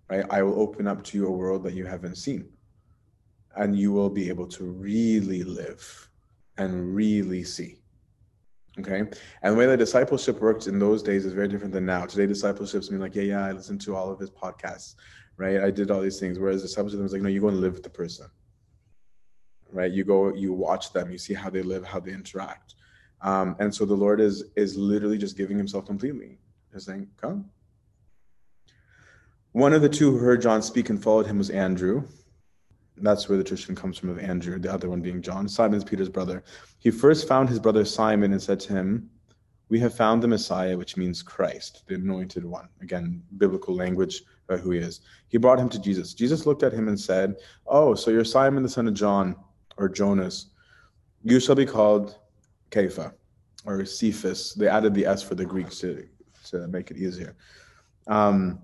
Right? 0.09 0.25
I 0.31 0.43
will 0.43 0.61
open 0.61 0.87
up 0.87 1.03
to 1.05 1.19
you 1.19 1.27
a 1.27 1.31
world 1.31 1.65
that 1.65 1.75
you 1.75 1.87
haven't 1.87 2.17
seen. 2.17 2.49
And 3.57 3.77
you 3.79 3.93
will 3.93 4.11
be 4.11 4.29
able 4.29 4.47
to 4.49 4.65
really 4.65 5.43
live 5.43 6.11
and 6.57 6.95
really 6.95 7.43
see. 7.43 7.79
Okay. 8.79 8.99
And 8.99 9.55
the 9.55 9.55
way 9.55 9.67
that 9.67 9.77
discipleship 9.77 10.41
worked 10.41 10.67
in 10.67 10.79
those 10.79 11.03
days 11.03 11.25
is 11.25 11.33
very 11.33 11.47
different 11.47 11.73
than 11.73 11.87
now. 11.87 12.07
Today, 12.07 12.27
discipleship's 12.27 12.91
mean 12.91 13.01
like, 13.01 13.15
yeah, 13.15 13.23
yeah, 13.23 13.47
I 13.47 13.53
listened 13.53 13.81
to 13.83 13.95
all 13.95 14.11
of 14.11 14.19
his 14.19 14.31
podcasts, 14.31 14.97
right? 15.37 15.63
I 15.63 15.71
did 15.71 15.91
all 15.93 16.01
these 16.01 16.19
things. 16.19 16.39
Whereas 16.39 16.63
the 16.63 16.69
discipleship 16.69 17.01
was 17.01 17.13
like, 17.13 17.23
no, 17.23 17.29
you 17.29 17.41
go 17.41 17.49
and 17.49 17.61
live 17.61 17.75
with 17.75 17.85
the 17.85 17.91
person, 17.91 18.27
right? 19.75 19.91
You 19.91 20.05
go, 20.05 20.33
you 20.33 20.53
watch 20.53 20.93
them, 20.93 21.11
you 21.11 21.19
see 21.19 21.35
how 21.35 21.51
they 21.51 21.63
live, 21.63 21.85
how 21.85 22.01
they 22.01 22.13
interact. 22.13 22.77
Um, 23.21 23.57
and 23.59 23.75
so 23.75 23.85
the 23.85 23.95
Lord 23.95 24.21
is 24.21 24.45
is 24.55 24.77
literally 24.77 25.19
just 25.19 25.37
giving 25.37 25.59
himself 25.59 25.87
completely. 25.87 26.39
Just 26.73 26.87
saying, 26.87 27.09
come. 27.21 27.51
One 29.53 29.73
of 29.73 29.83
the 29.83 29.89
two 29.89 30.11
who 30.11 30.19
heard 30.19 30.43
John 30.43 30.63
speak 30.63 30.91
and 30.91 31.03
followed 31.03 31.27
him 31.27 31.39
was 31.39 31.51
Andrew. 31.51 32.05
That's 32.97 33.29
where 33.29 33.39
the 33.39 33.45
tradition 33.45 33.75
comes 33.75 33.99
from 33.99 34.11
of 34.11 34.19
Andrew, 34.19 34.59
the 34.59 34.73
other 34.73 34.89
one 34.89 35.01
being 35.01 35.23
John. 35.23 35.49
Simon 35.49 35.79
is 35.79 35.85
Peter's 35.85 36.09
brother. 36.09 36.45
He 36.79 36.91
first 36.91 37.27
found 37.27 37.49
his 37.49 37.59
brother 37.59 37.85
Simon 37.85 38.33
and 38.33 38.43
said 38.43 38.61
to 38.61 38.73
him, 38.73 39.11
We 39.69 39.81
have 39.81 39.95
found 39.95 40.23
the 40.23 40.29
Messiah, 40.29 40.77
which 40.77 40.97
means 40.97 41.23
Christ, 41.23 41.85
the 41.87 41.95
anointed 41.95 42.45
one. 42.45 42.69
Again, 42.83 43.23
biblical 43.39 43.75
language 43.75 44.23
about 44.49 44.61
who 44.61 44.73
he 44.73 44.79
is. 44.79 45.01
He 45.29 45.39
brought 45.39 45.59
him 45.59 45.69
to 45.71 45.81
Jesus. 45.81 46.15
Jesus 46.15 46.47
looked 46.47 46.63
at 46.63 46.73
him 46.73 46.89
and 46.89 46.99
said, 46.99 47.37
Oh, 47.67 47.95
so 47.95 48.11
you're 48.11 48.25
Simon 48.25 48.63
the 48.63 48.69
son 48.69 48.89
of 48.89 48.95
John, 48.95 49.37
or 49.77 49.89
Jonas. 49.89 50.47
You 51.23 51.41
shall 51.41 51.55
be 51.55 51.67
called 51.67 52.19
Kepha, 52.71 53.13
or 53.65 53.85
Cephas. 53.85 54.55
They 54.55 54.69
added 54.69 54.95
the 54.95 55.07
S 55.07 55.23
for 55.23 55.35
the 55.35 55.45
Greeks 55.45 55.79
to, 55.81 56.07
to 56.51 56.69
make 56.69 56.91
it 56.91 56.97
easier. 56.97 57.37
Um, 58.07 58.61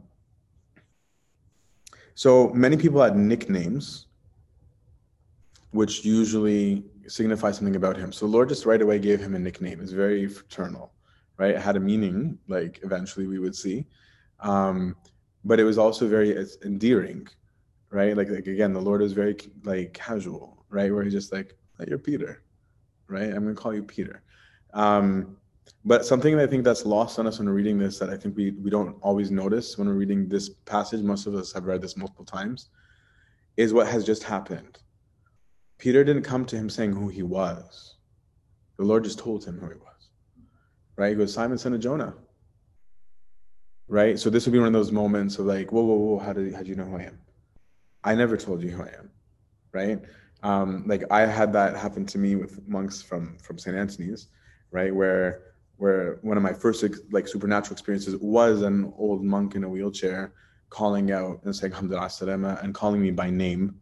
so 2.15 2.51
many 2.51 2.77
people 2.77 3.01
had 3.03 3.17
nicknames 3.17 4.07
which 5.73 6.05
usually 6.05 6.85
signify 7.07 7.51
something 7.51 7.77
about 7.77 7.97
him. 7.97 8.13
So 8.13 8.27
the 8.27 8.33
Lord 8.33 8.49
just 8.49 8.67
right 8.67 8.81
away 8.81 8.99
gave 8.99 9.21
him 9.21 9.35
a 9.35 9.39
nickname. 9.39 9.81
It's 9.81 9.93
very 9.93 10.27
fraternal, 10.27 10.93
right? 11.39 11.53
It 11.53 11.61
had 11.61 11.77
a 11.77 11.81
meaning, 11.81 12.39
like 12.49 12.81
eventually 12.83 13.27
we 13.27 13.39
would 13.39 13.55
see. 13.55 13.87
Um, 14.41 14.97
but 15.45 15.61
it 15.61 15.65
was 15.65 15.79
also 15.79 16.09
very 16.09 16.37
endearing, 16.65 17.29
right? 17.91 18.17
Like, 18.17 18.29
like 18.29 18.47
again, 18.47 18.73
the 18.73 18.81
Lord 18.81 19.03
is 19.03 19.13
very 19.13 19.37
like 19.65 19.93
casual, 19.93 20.60
right? 20.71 20.93
Where 20.93 21.03
he's 21.03 21.13
just 21.13 21.33
like, 21.33 21.57
you're 21.87 21.99
Peter, 21.99 22.43
right? 23.09 23.29
I'm 23.29 23.45
gonna 23.45 23.55
call 23.55 23.75
you 23.75 23.83
Peter. 23.83 24.23
Um, 24.73 25.37
but 25.85 26.05
something 26.05 26.37
that 26.37 26.43
I 26.43 26.47
think 26.47 26.65
that's 26.65 26.87
lost 26.87 27.19
on 27.19 27.27
us 27.27 27.39
when 27.39 27.49
reading 27.49 27.79
this 27.79 27.99
that 27.99 28.11
I 28.11 28.17
think 28.17 28.37
we 28.37 28.53
we 28.53 28.71
don't 28.71 28.97
always 29.03 29.31
notice 29.31 29.77
when 29.77 29.89
we're 29.89 29.95
reading 29.95 30.29
this 30.29 30.49
passage. 30.49 31.03
Most 31.03 31.27
of 31.27 31.35
us 31.35 31.53
have 31.53 31.65
read 31.65 31.83
this 31.83 31.97
multiple 31.97 32.25
times, 32.25 32.71
is 33.57 33.73
what 33.73 33.87
has 33.87 34.05
just 34.05 34.23
happened 34.23 34.79
Peter 35.81 36.05
didn't 36.05 36.23
come 36.23 36.45
to 36.45 36.57
him 36.57 36.69
saying 36.69 36.93
who 36.93 37.09
he 37.09 37.23
was. 37.23 37.97
The 38.77 38.85
Lord 38.85 39.03
just 39.03 39.19
told 39.19 39.45
him 39.45 39.59
who 39.59 39.69
he 39.69 39.75
was. 39.77 40.11
Right? 40.97 41.09
He 41.09 41.15
goes, 41.15 41.33
Simon, 41.33 41.57
son 41.57 41.73
of 41.73 41.81
Jonah. 41.81 42.15
Right? 43.89 44.19
So 44.19 44.29
this 44.29 44.45
would 44.45 44.53
be 44.53 44.59
one 44.59 44.69
of 44.69 44.75
those 44.75 44.93
moments 44.93 45.39
of 45.39 45.47
like, 45.47 45.73
whoa, 45.73 45.83
whoa, 45.83 45.95
whoa, 45.95 46.19
how 46.19 46.35
did, 46.35 46.53
how 46.53 46.59
did 46.59 46.69
you 46.69 46.75
know 46.75 46.85
who 46.85 46.99
I 46.99 47.05
am? 47.05 47.19
I 48.05 48.15
never 48.15 48.37
told 48.37 48.63
you 48.63 48.71
who 48.71 48.83
I 48.83 48.89
am. 48.89 49.11
Right? 49.73 50.03
Um, 50.43 50.85
like 50.87 51.05
I 51.11 51.27
had 51.27 51.53
that 51.53 51.77
happen 51.77 52.07
to 52.07 52.19
me 52.19 52.37
with 52.37 52.67
monks 52.67 53.03
from 53.03 53.37
from 53.39 53.59
St. 53.59 53.77
Anthony's, 53.77 54.29
right? 54.71 54.95
Where 54.95 55.43
where 55.77 56.19
one 56.23 56.37
of 56.37 56.43
my 56.43 56.53
first 56.53 56.85
like 57.11 57.27
supernatural 57.27 57.73
experiences 57.73 58.17
was 58.17 58.63
an 58.63 58.93
old 58.97 59.23
monk 59.25 59.55
in 59.55 59.65
a 59.65 59.69
wheelchair 59.69 60.33
calling 60.69 61.11
out 61.11 61.41
and 61.45 61.55
saying 61.55 61.73
Hamdulillah 61.73 62.63
and 62.63 62.75
calling 62.75 63.03
me 63.03 63.11
by 63.11 63.29
name 63.31 63.81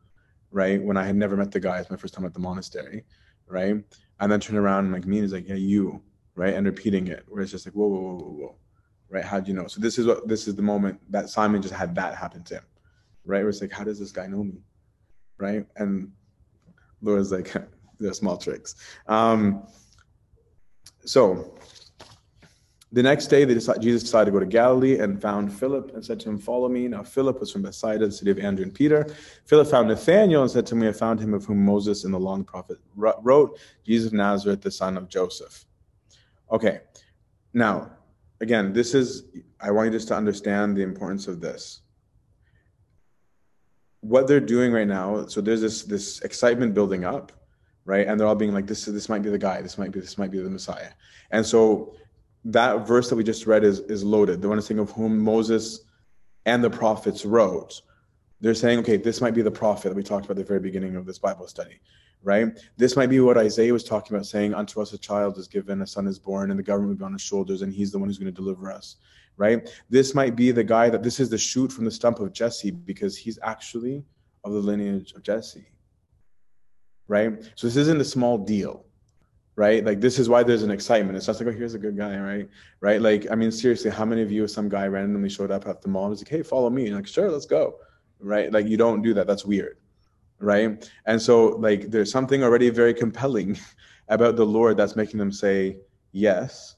right? 0.50 0.82
When 0.82 0.96
I 0.96 1.04
had 1.04 1.16
never 1.16 1.36
met 1.36 1.50
the 1.50 1.60
guy, 1.60 1.78
it's 1.78 1.90
my 1.90 1.96
first 1.96 2.14
time 2.14 2.24
at 2.24 2.34
the 2.34 2.40
monastery, 2.40 3.04
right? 3.46 3.76
And 4.20 4.32
then 4.32 4.40
turn 4.40 4.56
around 4.56 4.86
and 4.86 4.94
like 4.94 5.06
me, 5.06 5.18
and 5.18 5.24
he's 5.24 5.32
like, 5.32 5.48
yeah, 5.48 5.54
you, 5.54 6.02
right? 6.34 6.54
And 6.54 6.66
repeating 6.66 7.08
it, 7.08 7.24
where 7.28 7.42
it's 7.42 7.52
just 7.52 7.66
like, 7.66 7.74
whoa, 7.74 7.86
whoa, 7.86 8.00
whoa, 8.00 8.16
whoa, 8.16 8.32
whoa, 8.32 8.56
right? 9.08 9.24
How'd 9.24 9.48
you 9.48 9.54
know? 9.54 9.66
So 9.66 9.80
this 9.80 9.98
is 9.98 10.06
what 10.06 10.26
this 10.28 10.48
is 10.48 10.54
the 10.54 10.62
moment 10.62 11.00
that 11.10 11.28
Simon 11.28 11.62
just 11.62 11.74
had 11.74 11.94
that 11.96 12.14
happen 12.14 12.42
to 12.44 12.54
him, 12.54 12.64
right? 13.24 13.40
Where 13.40 13.48
it's 13.48 13.60
like, 13.60 13.72
how 13.72 13.84
does 13.84 13.98
this 13.98 14.12
guy 14.12 14.26
know 14.26 14.44
me, 14.44 14.62
right? 15.38 15.66
And 15.76 16.12
Lord's 17.02 17.32
like, 17.32 17.52
they're 18.00 18.12
small 18.12 18.36
tricks. 18.36 18.76
Um, 19.06 19.66
so 21.04 21.58
the 22.90 23.02
next 23.02 23.26
day, 23.26 23.44
decided, 23.44 23.82
Jesus 23.82 24.02
decided 24.02 24.26
to 24.26 24.30
go 24.32 24.40
to 24.40 24.46
Galilee 24.46 24.98
and 24.98 25.20
found 25.20 25.52
Philip 25.52 25.94
and 25.94 26.02
said 26.02 26.18
to 26.20 26.30
him, 26.30 26.38
Follow 26.38 26.68
me. 26.68 26.88
Now, 26.88 27.02
Philip 27.02 27.38
was 27.38 27.52
from 27.52 27.62
Bethsaida, 27.62 28.06
the 28.06 28.12
city 28.12 28.30
of 28.30 28.38
Andrew 28.38 28.64
and 28.64 28.72
Peter. 28.72 29.06
Philip 29.44 29.68
found 29.68 29.88
Nathanael 29.88 30.42
and 30.42 30.50
said 30.50 30.66
to 30.68 30.74
him, 30.74 30.82
I 30.82 30.92
found 30.92 31.20
him 31.20 31.34
of 31.34 31.44
whom 31.44 31.64
Moses 31.64 32.04
in 32.04 32.12
the 32.12 32.18
long 32.18 32.44
prophet 32.44 32.78
wrote, 32.96 33.58
Jesus 33.84 34.08
of 34.08 34.14
Nazareth, 34.14 34.62
the 34.62 34.70
son 34.70 34.96
of 34.96 35.08
Joseph. 35.08 35.66
Okay, 36.50 36.80
now, 37.52 37.90
again, 38.40 38.72
this 38.72 38.94
is, 38.94 39.24
I 39.60 39.70
want 39.70 39.86
you 39.86 39.92
just 39.92 40.08
to 40.08 40.16
understand 40.16 40.74
the 40.74 40.82
importance 40.82 41.28
of 41.28 41.42
this. 41.42 41.82
What 44.00 44.28
they're 44.28 44.40
doing 44.40 44.72
right 44.72 44.86
now, 44.86 45.26
so 45.26 45.40
there's 45.40 45.60
this 45.60 45.82
this 45.82 46.20
excitement 46.20 46.74
building 46.74 47.04
up, 47.04 47.32
right? 47.84 48.06
And 48.06 48.20
they're 48.20 48.26
all 48.26 48.34
being 48.34 48.52
like, 48.54 48.66
this, 48.66 48.84
this 48.84 49.08
might 49.08 49.22
be 49.22 49.30
the 49.30 49.38
guy, 49.38 49.62
this 49.62 49.78
might 49.78 49.90
be, 49.90 50.00
this 50.00 50.18
might 50.18 50.30
be 50.30 50.38
the 50.38 50.50
Messiah. 50.50 50.90
And 51.30 51.44
so 51.44 51.94
that 52.44 52.86
verse 52.86 53.08
that 53.08 53.16
we 53.16 53.24
just 53.24 53.46
read 53.46 53.64
is, 53.64 53.80
is 53.80 54.04
loaded. 54.04 54.40
The 54.40 54.48
one 54.48 54.60
saying 54.62 54.78
of 54.78 54.90
whom 54.92 55.18
Moses 55.18 55.80
and 56.46 56.62
the 56.62 56.70
prophets 56.70 57.24
wrote. 57.24 57.82
They're 58.40 58.54
saying, 58.54 58.78
okay, 58.80 58.96
this 58.96 59.20
might 59.20 59.34
be 59.34 59.42
the 59.42 59.50
prophet 59.50 59.88
that 59.88 59.96
we 59.96 60.02
talked 60.02 60.26
about 60.26 60.38
at 60.38 60.44
the 60.44 60.48
very 60.48 60.60
beginning 60.60 60.96
of 60.96 61.06
this 61.06 61.18
Bible 61.18 61.48
study, 61.48 61.80
right? 62.22 62.56
This 62.76 62.96
might 62.96 63.10
be 63.10 63.20
what 63.20 63.36
Isaiah 63.36 63.72
was 63.72 63.84
talking 63.84 64.14
about, 64.14 64.26
saying, 64.26 64.54
Unto 64.54 64.80
us 64.80 64.92
a 64.92 64.98
child 64.98 65.36
is 65.38 65.48
given, 65.48 65.82
a 65.82 65.86
son 65.86 66.06
is 66.06 66.18
born, 66.18 66.50
and 66.50 66.58
the 66.58 66.62
government 66.62 66.90
will 66.90 66.98
be 66.98 67.04
on 67.04 67.12
his 67.12 67.22
shoulders, 67.22 67.62
and 67.62 67.72
he's 67.72 67.90
the 67.90 67.98
one 67.98 68.08
who's 68.08 68.18
going 68.18 68.32
to 68.32 68.40
deliver 68.40 68.70
us, 68.70 68.96
right? 69.38 69.70
This 69.88 70.14
might 70.14 70.36
be 70.36 70.50
the 70.50 70.64
guy 70.64 70.90
that 70.90 71.02
this 71.02 71.18
is 71.18 71.30
the 71.30 71.38
shoot 71.38 71.72
from 71.72 71.86
the 71.86 71.90
stump 71.90 72.20
of 72.20 72.34
Jesse 72.34 72.70
because 72.70 73.16
he's 73.16 73.38
actually 73.42 74.04
of 74.44 74.52
the 74.52 74.58
lineage 74.58 75.12
of 75.12 75.22
Jesse, 75.22 75.68
right? 77.06 77.42
So 77.54 77.66
this 77.66 77.76
isn't 77.76 78.00
a 78.00 78.04
small 78.04 78.36
deal 78.36 78.84
right? 79.58 79.84
Like 79.84 80.00
this 80.00 80.20
is 80.20 80.28
why 80.28 80.44
there's 80.44 80.62
an 80.62 80.70
excitement. 80.70 81.16
It's 81.16 81.26
just 81.26 81.40
like, 81.40 81.48
oh, 81.48 81.58
here's 81.58 81.74
a 81.74 81.80
good 81.80 81.96
guy, 81.96 82.16
right? 82.16 82.48
Right? 82.80 83.02
Like, 83.02 83.26
I 83.28 83.34
mean, 83.34 83.50
seriously, 83.50 83.90
how 83.90 84.04
many 84.04 84.22
of 84.22 84.30
you, 84.30 84.46
some 84.46 84.68
guy 84.68 84.86
randomly 84.86 85.28
showed 85.28 85.50
up 85.50 85.66
at 85.66 85.82
the 85.82 85.88
mall 85.88 86.04
and 86.04 86.10
was 86.10 86.20
like, 86.20 86.28
hey, 86.28 86.44
follow 86.44 86.70
me? 86.70 86.86
And 86.86 86.94
like, 86.94 87.08
sure, 87.08 87.28
let's 87.28 87.44
go. 87.44 87.74
Right? 88.20 88.52
Like 88.52 88.68
you 88.68 88.76
don't 88.76 89.02
do 89.02 89.12
that. 89.14 89.26
That's 89.26 89.44
weird. 89.44 89.78
Right. 90.38 90.88
And 91.06 91.20
so 91.20 91.56
like 91.56 91.90
there's 91.90 92.12
something 92.12 92.44
already 92.44 92.70
very 92.70 92.94
compelling 92.94 93.58
about 94.08 94.36
the 94.36 94.46
Lord 94.46 94.76
that's 94.76 94.94
making 94.94 95.18
them 95.18 95.32
say 95.32 95.78
yes. 96.12 96.76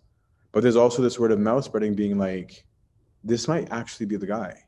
But 0.53 0.63
there's 0.63 0.77
also 0.77 1.03
this 1.03 1.19
word 1.19 1.33
of 1.33 1.39
mouth 1.39 1.65
spreading 1.65 1.95
being 1.95 2.19
like, 2.19 2.65
this 3.23 3.47
might 3.49 3.71
actually 3.71 4.07
be 4.07 4.17
the 4.17 4.27
guy. 4.27 4.65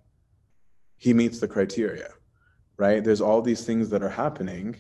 He 0.97 1.13
meets 1.13 1.41
the 1.41 1.49
criteria. 1.49 2.09
Right? 2.77 3.03
There's 3.03 3.21
all 3.21 3.43
these 3.43 3.65
things 3.65 3.91
that 3.91 4.03
are 4.03 4.09
happening. 4.09 4.77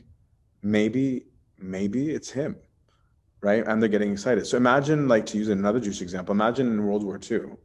Maybe, 0.62 1.26
maybe 1.58 2.10
it's 2.10 2.30
him 2.30 2.56
right? 3.42 3.66
And 3.66 3.82
they're 3.82 3.88
getting 3.88 4.12
excited. 4.12 4.46
So 4.46 4.56
imagine, 4.56 5.08
like, 5.08 5.26
to 5.26 5.36
use 5.36 5.48
another 5.48 5.80
Jewish 5.80 6.00
example, 6.00 6.32
imagine 6.32 6.68
in 6.68 6.86
World 6.86 7.04
War 7.04 7.18
II, 7.30 7.56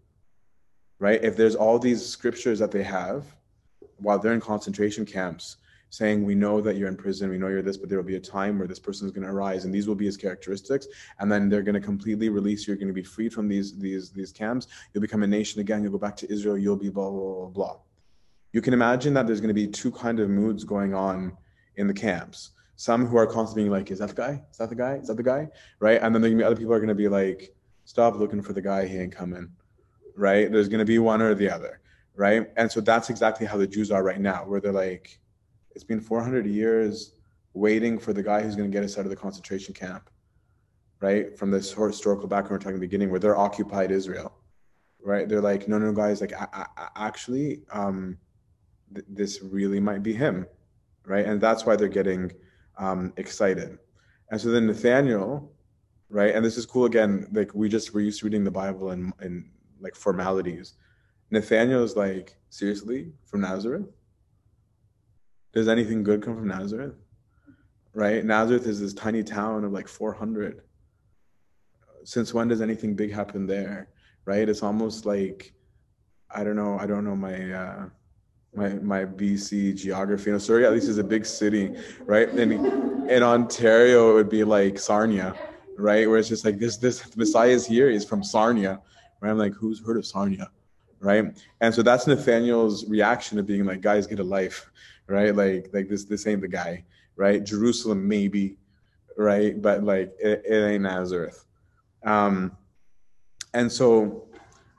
right? 1.00 1.24
If 1.24 1.38
there's 1.38 1.56
all 1.56 1.80
these 1.80 2.06
scriptures 2.06 2.60
that 2.60 2.72
they 2.72 2.84
have 2.84 3.24
while 3.98 4.20
they're 4.20 4.34
in 4.34 4.42
concentration 4.42 5.06
camps 5.06 5.58
saying, 5.90 6.24
We 6.24 6.36
know 6.36 6.62
that 6.62 6.78
you're 6.78 6.88
in 6.88 6.96
prison, 6.96 7.30
we 7.30 7.38
know 7.38 7.48
you're 7.48 7.62
this, 7.62 7.78
but 7.78 7.90
there 7.90 7.98
will 7.98 8.06
be 8.06 8.16
a 8.16 8.20
time 8.20 8.58
where 8.58 8.68
this 8.68 8.80
person 8.80 9.08
is 9.08 9.12
going 9.12 9.26
to 9.26 9.32
arise, 9.34 9.66
and 9.66 9.74
these 9.74 9.88
will 9.88 9.96
be 9.96 10.06
his 10.06 10.18
characteristics, 10.18 10.88
and 11.20 11.32
then 11.32 11.50
they're 11.50 11.62
going 11.62 11.76
to 11.76 11.82
completely 11.82 12.30
release 12.30 12.68
you. 12.68 12.74
You're 12.74 12.80
going 12.80 12.88
to 12.88 12.94
be 12.94 13.04
freed 13.04 13.34
from 13.34 13.48
these 13.48 13.78
these 13.78 14.12
these 14.12 14.32
camps. 14.32 14.68
You'll 14.94 15.02
become 15.02 15.24
a 15.24 15.28
nation 15.28 15.62
again. 15.62 15.84
You'll 15.84 15.94
go 15.94 15.98
back 15.98 16.18
to 16.18 16.32
Israel. 16.32 16.58
You'll 16.58 16.76
be 16.76 16.90
blah 16.90 17.10
blah 17.10 17.34
blah 17.34 17.48
blah. 17.48 17.78
You 18.54 18.62
can 18.62 18.74
imagine 18.74 19.14
that 19.16 19.28
there's 19.28 19.42
going 19.42 19.50
to 19.50 19.54
be 19.54 19.68
two 19.68 19.92
kind 19.92 20.20
of 20.20 20.30
moods 20.30 20.64
going 20.64 20.94
on 20.94 21.38
in 21.76 21.88
the 21.88 21.94
camps 21.94 22.52
some 22.78 23.08
who 23.08 23.18
are 23.18 23.26
constantly 23.26 23.64
being 23.64 23.72
like, 23.72 23.90
is 23.92 24.00
that 24.00 24.10
the 24.10 24.16
guy? 24.16 24.42
Is 24.52 24.58
that 24.58 24.70
the 24.70 24.76
guy? 24.76 24.94
Is 24.94 25.08
that 25.08 25.18
the 25.18 25.24
guy? 25.24 25.50
Right. 25.80 26.00
And 26.02 26.14
then 26.14 26.22
the 26.22 26.46
other 26.46 26.56
people 26.56 26.74
are 26.74 26.80
going 26.80 26.88
to 26.90 26.96
be 26.96 27.10
like, 27.10 27.56
stop 27.86 28.16
looking 28.16 28.42
for 28.42 28.54
the 28.54 28.62
guy. 28.62 28.86
He 28.86 28.98
ain't 28.98 29.12
coming. 29.12 29.50
Right. 30.16 30.52
There's 30.52 30.70
going 30.70 30.80
to 30.80 30.86
be 30.86 31.00
one 31.00 31.22
or 31.22 31.34
the 31.34 31.50
other. 31.50 31.82
Right. 32.16 32.48
And 32.56 32.72
so 32.72 32.80
that's 32.80 33.10
exactly 33.10 33.48
how 33.48 33.58
the 33.58 33.66
Jews 33.66 33.92
are 33.92 34.04
right 34.04 34.22
now, 34.22 34.46
where 34.46 34.62
they're 34.62 34.72
like, 34.72 35.20
it's 35.78 35.84
been 35.84 36.02
400 36.02 36.48
years 36.48 37.12
waiting 37.54 38.00
for 38.00 38.12
the 38.12 38.24
guy 38.24 38.42
who's 38.42 38.56
going 38.56 38.68
to 38.68 38.76
get 38.76 38.84
us 38.84 38.98
out 38.98 39.06
of 39.06 39.12
the 39.12 39.16
concentration 39.16 39.76
camp. 39.76 40.10
Right. 41.00 41.38
From 41.38 41.52
this 41.52 41.72
historical 41.72 42.28
background 42.28 42.54
we're 42.54 42.58
talking 42.58 42.74
the 42.74 42.80
beginning, 42.80 43.12
where 43.12 43.20
they're 43.20 43.38
occupied 43.38 43.92
Israel. 43.92 44.34
Right. 45.00 45.30
They're 45.30 45.40
like, 45.40 45.68
no, 45.68 45.78
no, 45.78 45.92
guys, 45.92 46.20
like, 46.20 46.34
I, 46.34 46.66
I, 46.76 46.88
actually, 46.96 47.62
um, 47.72 48.18
th- 48.92 49.06
this 49.08 49.44
really 49.44 49.80
might 49.80 50.02
be 50.02 50.14
him, 50.14 50.48
right? 51.06 51.28
And 51.28 51.40
that's 51.40 51.64
why 51.64 51.76
they're 51.76 51.88
getting 51.90 52.32
um, 52.80 53.14
excited. 53.18 53.78
And 54.32 54.42
so 54.42 54.50
then 54.50 54.66
Nathaniel, 54.66 55.54
right? 56.10 56.34
And 56.34 56.44
this 56.44 56.58
is 56.58 56.66
cool 56.66 56.86
again. 56.86 57.28
Like 57.32 57.54
we 57.54 57.70
just 57.70 57.94
were 57.94 58.02
used 58.02 58.22
to 58.22 58.26
reading 58.26 58.44
the 58.44 58.50
Bible 58.50 58.90
and 58.90 59.14
and 59.20 59.48
like 59.80 59.94
formalities. 59.94 60.74
Nathaniel 61.30 61.84
is 61.84 61.96
like, 61.96 62.36
seriously, 62.50 63.12
from 63.26 63.42
Nazareth? 63.42 63.86
Does 65.58 65.68
anything 65.68 66.04
good 66.04 66.22
come 66.22 66.36
from 66.36 66.50
Nazareth? 66.50 66.94
Right? 67.96 68.24
Nazareth 68.24 68.68
is 68.68 68.80
this 68.80 68.94
tiny 68.94 69.24
town 69.24 69.64
of 69.64 69.72
like 69.72 69.88
400. 69.88 70.62
Since 72.04 72.32
when 72.32 72.48
does 72.48 72.62
anything 72.62 72.94
big 72.94 73.12
happen 73.12 73.48
there? 73.48 73.90
Right? 74.26 74.48
It's 74.48 74.62
almost 74.62 75.08
like 75.08 75.56
I 76.30 76.44
don't 76.44 76.56
know. 76.56 76.78
I 76.78 76.86
don't 76.86 77.04
know 77.04 77.16
my 77.16 77.52
uh, 77.52 77.86
my 78.54 78.70
my 78.70 79.06
BC 79.06 79.76
geography. 79.76 80.30
Know, 80.30 80.38
Surrey 80.38 80.64
at 80.64 80.74
least 80.74 80.90
is 80.90 81.00
a 81.00 81.04
big 81.04 81.26
city, 81.26 81.76
right? 82.02 82.30
And 82.30 83.10
in 83.10 83.24
Ontario, 83.24 84.12
it 84.12 84.14
would 84.14 84.30
be 84.30 84.44
like 84.44 84.78
Sarnia, 84.78 85.34
right? 85.76 86.08
Where 86.08 86.20
it's 86.20 86.30
just 86.30 86.46
like 86.46 86.60
this 86.60 86.78
this 86.78 87.18
Messiah 87.18 87.50
is 87.50 87.66
here. 87.66 87.90
He's 87.90 88.06
from 88.06 88.24
Sarnia, 88.24 88.80
right? 89.22 89.32
I'm 89.32 89.40
like, 89.40 89.56
who's 89.56 89.84
heard 89.84 89.98
of 89.98 90.06
Sarnia, 90.06 90.52
right? 91.00 91.38
And 91.62 91.74
so 91.74 91.82
that's 91.82 92.08
Nathaniel's 92.08 92.88
reaction 92.88 93.40
of 93.40 93.46
being 93.46 93.66
like, 93.66 93.82
guys, 93.82 94.08
get 94.08 94.20
a 94.20 94.24
life, 94.24 94.70
right? 95.08 95.36
Like 95.36 95.70
like 95.74 95.90
this 95.90 96.06
this 96.06 96.28
ain't 96.28 96.42
the 96.42 96.48
guy, 96.48 96.84
right? 97.16 97.44
Jerusalem 97.44 98.08
maybe, 98.08 98.58
right? 99.18 99.62
But 99.62 99.84
like 99.84 100.14
it, 100.20 100.44
it 100.46 100.68
ain't 100.68 100.84
Nazareth. 100.84 101.46
Um, 102.04 102.56
and 103.54 103.72
so 103.72 104.28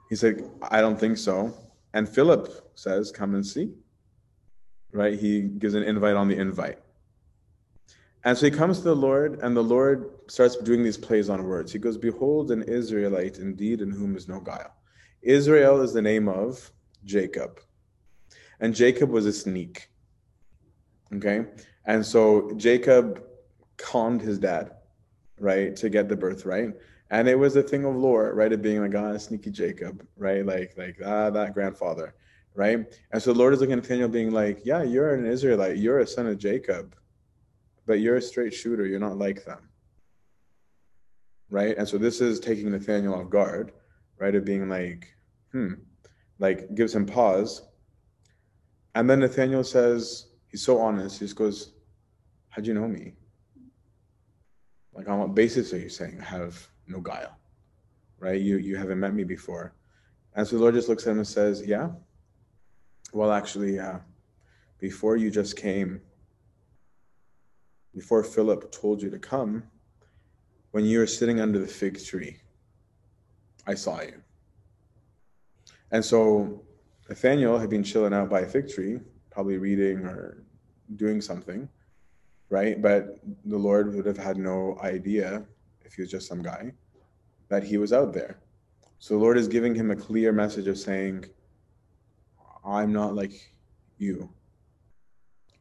he 0.08 0.16
said, 0.16 0.48
I 0.62 0.80
don't 0.80 0.98
think 0.98 1.18
so. 1.18 1.54
And 1.94 2.08
Philip 2.08 2.70
says, 2.74 3.10
Come 3.10 3.34
and 3.34 3.46
see. 3.46 3.72
Right? 4.92 5.18
He 5.18 5.42
gives 5.42 5.74
an 5.74 5.82
invite 5.82 6.16
on 6.16 6.28
the 6.28 6.36
invite. 6.36 6.78
And 8.24 8.36
so 8.36 8.46
he 8.46 8.50
comes 8.50 8.78
to 8.78 8.84
the 8.84 8.96
Lord, 8.96 9.38
and 9.42 9.56
the 9.56 9.62
Lord 9.62 10.10
starts 10.26 10.56
doing 10.56 10.82
these 10.82 10.96
plays 10.96 11.28
on 11.28 11.44
words. 11.44 11.72
He 11.72 11.78
goes, 11.78 11.96
Behold, 11.96 12.50
an 12.50 12.62
Israelite 12.62 13.38
indeed, 13.38 13.80
in 13.80 13.90
whom 13.90 14.16
is 14.16 14.28
no 14.28 14.40
guile. 14.40 14.74
Israel 15.28 15.80
is 15.82 15.92
the 15.92 16.02
name 16.02 16.28
of 16.28 16.70
Jacob. 17.04 17.60
And 18.60 18.74
Jacob 18.74 19.10
was 19.10 19.26
a 19.26 19.32
sneak. 19.32 19.88
Okay? 21.14 21.46
And 21.84 22.04
so 22.04 22.52
Jacob 22.56 23.22
conned 23.76 24.20
his 24.20 24.38
dad, 24.38 24.72
right, 25.38 25.74
to 25.76 25.88
get 25.88 26.08
the 26.08 26.16
birthright 26.16 26.74
and 27.10 27.28
it 27.28 27.38
was 27.38 27.56
a 27.56 27.62
thing 27.62 27.84
of 27.84 27.96
lore, 27.96 28.34
right? 28.34 28.52
Of 28.52 28.62
being 28.62 28.80
like, 28.82 28.94
ah, 28.94 29.16
sneaky 29.16 29.50
Jacob, 29.50 30.06
right? 30.16 30.44
Like, 30.44 30.74
like 30.76 30.98
ah, 31.04 31.30
that 31.30 31.54
grandfather, 31.54 32.14
right? 32.54 32.84
And 33.12 33.22
so 33.22 33.32
the 33.32 33.38
Lord 33.38 33.54
is 33.54 33.60
looking 33.60 33.72
at 33.74 33.82
Nathaniel, 33.82 34.08
being 34.08 34.30
like, 34.30 34.60
yeah, 34.64 34.82
you're 34.82 35.14
an 35.14 35.26
Israelite, 35.26 35.78
you're 35.78 36.00
a 36.00 36.06
son 36.06 36.26
of 36.26 36.38
Jacob, 36.38 36.94
but 37.86 38.00
you're 38.00 38.16
a 38.16 38.22
straight 38.22 38.52
shooter. 38.52 38.84
You're 38.84 39.00
not 39.00 39.16
like 39.16 39.44
them, 39.44 39.70
right? 41.50 41.76
And 41.78 41.88
so 41.88 41.96
this 41.96 42.20
is 42.20 42.40
taking 42.40 42.70
Nathaniel 42.70 43.14
off 43.14 43.30
guard, 43.30 43.72
right? 44.18 44.34
Of 44.34 44.44
being 44.44 44.68
like, 44.68 45.14
hmm, 45.53 45.74
like 46.38 46.74
gives 46.74 46.94
him 46.94 47.07
pause. 47.07 47.62
And 48.94 49.09
then 49.09 49.20
Nathaniel 49.20 49.64
says, 49.64 50.28
he's 50.49 50.62
so 50.62 50.78
honest. 50.78 51.18
He 51.18 51.24
just 51.26 51.36
goes, 51.36 51.72
how'd 52.49 52.66
you 52.66 52.74
know 52.74 52.88
me? 52.88 53.14
Like, 54.99 55.09
on 55.09 55.20
what 55.20 55.34
basis 55.34 55.72
are 55.72 55.78
you 55.78 55.88
saying 55.88 56.18
I 56.20 56.24
have 56.24 56.68
no 56.88 57.01
guile, 57.01 57.38
right? 58.18 58.40
You 58.40 58.59
you 58.59 58.76
haven't 58.76 58.99
met 58.99 59.14
me 59.14 59.22
before, 59.22 59.74
and 60.34 60.44
so 60.44 60.57
the 60.57 60.62
Lord 60.62 60.74
just 60.74 60.88
looks 60.88 61.07
at 61.07 61.12
him 61.12 61.18
and 61.18 61.26
says, 61.26 61.64
"Yeah, 61.64 61.90
well, 63.12 63.30
actually, 63.30 63.78
before 64.80 65.16
you 65.16 65.30
just 65.30 65.57
came, 65.57 66.01
before 67.94 68.24
Philip 68.24 68.72
told 68.72 69.01
you 69.01 69.09
to 69.11 69.20
come, 69.20 69.62
when 70.72 70.84
you 70.84 70.99
were 70.99 71.07
sitting 71.07 71.38
under 71.40 71.61
the 71.61 71.68
fig 71.68 72.05
tree, 72.05 72.40
I 73.68 73.74
saw 73.74 74.01
you." 74.01 74.20
And 75.91 76.05
so 76.05 76.62
Nathaniel 77.09 77.59
had 77.59 77.70
been 77.70 77.82
chilling 77.82 78.12
out 78.12 78.28
by 78.28 78.41
a 78.41 78.47
fig 78.47 78.68
tree, 78.68 79.01
probably 79.30 79.59
reading 79.59 80.05
or 80.05 80.45
doing 80.97 81.20
something, 81.20 81.68
right? 82.51 82.80
But 82.80 83.18
the 83.45 83.57
Lord 83.57 83.95
would 83.95 84.07
have 84.07 84.18
had 84.18 84.36
no 84.36 84.78
idea 84.82 85.45
if 85.84 85.95
he 85.95 86.03
was 86.03 86.11
just 86.11 86.26
some 86.28 86.43
guy, 86.43 86.72
that 87.49 87.62
he 87.62 87.78
was 87.78 87.93
out 87.93 88.12
there. 88.12 88.39
So 88.99 89.14
the 89.14 89.20
Lord 89.20 89.39
is 89.39 89.49
giving 89.49 89.74
him 89.74 89.91
a 89.91 89.97
clear 89.97 90.32
message 90.32 90.66
of 90.66 90.78
saying, 90.78 91.24
I'm 92.64 92.93
not 92.93 93.14
like 93.14 93.32
you. 93.97 94.28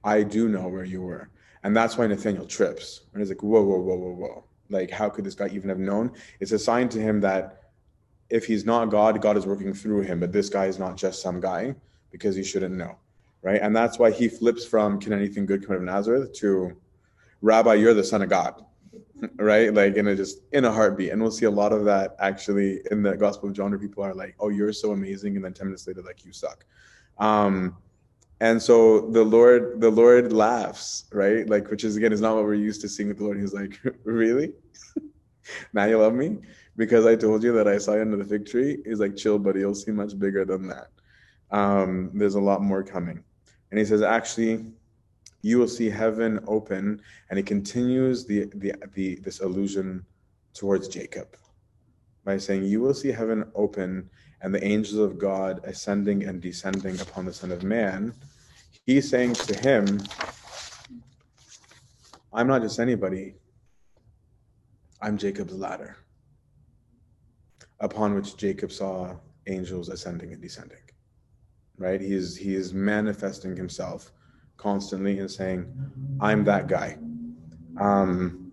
I 0.03 0.23
do 0.23 0.49
know 0.49 0.67
where 0.67 0.83
you 0.83 1.01
were. 1.01 1.29
And 1.63 1.75
that's 1.75 1.97
why 1.97 2.07
Nathaniel 2.07 2.45
trips. 2.45 3.01
And 3.13 3.21
he's 3.21 3.29
like, 3.29 3.43
whoa, 3.43 3.61
whoa, 3.61 3.79
whoa, 3.79 3.95
whoa, 3.95 4.13
whoa. 4.13 4.43
Like, 4.69 4.91
how 4.91 5.09
could 5.09 5.25
this 5.25 5.35
guy 5.35 5.47
even 5.47 5.69
have 5.69 5.79
known? 5.79 6.11
It's 6.39 6.51
a 6.51 6.59
sign 6.59 6.89
to 6.89 6.99
him 6.99 7.21
that 7.21 7.66
if 8.29 8.45
he's 8.45 8.65
not 8.65 8.89
God, 8.89 9.21
God 9.21 9.37
is 9.37 9.45
working 9.45 9.73
through 9.73 10.01
him. 10.01 10.19
But 10.19 10.31
this 10.31 10.49
guy 10.49 10.65
is 10.65 10.79
not 10.79 10.97
just 10.97 11.21
some 11.21 11.39
guy 11.39 11.75
because 12.11 12.35
he 12.35 12.43
shouldn't 12.43 12.75
know. 12.75 12.97
Right. 13.41 13.61
And 13.61 13.75
that's 13.75 13.99
why 13.99 14.11
he 14.11 14.27
flips 14.27 14.65
from, 14.65 14.99
can 14.99 15.13
anything 15.13 15.45
good 15.45 15.65
come 15.65 15.75
out 15.75 15.77
of 15.77 15.83
Nazareth 15.83 16.33
to, 16.39 16.75
Rabbi, 17.41 17.75
you're 17.75 17.93
the 17.93 18.03
son 18.03 18.21
of 18.21 18.29
God 18.29 18.63
right? 19.37 19.73
Like 19.73 19.95
in 19.95 20.07
a 20.07 20.15
just 20.15 20.41
in 20.51 20.65
a 20.65 20.71
heartbeat. 20.71 21.11
And 21.11 21.21
we'll 21.21 21.31
see 21.31 21.45
a 21.45 21.51
lot 21.51 21.73
of 21.73 21.85
that 21.85 22.15
actually 22.19 22.81
in 22.91 23.03
the 23.03 23.15
Gospel 23.15 23.49
of 23.49 23.55
John, 23.55 23.71
where 23.71 23.79
people 23.79 24.03
are 24.03 24.13
like, 24.13 24.35
"Oh, 24.39 24.49
you're 24.49 24.73
so 24.73 24.91
amazing," 24.91 25.35
and 25.35 25.43
then 25.43 25.53
ten 25.53 25.67
minutes 25.67 25.87
later, 25.87 26.01
like, 26.01 26.23
"You 26.25 26.31
suck." 26.31 26.65
Um, 27.17 27.75
and 28.39 28.61
so 28.61 29.09
the 29.09 29.23
Lord, 29.23 29.81
the 29.81 29.89
Lord 29.89 30.31
laughs, 30.31 31.05
right? 31.11 31.49
Like, 31.49 31.69
which 31.69 31.83
is 31.83 31.95
again 31.95 32.13
is 32.13 32.21
not 32.21 32.35
what 32.35 32.43
we're 32.43 32.53
used 32.53 32.81
to 32.81 32.89
seeing 32.89 33.09
with 33.09 33.17
the 33.17 33.23
Lord. 33.23 33.39
He's 33.39 33.53
like, 33.53 33.79
"Really? 34.03 34.53
now 35.73 35.85
you 35.85 35.97
love 35.97 36.13
me 36.13 36.37
because 36.77 37.05
I 37.05 37.15
told 37.15 37.43
you 37.43 37.51
that 37.53 37.67
I 37.67 37.77
saw 37.77 37.95
you 37.95 38.01
under 38.01 38.17
the 38.17 38.25
fig 38.25 38.45
tree." 38.45 38.77
He's 38.85 38.99
like, 38.99 39.15
"Chill, 39.15 39.39
buddy. 39.39 39.59
You'll 39.61 39.75
see 39.75 39.91
much 39.91 40.17
bigger 40.17 40.45
than 40.45 40.67
that. 40.67 40.89
Um, 41.51 42.11
there's 42.13 42.35
a 42.35 42.41
lot 42.41 42.61
more 42.61 42.83
coming." 42.83 43.23
And 43.71 43.79
he 43.79 43.85
says, 43.85 44.01
"Actually." 44.01 44.65
you 45.41 45.57
will 45.57 45.67
see 45.67 45.89
heaven 45.89 46.39
open 46.47 46.99
and 47.29 47.37
he 47.37 47.43
continues 47.43 48.25
the, 48.25 48.45
the, 48.55 48.73
the 48.93 49.15
this 49.23 49.39
allusion 49.39 50.05
towards 50.53 50.87
jacob 50.87 51.37
by 52.25 52.37
saying 52.37 52.63
you 52.63 52.81
will 52.81 52.93
see 52.93 53.11
heaven 53.11 53.49
open 53.55 54.09
and 54.41 54.53
the 54.53 54.63
angels 54.63 54.97
of 54.97 55.17
god 55.17 55.61
ascending 55.63 56.23
and 56.25 56.41
descending 56.41 56.99
upon 56.99 57.25
the 57.25 57.33
son 57.33 57.51
of 57.51 57.63
man 57.63 58.13
he's 58.85 59.09
saying 59.09 59.33
to 59.33 59.57
him 59.59 59.85
i'm 62.33 62.47
not 62.47 62.61
just 62.61 62.79
anybody 62.79 63.35
i'm 65.01 65.17
jacob's 65.17 65.53
ladder 65.53 65.97
upon 67.79 68.15
which 68.15 68.37
jacob 68.37 68.71
saw 68.71 69.15
angels 69.47 69.89
ascending 69.89 70.33
and 70.33 70.41
descending 70.41 70.77
right 71.77 72.01
He 72.01 72.13
is 72.13 72.35
he 72.35 72.55
is 72.55 72.73
manifesting 72.73 73.55
himself 73.55 74.11
constantly 74.57 75.19
and 75.19 75.29
saying, 75.29 75.71
I'm 76.19 76.43
that 76.45 76.67
guy. 76.67 76.97
Um, 77.79 78.51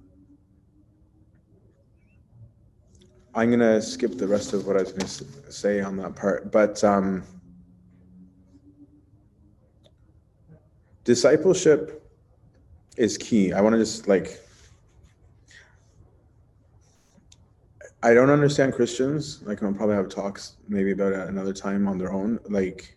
I'm 3.34 3.48
to 3.58 3.82
skip 3.82 4.16
the 4.16 4.28
rest 4.28 4.52
of 4.52 4.66
what 4.66 4.76
I 4.76 4.82
was 4.82 4.92
to 4.92 5.52
say 5.52 5.80
on 5.80 5.96
that 5.96 6.14
part. 6.14 6.52
But 6.52 6.84
um, 6.84 7.24
discipleship 11.02 12.00
is 12.96 13.18
key. 13.18 13.52
I 13.52 13.60
want 13.60 13.72
to 13.72 13.78
just 13.78 14.06
like, 14.06 14.40
I 18.04 18.12
don't 18.12 18.28
understand 18.28 18.74
Christians. 18.74 19.40
Like, 19.44 19.62
I'll 19.62 19.72
probably 19.72 19.94
have 19.94 20.10
talks 20.10 20.56
maybe 20.68 20.92
about 20.92 21.14
it 21.14 21.26
another 21.26 21.54
time 21.54 21.88
on 21.88 21.96
their 21.96 22.12
own. 22.12 22.38
Like, 22.50 22.94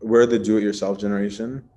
we're 0.00 0.24
the 0.24 0.38
do-it-yourself 0.38 0.98
generation 0.98 1.68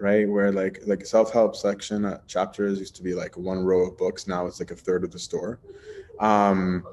right 0.00 0.28
where 0.28 0.50
like 0.50 0.80
like 0.86 1.06
self-help 1.06 1.54
section 1.54 2.04
uh, 2.04 2.18
chapters 2.26 2.78
used 2.80 2.96
to 2.96 3.02
be 3.02 3.14
like 3.14 3.36
one 3.36 3.62
row 3.62 3.86
of 3.86 3.96
books 3.96 4.26
now 4.26 4.46
it's 4.46 4.58
like 4.58 4.70
a 4.70 4.74
third 4.76 5.04
of 5.04 5.12
the 5.12 5.18
store 5.18 5.60
um, 6.18 6.84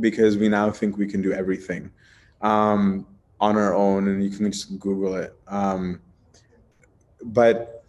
because 0.00 0.36
we 0.36 0.48
now 0.48 0.70
think 0.70 0.96
we 0.96 1.06
can 1.06 1.20
do 1.20 1.32
everything 1.32 1.90
um, 2.40 3.06
on 3.40 3.56
our 3.56 3.74
own 3.74 4.08
and 4.08 4.22
you 4.22 4.30
can 4.30 4.50
just 4.50 4.78
google 4.78 5.14
it 5.14 5.36
um, 5.48 6.00
but 7.22 7.84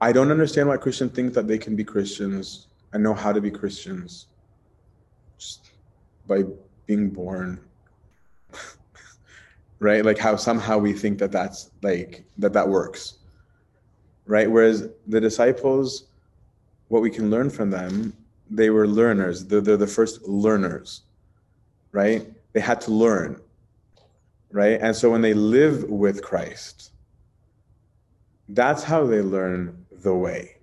i 0.00 0.12
don't 0.12 0.30
understand 0.30 0.68
why 0.68 0.76
christians 0.76 1.12
think 1.12 1.32
that 1.32 1.48
they 1.48 1.58
can 1.58 1.74
be 1.74 1.84
christians 1.84 2.66
and 2.92 3.02
know 3.02 3.14
how 3.14 3.32
to 3.32 3.40
be 3.40 3.50
christians 3.50 4.26
just 5.38 5.70
by 6.26 6.42
being 6.86 7.08
born 7.08 7.60
right? 9.78 10.04
Like 10.04 10.18
how 10.18 10.36
somehow 10.36 10.78
we 10.78 10.92
think 10.92 11.18
that 11.18 11.32
that's 11.32 11.70
like 11.82 12.24
that 12.38 12.52
that 12.52 12.68
works 12.68 13.18
right? 14.26 14.50
Whereas 14.50 14.88
the 15.06 15.20
disciples 15.20 16.04
what 16.88 17.02
we 17.02 17.10
can 17.10 17.30
learn 17.30 17.50
from 17.50 17.70
them 17.70 18.14
they 18.50 18.70
were 18.70 18.88
learners. 18.88 19.44
They're, 19.44 19.60
they're 19.60 19.76
the 19.76 19.86
first 19.86 20.22
learners 20.26 21.02
right? 21.92 22.26
They 22.52 22.60
had 22.60 22.80
to 22.82 22.90
learn 22.90 23.40
right? 24.50 24.78
And 24.80 24.94
so 24.94 25.10
when 25.10 25.22
they 25.22 25.34
live 25.34 25.84
with 25.84 26.22
Christ, 26.22 26.92
that's 28.48 28.82
how 28.82 29.06
they 29.06 29.20
learn 29.20 29.86
the 29.90 30.14
way, 30.14 30.56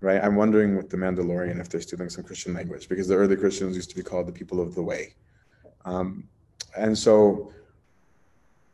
right? 0.00 0.22
I'm 0.22 0.36
wondering 0.36 0.76
with 0.76 0.88
the 0.88 0.96
Mandalorian 0.96 1.60
if 1.60 1.68
they're 1.68 1.80
stealing 1.80 2.08
some 2.08 2.24
Christian 2.24 2.54
language 2.54 2.88
because 2.88 3.08
the 3.08 3.16
early 3.16 3.36
Christians 3.36 3.76
used 3.76 3.90
to 3.90 3.96
be 3.96 4.02
called 4.02 4.26
the 4.26 4.32
people 4.32 4.60
of 4.60 4.74
the 4.74 4.82
way. 4.82 5.14
Um, 5.84 6.28
and 6.76 6.96
so 6.96 7.52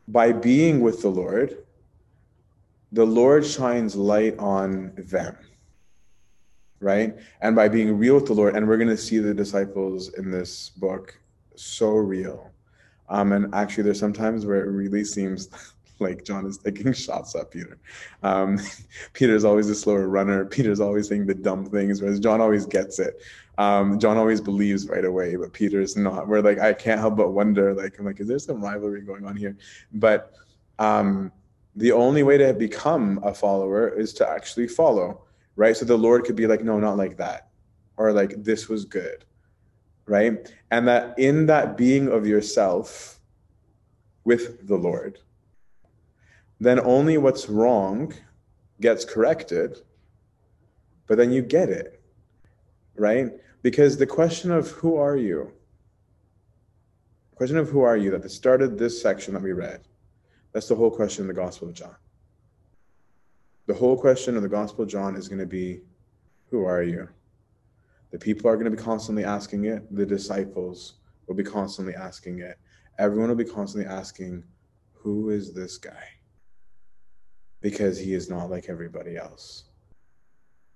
by 0.07 0.31
being 0.31 0.79
with 0.81 1.01
the 1.01 1.09
Lord, 1.09 1.57
the 2.91 3.05
Lord 3.05 3.45
shines 3.45 3.95
light 3.95 4.37
on 4.39 4.93
them, 4.97 5.37
right? 6.79 7.17
And 7.41 7.55
by 7.55 7.67
being 7.67 7.97
real 7.97 8.15
with 8.15 8.27
the 8.27 8.33
Lord, 8.33 8.55
and 8.55 8.67
we're 8.67 8.77
going 8.77 8.87
to 8.87 8.97
see 8.97 9.19
the 9.19 9.33
disciples 9.33 10.13
in 10.13 10.31
this 10.31 10.69
book 10.69 11.19
so 11.55 11.89
real. 11.91 12.51
Um, 13.09 13.33
and 13.33 13.53
actually, 13.53 13.83
there's 13.83 13.99
sometimes 13.99 14.45
where 14.45 14.63
it 14.63 14.69
really 14.69 15.03
seems 15.03 15.49
like 15.99 16.23
John 16.23 16.45
is 16.45 16.57
taking 16.57 16.93
shots 17.05 17.35
at 17.35 17.51
Peter. 17.51 17.77
Um, 18.23 18.59
Peter's 19.13 19.43
always 19.43 19.69
a 19.69 19.75
slower 19.75 20.07
runner. 20.07 20.45
Peter's 20.45 20.79
always 20.79 21.07
saying 21.07 21.25
the 21.25 21.33
dumb 21.33 21.65
things, 21.65 22.01
whereas 22.01 22.19
John 22.19 22.41
always 22.41 22.65
gets 22.65 22.99
it. 22.99 23.21
Um, 23.57 23.99
John 23.99 24.17
always 24.17 24.39
believes 24.39 24.87
right 24.87 25.05
away, 25.05 25.35
but 25.35 25.51
Peter's 25.51 25.97
not. 25.97 26.27
We're 26.27 26.41
like, 26.41 26.59
I 26.59 26.73
can't 26.73 26.99
help 26.99 27.17
but 27.17 27.31
wonder, 27.31 27.73
like, 27.73 27.97
I'm 27.97 28.05
like, 28.05 28.19
is 28.19 28.27
there 28.27 28.39
some 28.39 28.63
rivalry 28.63 29.01
going 29.01 29.25
on 29.25 29.35
here? 29.35 29.57
But 29.93 30.33
um, 30.77 31.31
the 31.75 31.91
only 31.91 32.23
way 32.23 32.37
to 32.37 32.53
become 32.53 33.19
a 33.23 33.33
follower 33.33 33.89
is 33.89 34.13
to 34.13 34.29
actually 34.29 34.67
follow, 34.67 35.23
right? 35.55 35.75
So 35.75 35.85
the 35.85 35.97
Lord 35.97 36.23
could 36.23 36.35
be 36.35 36.47
like, 36.47 36.63
no, 36.63 36.79
not 36.79 36.97
like 36.97 37.17
that, 37.17 37.49
or 37.97 38.11
like, 38.13 38.43
this 38.43 38.69
was 38.69 38.85
good, 38.85 39.25
right? 40.05 40.51
And 40.69 40.87
that 40.87 41.17
in 41.17 41.47
that 41.47 41.77
being 41.77 42.09
of 42.09 42.27
yourself 42.27 43.19
with 44.23 44.67
the 44.67 44.75
Lord, 44.75 45.19
then 46.59 46.79
only 46.79 47.17
what's 47.17 47.49
wrong 47.49 48.13
gets 48.81 49.05
corrected, 49.05 49.81
but 51.07 51.17
then 51.17 51.31
you 51.31 51.41
get 51.41 51.69
it, 51.69 52.01
right? 52.95 53.31
Because 53.61 53.97
the 53.97 54.07
question 54.07 54.51
of 54.51 54.69
who 54.71 54.97
are 54.97 55.17
you, 55.17 55.51
question 57.35 57.57
of 57.57 57.69
who 57.69 57.81
are 57.81 57.97
you 57.97 58.11
that 58.17 58.29
started 58.31 58.77
this 58.77 59.01
section 59.01 59.33
that 59.33 59.43
we 59.43 59.51
read, 59.51 59.81
that's 60.53 60.67
the 60.67 60.75
whole 60.75 60.91
question 60.91 61.23
in 61.23 61.27
the 61.27 61.33
Gospel 61.33 61.67
of 61.67 61.73
John. 61.75 61.95
The 63.67 63.73
whole 63.73 63.97
question 63.97 64.35
of 64.35 64.41
the 64.41 64.49
Gospel 64.49 64.83
of 64.83 64.89
John 64.89 65.15
is 65.15 65.27
going 65.27 65.39
to 65.39 65.45
be, 65.45 65.81
who 66.49 66.65
are 66.65 66.81
you? 66.81 67.07
The 68.11 68.17
people 68.17 68.49
are 68.49 68.55
going 68.55 68.71
to 68.71 68.75
be 68.75 68.81
constantly 68.81 69.25
asking 69.25 69.65
it. 69.65 69.83
The 69.95 70.05
disciples 70.05 70.95
will 71.27 71.35
be 71.35 71.43
constantly 71.43 71.93
asking 71.93 72.39
it. 72.39 72.57
Everyone 72.97 73.29
will 73.29 73.35
be 73.35 73.43
constantly 73.43 73.87
asking, 73.87 74.43
who 74.93 75.29
is 75.29 75.53
this 75.53 75.77
guy? 75.77 76.07
Because 77.61 77.97
he 77.97 78.13
is 78.13 78.29
not 78.29 78.49
like 78.49 78.65
everybody 78.69 79.17
else. 79.17 79.65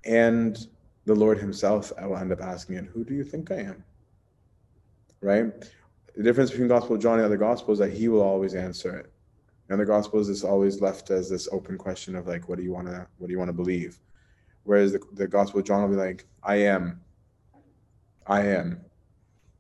And 0.06 0.58
the 1.06 1.16
Lord 1.16 1.38
himself 1.38 1.92
I 2.00 2.06
will 2.06 2.18
end 2.18 2.32
up 2.32 2.42
asking 2.42 2.76
it, 2.76 2.86
Who 2.86 3.04
do 3.04 3.14
you 3.14 3.24
think 3.24 3.52
I 3.52 3.58
am? 3.58 3.84
Right? 5.22 5.52
The 6.16 6.24
difference 6.24 6.50
between 6.52 6.68
Gospel 6.68 6.96
of 6.96 7.02
John 7.02 7.20
and 7.20 7.26
other 7.26 7.38
Gospels 7.38 7.80
is 7.80 7.88
that 7.88 7.98
he 7.98 8.08
will 8.08 8.22
always 8.22 8.56
answer 8.56 8.96
it. 8.98 9.12
And 9.70 9.80
the 9.80 9.86
Gospels 9.86 10.28
is 10.28 10.44
always 10.44 10.82
left 10.82 11.12
as 11.12 11.30
this 11.30 11.48
open 11.52 11.78
question 11.78 12.16
of 12.16 12.28
like, 12.28 12.50
what 12.50 12.58
do 12.58 12.64
you 12.64 12.74
want 12.74 12.88
to 12.88 13.08
what 13.18 13.28
do 13.28 13.32
you 13.32 13.40
want 13.40 13.50
to 13.50 13.54
believe? 13.54 14.00
Whereas 14.64 14.92
the, 14.92 15.02
the 15.14 15.28
Gospel 15.28 15.60
of 15.60 15.66
John 15.66 15.82
will 15.82 15.90
be 15.90 15.96
like, 15.96 16.26
I 16.44 16.56
am. 16.58 17.02
I 18.28 18.42
am. 18.42 18.82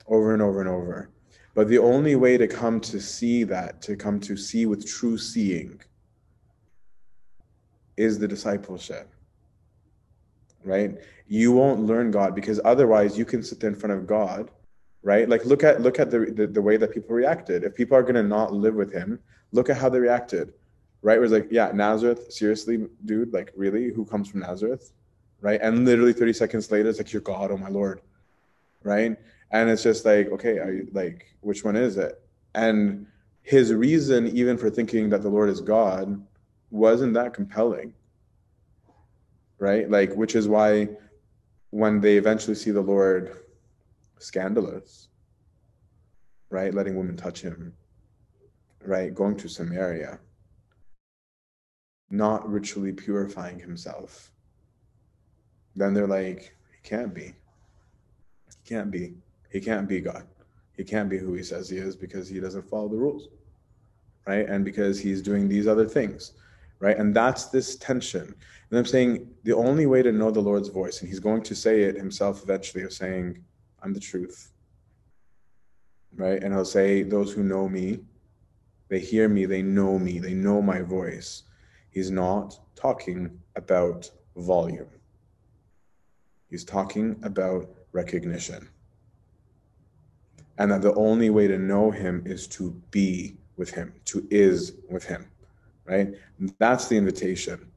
Over 0.07 0.33
and 0.33 0.41
over 0.41 0.59
and 0.59 0.69
over. 0.69 1.09
But 1.53 1.67
the 1.67 1.79
only 1.79 2.15
way 2.15 2.37
to 2.37 2.47
come 2.47 2.79
to 2.81 2.99
see 2.99 3.43
that, 3.45 3.81
to 3.83 3.95
come 3.95 4.19
to 4.21 4.37
see 4.37 4.65
with 4.65 4.87
true 4.87 5.17
seeing, 5.17 5.81
is 8.05 8.19
the 8.19 8.27
discipleship 8.35 9.07
right? 10.63 10.97
You 11.27 11.51
won't 11.51 11.81
learn 11.81 12.11
god 12.11 12.35
because 12.35 12.59
otherwise 12.65 13.17
you 13.17 13.25
can 13.25 13.43
sit 13.43 13.59
there 13.59 13.69
in 13.69 13.75
front 13.75 13.93
of 13.97 14.07
god 14.07 14.51
right? 15.03 15.27
Like 15.27 15.45
look 15.45 15.63
at 15.63 15.81
look 15.81 15.99
at 15.99 16.11
the 16.11 16.19
the, 16.19 16.47
the 16.47 16.61
way 16.61 16.77
that 16.77 16.93
people 16.93 17.15
reacted. 17.15 17.63
If 17.63 17.73
people 17.75 17.97
are 17.97 18.03
going 18.03 18.15
to 18.15 18.23
not 18.23 18.53
live 18.53 18.75
with 18.75 18.91
him 18.93 19.19
look 19.51 19.69
at 19.69 19.77
how 19.77 19.89
they 19.89 19.99
reacted 19.99 20.53
right? 21.01 21.17
Where 21.17 21.23
it's 21.23 21.33
like 21.33 21.47
yeah 21.51 21.71
nazareth 21.73 22.31
seriously 22.31 22.87
dude 23.05 23.33
like 23.33 23.51
really? 23.55 23.91
Who 23.91 24.05
comes 24.05 24.29
from 24.29 24.41
nazareth? 24.41 24.91
Right? 25.41 25.59
And 25.61 25.85
literally 25.85 26.13
30 26.13 26.33
seconds 26.33 26.71
later 26.71 26.89
it's 26.89 26.99
like 26.99 27.11
you're 27.13 27.21
god 27.21 27.51
oh 27.51 27.57
my 27.57 27.69
lord 27.69 28.01
right? 28.83 29.17
And 29.51 29.69
it's 29.69 29.83
just 29.83 30.05
like 30.05 30.27
okay 30.31 30.59
are 30.59 30.71
you 30.71 30.87
like 30.91 31.25
which 31.41 31.63
one 31.63 31.75
is 31.75 31.97
it? 31.97 32.21
And 32.53 33.07
his 33.41 33.73
reason 33.73 34.27
even 34.27 34.57
for 34.57 34.69
thinking 34.69 35.09
that 35.09 35.23
the 35.23 35.29
lord 35.29 35.49
is 35.49 35.61
god 35.61 36.21
wasn't 36.71 37.13
that 37.13 37.33
compelling 37.33 37.93
right? 39.59 39.89
Like 39.89 40.13
which 40.15 40.35
is 40.35 40.47
why 40.47 40.87
when 41.69 42.01
they 42.01 42.17
eventually 42.17 42.55
see 42.55 42.71
the 42.71 42.81
lord 42.81 43.37
scandalous 44.19 45.09
right? 46.49 46.73
Letting 46.73 46.95
women 46.95 47.17
touch 47.17 47.41
him 47.41 47.73
right? 48.83 49.13
Going 49.13 49.37
to 49.37 49.49
samaria 49.49 50.19
not 52.09 52.49
ritually 52.49 52.91
purifying 52.91 53.57
himself. 53.57 54.31
Then 55.77 55.93
they're 55.93 56.07
like 56.07 56.55
he 56.73 56.89
can't 56.89 57.13
be. 57.13 57.33
He 58.47 58.69
can't 58.69 58.91
be. 58.91 59.13
He 59.49 59.61
can't 59.61 59.87
be 59.87 60.01
god. 60.01 60.27
He 60.75 60.83
can't 60.83 61.09
be 61.09 61.17
who 61.17 61.33
he 61.33 61.43
says 61.43 61.69
he 61.69 61.77
is 61.77 61.95
because 61.95 62.27
he 62.27 62.39
doesn't 62.39 62.67
follow 62.67 62.89
the 62.89 62.97
rules 62.97 63.29
right? 64.27 64.47
And 64.47 64.63
because 64.63 64.99
he's 64.99 65.21
doing 65.21 65.47
these 65.47 65.67
other 65.67 65.85
things 65.85 66.33
right? 66.81 66.97
And 66.97 67.15
that's 67.15 67.45
this 67.45 67.77
tension. 67.77 68.35
And 68.69 68.79
I'm 68.79 68.85
saying 68.85 69.29
the 69.43 69.55
only 69.55 69.85
way 69.85 70.01
to 70.01 70.11
know 70.11 70.31
the 70.31 70.41
Lord's 70.41 70.67
voice, 70.67 70.99
and 70.99 71.07
he's 71.07 71.19
going 71.19 71.43
to 71.43 71.55
say 71.55 71.83
it 71.83 71.95
himself 71.95 72.43
eventually, 72.43 72.83
of 72.83 72.91
saying, 72.91 73.41
I'm 73.81 73.93
the 73.93 73.99
truth, 73.99 74.51
right? 76.15 76.41
And 76.43 76.53
he'll 76.53 76.65
say, 76.65 77.03
Those 77.03 77.31
who 77.31 77.43
know 77.43 77.69
me, 77.69 77.99
they 78.89 78.99
hear 78.99 79.29
me, 79.29 79.45
they 79.45 79.61
know 79.61 79.97
me, 79.97 80.19
they 80.19 80.33
know 80.33 80.61
my 80.61 80.81
voice. 80.81 81.43
He's 81.91 82.11
not 82.11 82.59
talking 82.75 83.39
about 83.55 84.09
volume, 84.35 84.89
he's 86.49 86.65
talking 86.65 87.19
about 87.23 87.69
recognition. 87.91 88.67
And 90.57 90.71
that 90.71 90.81
the 90.81 90.93
only 90.93 91.29
way 91.31 91.47
to 91.47 91.57
know 91.57 91.89
him 91.89 92.21
is 92.25 92.45
to 92.49 92.71
be 92.91 93.35
with 93.57 93.71
him, 93.71 93.93
to 94.05 94.27
is 94.29 94.73
with 94.89 95.03
him 95.03 95.30
right? 95.85 96.09
That's 96.59 96.87
the 96.87 96.97
invitation, 96.97 97.71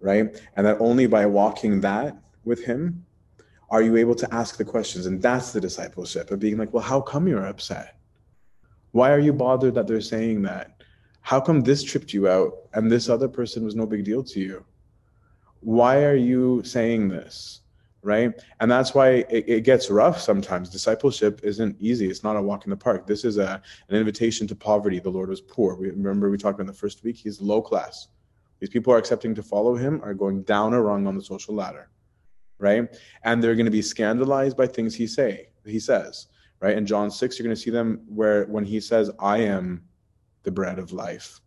right? 0.00 0.40
And 0.56 0.66
that 0.66 0.80
only 0.80 1.06
by 1.06 1.26
walking 1.26 1.80
that 1.80 2.16
with 2.44 2.64
Him 2.64 3.04
are 3.70 3.82
you 3.82 3.96
able 3.96 4.14
to 4.14 4.34
ask 4.34 4.56
the 4.56 4.64
questions. 4.64 5.06
And 5.06 5.20
that's 5.20 5.52
the 5.52 5.60
discipleship 5.60 6.30
of 6.30 6.38
being 6.38 6.56
like, 6.56 6.72
well, 6.72 6.82
how 6.82 7.00
come 7.00 7.26
you're 7.26 7.46
upset? 7.46 7.98
Why 8.92 9.10
are 9.10 9.18
you 9.18 9.32
bothered 9.32 9.74
that 9.74 9.86
they're 9.86 10.00
saying 10.00 10.42
that? 10.42 10.82
How 11.20 11.40
come 11.40 11.62
this 11.62 11.82
tripped 11.82 12.12
you 12.12 12.28
out 12.28 12.52
and 12.74 12.90
this 12.90 13.08
other 13.08 13.28
person 13.28 13.64
was 13.64 13.74
no 13.74 13.86
big 13.86 14.04
deal 14.04 14.22
to 14.22 14.40
you? 14.40 14.64
Why 15.60 16.04
are 16.04 16.14
you 16.14 16.62
saying 16.64 17.08
this? 17.08 17.62
Right? 18.02 18.32
And 18.60 18.70
that's 18.70 18.94
why 18.94 19.24
it, 19.28 19.44
it, 19.48 19.60
gets 19.64 19.90
rough 19.90 20.20
sometimes. 20.20 20.70
Discipleship 20.70 21.40
isn't 21.42 21.76
easy. 21.80 22.08
It's 22.08 22.22
not 22.22 22.36
a 22.36 22.42
walk 22.42 22.64
in 22.64 22.70
the 22.70 22.76
park. 22.76 23.06
This 23.06 23.24
is 23.24 23.38
a 23.38 23.60
an 23.88 23.96
invitation 23.96 24.46
to 24.46 24.54
poverty. 24.54 25.00
The 25.00 25.10
Lord 25.10 25.28
was 25.28 25.40
poor. 25.40 25.74
We 25.74 25.90
remember 25.90 26.30
we 26.30 26.38
talked 26.38 26.54
about 26.54 26.62
in 26.62 26.66
the 26.68 26.72
first 26.72 27.02
week. 27.02 27.16
He's 27.16 27.40
low 27.40 27.60
class. 27.60 28.08
These 28.60 28.70
people 28.70 28.92
are 28.92 28.98
accepting 28.98 29.34
to 29.34 29.42
follow 29.42 29.74
him 29.74 30.00
are 30.02 30.14
going 30.14 30.42
down 30.42 30.72
a 30.72 30.80
rung 30.80 31.06
on 31.06 31.16
the 31.16 31.22
social 31.22 31.54
ladder, 31.54 31.90
right? 32.58 32.88
And 33.24 33.42
they're 33.42 33.54
going 33.54 33.66
to 33.66 33.72
be 33.72 33.82
scandalized 33.82 34.56
by 34.56 34.66
things 34.66 34.94
he 34.94 35.06
say 35.06 35.48
he 35.66 35.80
says, 35.80 36.28
right? 36.60 36.76
In 36.76 36.86
John 36.86 37.10
six, 37.10 37.38
you're 37.38 37.44
going 37.44 37.56
to 37.56 37.60
see 37.60 37.70
them 37.70 38.02
where 38.08 38.44
when 38.46 38.64
he 38.64 38.80
says, 38.80 39.10
"I 39.18 39.38
am 39.38 39.84
the 40.42 40.50
bread 40.50 40.78
of 40.78 40.92
life," 40.92 41.40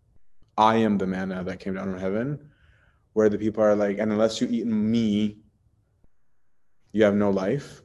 I 0.58 0.76
am 0.78 0.98
the 0.98 1.08
manna 1.08 1.44
that 1.44 1.60
came 1.60 1.76
down 1.76 1.92
from 1.92 2.00
heaven. 2.00 2.50
Where 3.14 3.30
the 3.30 3.40
people 3.40 3.64
are 3.64 3.76
like, 3.76 3.98
and 3.98 4.12
unless 4.12 4.40
you 4.40 4.48
eat 4.52 4.68
me, 4.68 5.39
you 6.92 7.04
have 7.04 7.16
no 7.16 7.30
life. 7.30 7.82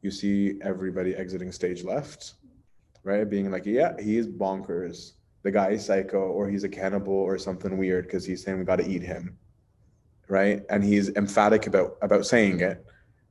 You 0.00 0.10
see 0.10 0.58
everybody 0.62 1.14
exiting 1.14 1.52
stage 1.52 1.84
left, 1.84 2.34
right? 3.04 3.28
Being 3.28 3.50
like, 3.50 3.66
yeah, 3.66 3.94
he's 4.00 4.26
bonkers. 4.26 5.12
The 5.42 5.50
guy 5.50 5.70
is 5.70 5.84
psycho, 5.84 6.18
or 6.18 6.48
he's 6.48 6.64
a 6.64 6.68
cannibal, 6.68 7.14
or 7.14 7.36
something 7.38 7.76
weird 7.76 8.06
because 8.06 8.24
he's 8.24 8.42
saying 8.44 8.58
we 8.58 8.64
got 8.64 8.76
to 8.76 8.88
eat 8.88 9.02
him, 9.02 9.36
right? 10.28 10.62
And 10.70 10.84
he's 10.84 11.08
emphatic 11.10 11.66
about 11.66 11.96
about 12.00 12.26
saying 12.26 12.60
it, 12.60 12.84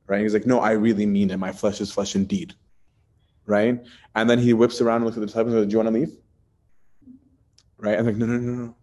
right? 0.06 0.20
He's 0.20 0.34
like, 0.34 0.46
no, 0.46 0.60
I 0.60 0.72
really 0.72 1.06
mean 1.06 1.30
it. 1.30 1.38
My 1.38 1.52
flesh 1.52 1.80
is 1.80 1.90
flesh 1.90 2.14
indeed, 2.14 2.54
right? 3.46 3.82
And 4.14 4.28
then 4.28 4.38
he 4.38 4.52
whips 4.52 4.82
around 4.82 4.96
and 4.96 5.04
looks 5.06 5.16
at 5.16 5.20
the 5.20 5.26
disciples 5.26 5.54
and 5.54 5.62
goes, 5.62 5.68
"Do 5.68 5.72
you 5.72 5.78
want 5.78 5.88
to 5.88 6.00
leave?" 6.00 6.16
Right? 7.78 7.98
I'm 7.98 8.06
like, 8.06 8.16
no, 8.16 8.26
no, 8.26 8.38
no, 8.38 8.74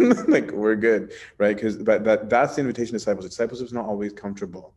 no. 0.00 0.24
like 0.28 0.50
we're 0.50 0.74
good, 0.74 1.12
right? 1.38 1.54
Because 1.54 1.76
but 1.76 2.02
that 2.02 2.28
that's 2.28 2.56
the 2.56 2.62
invitation 2.62 2.88
to 2.88 2.98
disciples. 2.98 3.26
Discipleship 3.26 3.66
is 3.66 3.72
not 3.72 3.86
always 3.86 4.12
comfortable 4.12 4.74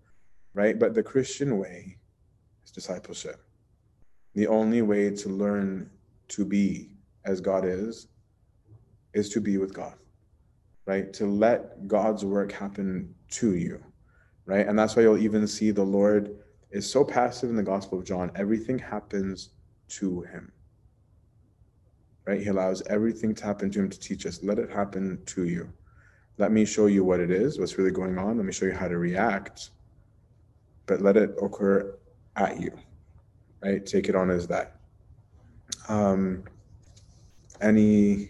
right? 0.55 0.79
But 0.79 0.95
the 0.95 1.03
Christian 1.03 1.59
way 1.59 1.97
is 2.63 2.71
discipleship. 2.71 3.43
The 4.33 4.47
only 4.47 4.81
way 4.81 5.11
to 5.11 5.29
learn 5.29 5.91
to 6.29 6.45
be 6.45 6.89
as 7.25 7.41
God 7.41 7.65
is, 7.65 8.07
is 9.13 9.29
to 9.29 9.41
be 9.41 9.57
with 9.57 9.73
God, 9.73 9.95
right? 10.85 11.13
To 11.13 11.25
let 11.25 11.87
God's 11.87 12.25
work 12.25 12.51
happen 12.51 13.13
to 13.31 13.55
you, 13.55 13.83
right? 14.45 14.67
And 14.67 14.77
that's 14.77 14.95
why 14.95 15.03
you'll 15.03 15.17
even 15.17 15.47
see 15.47 15.71
the 15.71 15.83
Lord 15.83 16.35
is 16.71 16.89
so 16.89 17.03
passive 17.03 17.49
in 17.49 17.55
the 17.55 17.63
Gospel 17.63 17.99
of 17.99 18.05
John. 18.05 18.31
Everything 18.35 18.79
happens 18.79 19.51
to 19.87 20.21
him, 20.21 20.51
right? 22.25 22.41
He 22.41 22.47
allows 22.47 22.81
everything 22.87 23.33
to 23.35 23.45
happen 23.45 23.71
to 23.71 23.79
him 23.79 23.89
to 23.89 23.99
teach 23.99 24.25
us. 24.25 24.43
Let 24.43 24.59
it 24.59 24.69
happen 24.69 25.21
to 25.27 25.45
you. 25.45 25.71
Let 26.37 26.51
me 26.51 26.65
show 26.65 26.87
you 26.87 27.03
what 27.03 27.21
it 27.21 27.31
is, 27.31 27.59
what's 27.59 27.77
really 27.77 27.91
going 27.91 28.17
on. 28.17 28.37
Let 28.37 28.45
me 28.45 28.51
show 28.51 28.65
you 28.65 28.73
how 28.73 28.89
to 28.89 28.97
react, 28.97 29.69
but 30.85 31.01
let 31.01 31.17
it 31.17 31.35
occur 31.41 31.95
at 32.35 32.59
you, 32.59 32.71
right? 33.63 33.85
Take 33.85 34.09
it 34.09 34.15
on 34.15 34.29
as 34.29 34.47
that. 34.47 34.75
Um, 35.87 36.43
any 37.61 38.29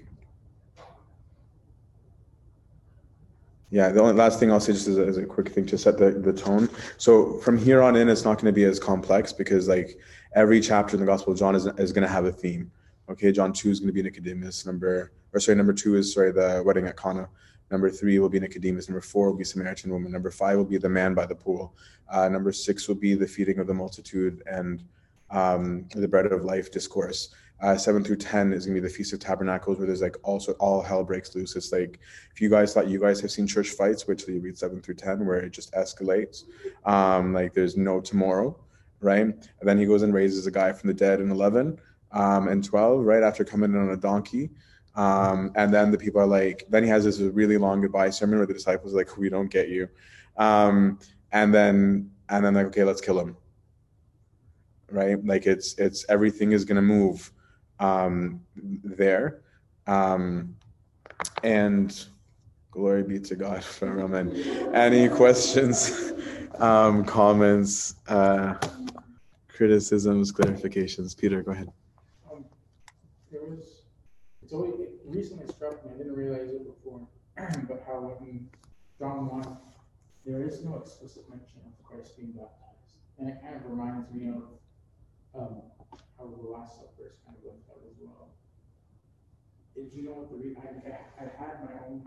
yeah 3.72 3.90
the 3.90 4.00
only 4.00 4.14
last 4.14 4.40
thing 4.40 4.52
i'll 4.52 4.60
say 4.60 4.74
just 4.74 4.88
as 4.88 4.98
a, 4.98 5.06
as 5.06 5.18
a, 5.18 5.26
quick 5.26 5.50
thing 5.50 5.66
to 5.66 5.78
set 5.78 5.98
the, 5.98 6.12
the 6.12 6.32
tone 6.32 6.70
so 6.98 7.38
from 7.40 7.58
here 7.58 7.82
on 7.82 7.96
in 7.96 8.08
it's 8.08 8.24
not 8.24 8.36
going 8.36 8.46
to 8.46 8.52
be 8.52 8.64
as 8.64 8.80
complex 8.80 9.34
because 9.34 9.68
like 9.68 9.98
every 10.36 10.62
chapter 10.62 10.96
in 10.96 11.00
the 11.00 11.06
gospel 11.06 11.34
of 11.34 11.40
john 11.40 11.56
is, 11.56 11.66
is 11.78 11.92
going 11.92 12.08
to 12.08 12.14
have 12.14 12.26
a 12.26 12.32
theme 12.32 12.72
okay 13.10 13.32
john 13.32 13.52
2 13.52 13.70
is 13.70 13.80
going 13.80 13.88
to 13.88 13.94
be 13.94 14.04
nicodemus 14.04 14.66
number 14.66 15.12
or 15.34 15.40
sorry 15.40 15.58
number 15.58 15.74
2 15.74 15.98
is 15.98 16.14
sorry 16.14 16.32
the 16.32 16.62
wedding 16.66 16.86
at 16.86 16.96
cana 16.96 17.28
number 17.72 17.90
3 17.90 18.20
will 18.20 18.30
be 18.30 18.40
nicodemus 18.40 18.88
number 18.88 19.02
4 19.02 19.32
will 19.32 19.38
be 19.38 19.44
samaritan 19.44 19.92
woman 19.92 20.12
number 20.12 20.32
5 20.32 20.58
will 20.58 20.66
be 20.66 20.78
the 20.78 20.90
man 20.90 21.14
by 21.14 21.26
the 21.26 21.36
pool 21.36 21.76
uh, 22.10 22.28
number 22.30 22.52
6 22.52 22.88
will 22.88 22.96
be 22.96 23.16
the 23.16 23.28
feeding 23.28 23.60
of 23.60 23.68
the 23.68 23.74
multitude 23.74 24.44
and 24.46 24.84
um, 25.32 25.88
the 25.96 26.08
bread 26.08 26.26
of 26.28 26.44
life 26.46 26.72
discourse 26.72 27.34
uh, 27.62 27.78
seven 27.78 28.04
through 28.04 28.18
ten 28.18 28.52
is 28.52 28.66
gonna 28.66 28.76
be 28.76 28.86
the 28.86 28.90
Feast 28.90 29.14
of 29.14 29.20
Tabernacles, 29.20 29.78
where 29.78 29.88
there's 29.88 30.02
like 30.02 30.18
also 30.24 30.54
all 30.54 30.82
hell 30.82 31.04
breaks 31.04 31.34
loose. 31.36 31.56
It's 31.56 31.72
like 31.72 32.00
if 32.34 32.42
you 32.42 32.50
guys 32.50 32.74
thought 32.74 32.88
you 32.88 33.00
guys 33.00 33.22
have 33.22 33.32
seen 33.32 33.48
church 33.48 33.70
fights, 33.70 34.08
which 34.08 34.28
you 34.28 34.40
read 34.40 34.58
seven 34.58 34.82
through 34.82 34.96
ten, 34.96 35.26
where 35.26 35.38
it 35.38 35.52
just 35.52 35.74
escalates. 35.74 36.44
Um, 36.86 37.34
like 37.34 37.54
there's 37.54 37.78
no 37.78 38.02
tomorrow, 38.02 38.58
right? 39.00 39.24
And 39.24 39.36
then 39.62 39.78
he 39.78 39.86
goes 39.86 40.04
and 40.04 40.14
raises 40.14 40.46
a 40.48 40.52
guy 40.52 40.74
from 40.74 40.88
the 40.88 40.94
dead 40.94 41.22
in 41.22 41.32
eleven 41.32 41.80
um, 42.12 42.50
and 42.50 42.64
twelve, 42.64 43.06
right 43.06 43.24
after 43.24 43.46
coming 43.46 43.72
in 43.72 43.80
on 43.80 43.92
a 43.92 43.98
donkey. 43.98 44.50
Um, 44.96 45.52
and 45.56 45.74
then 45.74 45.92
the 45.92 45.98
people 45.98 46.22
are 46.22 46.28
like, 46.28 46.66
then 46.70 46.84
he 46.84 46.90
has 46.90 47.04
this 47.04 47.20
really 47.20 47.58
long 47.58 47.82
goodbye 47.82 48.10
sermon 48.10 48.38
where 48.38 48.48
the 48.48 48.54
disciples 48.54 48.94
are 48.94 48.98
like, 48.98 49.18
we 49.18 49.30
don't 49.30 49.50
get 49.50 49.70
you. 49.70 49.90
Um, 50.38 51.00
and 51.32 51.54
then 51.54 52.12
and 52.30 52.46
then 52.46 52.54
like, 52.54 52.68
okay, 52.68 52.84
let's 52.84 53.02
kill 53.02 53.20
him. 53.20 53.36
Right? 54.92 55.24
Like 55.26 55.46
it's 55.46 55.78
it's 55.78 56.06
everything 56.10 56.54
is 56.54 56.66
gonna 56.66 56.82
move 56.82 57.32
um, 57.80 58.42
there. 58.56 59.42
Um, 59.88 60.56
and 61.44 62.06
glory 62.72 63.04
be 63.04 63.20
to 63.20 63.36
God 63.36 63.64
for 63.64 64.00
Amen. 64.00 64.32
Any 64.74 65.10
questions, 65.10 66.14
um, 66.60 67.04
comments, 67.06 67.96
uh, 68.08 68.56
criticisms, 69.48 70.32
clarifications? 70.32 71.18
Peter, 71.18 71.42
go 71.42 71.52
ahead. 71.52 71.72
Um, 72.32 72.46
it's 74.46 74.54
always, 74.54 74.78
it 74.78 75.02
recently 75.06 75.48
struck 75.48 75.84
me, 75.84 75.90
I 75.90 75.98
didn't 75.98 76.14
realize 76.14 76.54
it 76.54 76.70
before, 76.70 77.02
but 77.68 77.82
how 77.88 78.14
in 78.22 78.48
John 79.00 79.26
1, 79.26 79.58
there 80.24 80.46
is 80.46 80.64
no 80.64 80.78
explicit 80.78 81.26
mention 81.34 81.66
of 81.66 81.74
Christ 81.82 82.16
being 82.16 82.38
baptized. 82.38 82.94
And 83.18 83.28
it 83.28 83.42
kind 83.42 83.56
of 83.56 83.66
reminds 83.66 84.06
me 84.14 84.30
of 84.30 84.46
um, 85.34 85.66
how 86.14 86.30
the 86.30 86.46
Last 86.46 86.78
Supper 86.78 87.10
is 87.10 87.18
kind 87.26 87.34
of 87.34 87.42
like 87.42 87.66
that 87.66 87.82
as 87.90 87.98
well. 87.98 88.30
Did 89.74 89.90
you 89.98 90.06
know 90.06 90.22
what 90.22 90.30
the 90.30 90.38
reason? 90.38 90.62
I, 90.62 90.70
I, 91.18 91.26
had 91.26 91.66
my 91.66 91.82
own. 91.90 92.06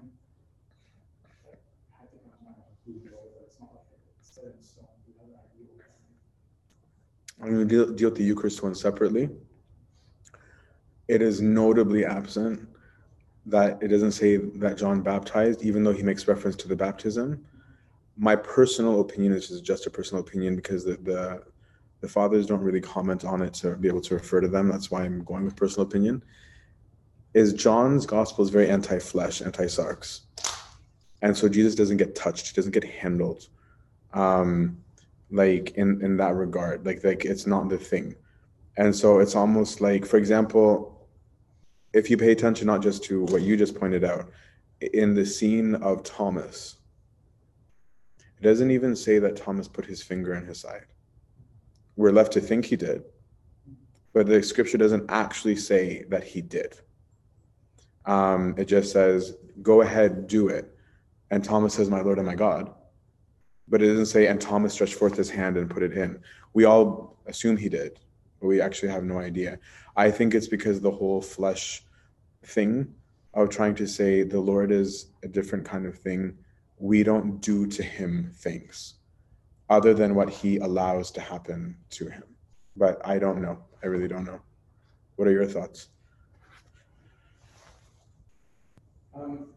I 1.27 2.07
think 2.07 2.23
I 2.23 2.39
it, 2.87 3.35
but 3.35 3.51
it's 3.51 3.59
not 3.59 3.75
like 3.75 3.99
it's 4.15 4.31
set 4.31 4.45
in 4.47 4.63
stone. 4.63 4.87
I'm 7.41 7.55
going 7.55 7.69
to 7.69 7.75
deal, 7.75 7.95
deal 7.95 8.11
with 8.11 8.19
the 8.19 8.25
Eucharist 8.25 8.63
one 8.63 8.75
separately. 8.75 9.29
It 11.09 11.23
is 11.23 11.41
notably 11.41 12.05
absent 12.05 12.69
that 13.47 13.83
it 13.83 13.89
doesn't 13.89 14.13
say 14.13 14.37
that 14.37 14.77
John 14.77 15.01
baptized, 15.01 15.63
even 15.63 15.83
though 15.83 15.93
he 15.93 16.03
makes 16.03 16.29
reference 16.29 16.55
to 16.57 16.69
the 16.69 16.77
baptism. 16.77 17.45
My 18.17 18.37
personal 18.37 19.01
opinion 19.01 19.33
this 19.33 19.51
is 19.51 19.61
just 19.63 19.87
a 19.87 19.91
personal 19.91 20.23
opinion 20.23 20.55
because 20.55 20.85
the, 20.85 20.97
the 20.97 21.43
the 22.01 22.09
fathers 22.09 22.47
don't 22.47 22.61
really 22.61 22.81
comment 22.81 23.25
on 23.25 23.43
it 23.43 23.55
to 23.55 23.75
be 23.77 23.89
able 23.89 24.01
to 24.03 24.15
refer 24.15 24.41
to 24.41 24.49
them. 24.49 24.69
That's 24.69 24.91
why 24.91 25.03
I'm 25.03 25.25
going 25.25 25.45
with 25.45 25.57
personal 25.57 25.87
opinion. 25.87 26.23
Is 27.35 27.53
John's 27.53 28.07
gospel 28.07 28.45
is 28.45 28.51
very 28.51 28.69
anti-flesh, 28.69 29.43
anti-sarx, 29.43 30.21
and 31.23 31.37
so 31.37 31.49
Jesus 31.49 31.75
doesn't 31.75 31.97
get 31.97 32.15
touched, 32.15 32.55
doesn't 32.55 32.73
get 32.73 32.85
handled, 32.85 33.49
um, 34.13 34.79
like 35.31 35.71
in 35.73 36.03
in 36.03 36.17
that 36.19 36.35
regard. 36.35 36.85
Like 36.85 37.03
like 37.05 37.25
it's 37.25 37.47
not 37.47 37.69
the 37.69 37.79
thing, 37.79 38.15
and 38.77 38.95
so 38.95 39.21
it's 39.21 39.37
almost 39.37 39.81
like, 39.81 40.05
for 40.05 40.17
example, 40.17 40.98
if 41.99 42.11
you 42.11 42.17
pay 42.17 42.33
attention 42.33 42.67
not 42.67 42.83
just 42.83 43.05
to 43.05 43.25
what 43.25 43.43
you 43.43 43.57
just 43.57 43.75
pointed 43.75 44.05
out, 44.05 44.31
in 44.81 45.15
the 45.15 45.27
scene 45.27 45.75
of 45.77 46.03
Thomas, 46.03 46.77
it 48.19 48.43
doesn't 48.43 48.71
even 48.71 48.95
say 48.95 49.19
that 49.19 49.37
Thomas 49.37 49.69
put 49.69 49.85
his 49.85 50.03
finger 50.03 50.35
in 50.35 50.47
his 50.47 50.61
side 50.61 50.87
we're 51.99 52.13
left 52.13 52.33
to 52.33 52.41
think 52.41 52.65
he 52.65 52.77
did, 52.77 53.03
but 54.15 54.27
the 54.27 54.41
scripture 54.41 54.79
doesn't 54.79 55.11
actually 55.11 55.57
say 55.57 56.05
that 56.09 56.23
he 56.23 56.41
did. 56.41 56.79
Um, 58.07 58.55
it 58.57 58.67
just 58.67 58.93
says, 58.93 59.35
go 59.63 59.83
ahead, 59.83 60.29
do 60.29 60.47
it. 60.47 60.73
And 61.33 61.45
Thomas 61.45 61.75
says, 61.75 61.91
My 61.91 62.01
Lord 62.01 62.19
and 62.19 62.27
my 62.27 62.37
God. 62.37 62.73
But 63.67 63.83
it 63.83 63.89
doesn't 63.89 64.07
say, 64.07 64.29
and 64.29 64.41
Thomas 64.41 64.73
stretched 64.73 64.95
forth 64.95 65.17
his 65.17 65.29
hand 65.29 65.57
and 65.57 65.69
put 65.69 65.83
it 65.83 65.93
in. 65.93 66.21
We 66.55 66.65
all 66.65 67.19
assume 67.27 67.57
he 67.57 67.69
did, 67.69 67.99
but 68.41 68.47
we 68.47 68.61
actually 68.61 68.91
have 68.91 69.03
no 69.03 69.19
idea. 69.19 69.59
I 69.97 70.13
think 70.13 70.35
it's 70.35 70.49
because 70.49 70.81
the 70.81 70.93
whole 70.93 71.21
flesh 71.21 71.83
thing 72.49 72.95
of 73.35 73.51
trying 73.51 73.75
to 73.77 73.87
say 73.87 74.23
the 74.23 74.41
Lord 74.41 74.73
is 74.73 75.13
a 75.23 75.29
different 75.29 75.65
kind 75.65 75.87
of 75.87 75.99
thing. 75.99 76.37
We 76.79 77.03
don't 77.03 77.41
do 77.41 77.67
to 77.67 77.83
him 77.83 78.33
things 78.35 78.95
other 79.69 79.93
than 79.95 80.15
what 80.15 80.31
he 80.31 80.59
allows 80.59 81.11
to 81.13 81.21
happen 81.21 81.77
to 81.91 82.09
him. 82.09 82.25
But 82.77 83.01
I 83.05 83.19
don't 83.19 83.43
know. 83.43 83.59
I 83.83 83.87
really 83.87 84.09
don't 84.09 84.25
know. 84.25 84.41
What 85.17 85.29
are 85.29 85.33
your 85.33 85.47
thoughts? 85.47 85.89
Um, 89.15 89.49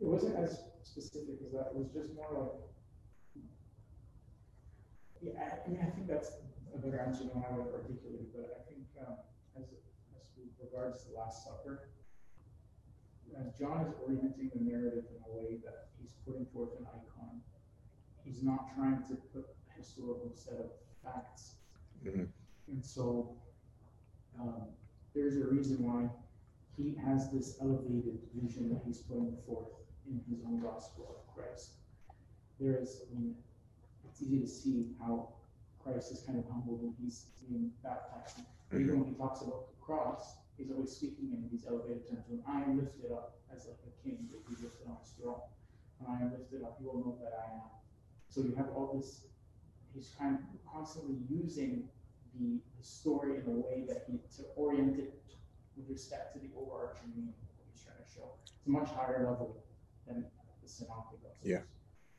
it 0.00 0.06
wasn't 0.06 0.36
as 0.36 0.62
specific 0.82 1.36
as 1.46 1.52
that. 1.52 1.68
It 1.70 1.76
was 1.76 1.88
just 1.94 2.14
more 2.14 2.32
like, 2.32 3.44
yeah, 5.22 5.58
I, 5.64 5.68
mean, 5.68 5.80
I 5.80 5.90
think 5.90 6.08
that's 6.08 6.32
a 6.74 6.78
better 6.78 6.98
answer 6.98 7.24
than 7.24 7.44
I 7.48 7.52
would 7.54 7.72
articulate, 7.72 8.32
but 8.34 8.58
I 8.58 8.70
think 8.70 8.86
um, 9.06 9.16
as, 10.72 10.78
as 10.78 11.04
regards 11.04 11.04
the 11.04 11.18
Last 11.18 11.44
Supper, 11.44 11.88
uh, 13.36 13.42
John 13.58 13.86
is 13.86 13.94
orienting 14.04 14.50
the 14.54 14.60
narrative 14.60 15.04
in 15.10 15.22
a 15.26 15.36
way 15.36 15.58
that 15.64 15.88
he's 16.00 16.12
putting 16.26 16.46
forth 16.52 16.70
an 16.78 16.86
icon 16.86 17.40
he's 18.24 18.42
not 18.42 18.74
trying 18.76 19.02
to 19.08 19.14
put 19.34 19.44
a 19.44 19.78
historical 19.78 20.32
set 20.34 20.54
of 20.54 20.70
facts. 21.04 21.54
Mm-hmm. 22.06 22.24
And 22.68 22.84
so 22.84 23.36
um, 24.40 24.68
there's 25.14 25.36
a 25.36 25.46
reason 25.46 25.84
why 25.84 26.08
he 26.76 26.96
has 27.04 27.30
this 27.32 27.56
elevated 27.60 28.18
vision 28.34 28.68
that 28.70 28.82
he's 28.86 28.98
putting 28.98 29.36
forth 29.46 29.68
in 30.06 30.20
his 30.30 30.44
own 30.44 30.60
gospel 30.60 31.16
of 31.18 31.34
Christ. 31.34 31.70
There 32.60 32.78
is, 32.80 33.02
I 33.10 33.18
mean, 33.18 33.34
it's 34.08 34.22
easy 34.22 34.40
to 34.40 34.48
see 34.48 34.90
how 35.00 35.34
Christ 35.82 36.12
is 36.12 36.22
kind 36.22 36.38
of 36.38 36.44
humbled 36.50 36.82
when 36.82 36.94
he's 37.02 37.26
being 37.48 37.72
baptized. 37.82 38.38
Mm-hmm. 38.38 38.80
Even 38.80 39.00
when 39.00 39.08
he 39.08 39.14
talks 39.18 39.42
about 39.42 39.66
the 39.68 39.84
cross, 39.84 40.36
he's 40.62 40.70
always 40.70 40.94
speaking 40.94 41.34
in 41.34 41.50
these 41.50 41.66
elevated 41.66 42.06
terms. 42.06 42.22
When 42.30 42.46
I 42.46 42.62
am 42.62 42.78
lifted 42.78 43.10
up 43.10 43.42
as 43.50 43.66
like 43.66 43.82
a 43.82 43.92
king, 43.98 44.30
that 44.30 44.40
he 44.46 44.54
lifted 44.62 44.86
on 44.86 45.02
his 45.02 45.12
throne. 45.18 45.42
When 45.98 46.06
I 46.14 46.22
am 46.22 46.30
lifted 46.30 46.62
up, 46.62 46.78
you 46.78 46.86
will 46.86 47.02
know 47.02 47.18
that 47.18 47.34
I 47.34 47.50
am 47.58 47.82
so 48.32 48.40
you 48.40 48.54
have 48.56 48.72
all 48.72 48.96
this, 48.96 49.28
he's 49.92 50.08
kind 50.16 50.40
of 50.40 50.40
constantly 50.64 51.20
using 51.28 51.84
the, 52.32 52.64
the 52.80 52.82
story 52.82 53.36
in 53.36 53.44
a 53.44 53.60
way 53.60 53.84
that 53.86 54.08
he 54.08 54.16
to 54.40 54.48
orient 54.56 54.96
it 54.96 55.20
with 55.76 55.84
respect 55.92 56.32
to 56.32 56.40
the 56.40 56.48
overarching 56.56 57.12
meaning 57.12 57.36
of 57.36 57.52
what 57.60 57.68
he's 57.68 57.84
trying 57.84 58.00
to 58.00 58.08
show. 58.08 58.40
It's 58.48 58.56
a 58.64 58.70
much 58.72 58.88
higher 58.88 59.20
level 59.28 59.60
than 60.08 60.24
the 60.24 60.68
synoptic 60.68 61.20
gospels. 61.20 61.44
Yeah. 61.44 61.60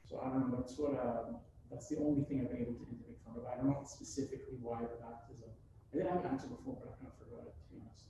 So 0.05 0.21
I 0.21 0.29
don't 0.29 0.53
know. 0.53 0.61
That's 0.61 0.77
what. 0.77 0.93
Uh, 0.93 1.41
that's 1.73 1.89
the 1.89 1.97
only 1.97 2.21
thing 2.29 2.45
I've 2.45 2.53
been 2.53 2.61
able 2.61 2.77
to 2.77 2.85
intimate 2.85 3.17
from 3.25 3.41
it. 3.41 3.49
I 3.49 3.57
don't 3.57 3.73
know 3.73 3.81
specifically 3.89 4.61
why 4.61 4.85
the 4.85 5.01
baptism. 5.01 5.49
I 5.89 5.97
didn't 5.97 6.13
have 6.13 6.21
an 6.21 6.37
answer 6.37 6.45
before, 6.45 6.77
but 6.77 6.93
I 6.93 7.01
kind 7.01 7.09
of 7.09 7.17
forgot 7.17 7.49
it. 7.49 7.57
To 7.57 7.65
be 7.73 7.81
honest. 7.81 8.05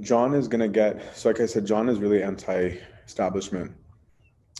John 0.00 0.34
is 0.34 0.48
going 0.48 0.60
to 0.60 0.68
get, 0.68 1.16
so 1.16 1.28
like 1.28 1.40
I 1.40 1.46
said, 1.46 1.64
John 1.66 1.88
is 1.88 1.98
really 1.98 2.22
anti 2.22 2.78
establishment. 3.06 3.72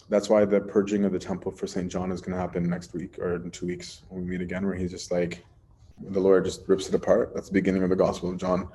That's 0.08 0.28
why 0.28 0.44
the 0.44 0.60
purging 0.60 1.04
of 1.04 1.12
the 1.12 1.18
temple 1.18 1.50
for 1.50 1.66
St. 1.66 1.90
John 1.90 2.12
is 2.12 2.20
going 2.20 2.32
to 2.32 2.38
happen 2.38 2.68
next 2.68 2.92
week 2.92 3.18
or 3.18 3.36
in 3.36 3.50
two 3.50 3.66
weeks 3.66 4.02
when 4.10 4.24
we 4.24 4.30
meet 4.30 4.42
again, 4.42 4.64
where 4.66 4.74
he's 4.74 4.90
just 4.90 5.10
like, 5.10 5.44
the 6.00 6.20
Lord 6.20 6.44
just 6.44 6.68
rips 6.68 6.88
it 6.88 6.94
apart. 6.94 7.32
That's 7.34 7.48
the 7.48 7.54
beginning 7.54 7.82
of 7.82 7.90
the 7.90 7.96
Gospel 7.96 8.30
of 8.30 8.36
John, 8.36 8.68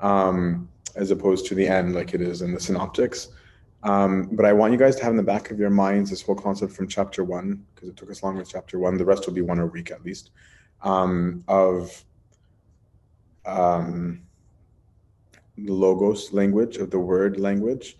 um, 0.00 0.68
as 0.96 1.10
opposed 1.10 1.46
to 1.46 1.54
the 1.54 1.66
end, 1.66 1.94
like 1.94 2.14
it 2.14 2.22
is 2.22 2.42
in 2.42 2.54
the 2.54 2.60
Synoptics. 2.60 3.28
Um, 3.82 4.28
but 4.32 4.44
I 4.44 4.52
want 4.52 4.72
you 4.72 4.78
guys 4.78 4.96
to 4.96 5.04
have 5.04 5.12
in 5.12 5.16
the 5.16 5.22
back 5.22 5.50
of 5.50 5.58
your 5.58 5.70
minds 5.70 6.10
this 6.10 6.22
whole 6.22 6.34
concept 6.34 6.72
from 6.72 6.88
chapter 6.88 7.24
one, 7.24 7.64
because 7.74 7.88
it 7.88 7.96
took 7.96 8.10
us 8.10 8.22
long 8.22 8.36
with 8.36 8.48
chapter 8.48 8.78
one. 8.78 8.96
The 8.96 9.04
rest 9.04 9.26
will 9.26 9.34
be 9.34 9.40
one 9.42 9.58
a 9.58 9.66
week 9.66 9.90
at 9.90 10.04
least, 10.04 10.30
um, 10.82 11.44
of 11.48 12.04
um, 13.46 14.22
logos 15.66 16.32
language, 16.32 16.76
of 16.76 16.90
the 16.90 16.98
word 16.98 17.38
language, 17.38 17.98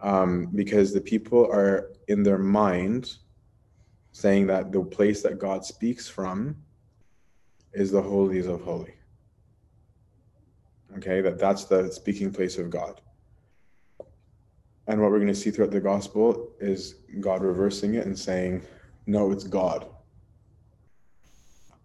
um, 0.00 0.46
because 0.54 0.92
the 0.92 1.00
people 1.00 1.46
are 1.46 1.90
in 2.08 2.22
their 2.22 2.38
mind 2.38 3.16
saying 4.12 4.46
that 4.46 4.72
the 4.72 4.82
place 4.82 5.22
that 5.22 5.38
God 5.38 5.64
speaks 5.64 6.08
from 6.08 6.56
is 7.72 7.90
the 7.90 8.02
holies 8.02 8.46
of 8.46 8.62
holy. 8.62 8.94
Okay, 10.96 11.20
that 11.20 11.38
that's 11.38 11.64
the 11.64 11.90
speaking 11.92 12.32
place 12.32 12.58
of 12.58 12.70
God. 12.70 13.00
And 14.86 15.00
what 15.00 15.10
we're 15.10 15.18
going 15.18 15.28
to 15.28 15.34
see 15.34 15.50
throughout 15.50 15.70
the 15.70 15.80
gospel 15.80 16.50
is 16.60 16.94
God 17.20 17.42
reversing 17.42 17.94
it 17.94 18.06
and 18.06 18.18
saying, 18.18 18.62
no, 19.06 19.30
it's 19.30 19.44
God. 19.44 19.86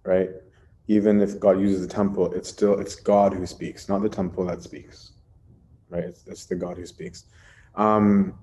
Right? 0.05 0.29
Even 0.87 1.21
if 1.21 1.39
God 1.39 1.59
uses 1.59 1.85
the 1.85 1.93
temple, 1.93 2.33
it's 2.33 2.49
still 2.49 2.79
it's 2.79 2.95
God 2.95 3.33
who 3.33 3.45
speaks, 3.45 3.89
not 3.89 4.01
the 4.01 4.09
temple 4.09 4.45
that 4.45 4.63
speaks. 4.63 5.12
Right? 5.93 6.05
It's, 6.05 6.25
it's 6.25 6.45
the 6.45 6.55
God 6.55 6.77
who 6.77 6.85
speaks. 6.85 7.25
Um, 7.75 8.33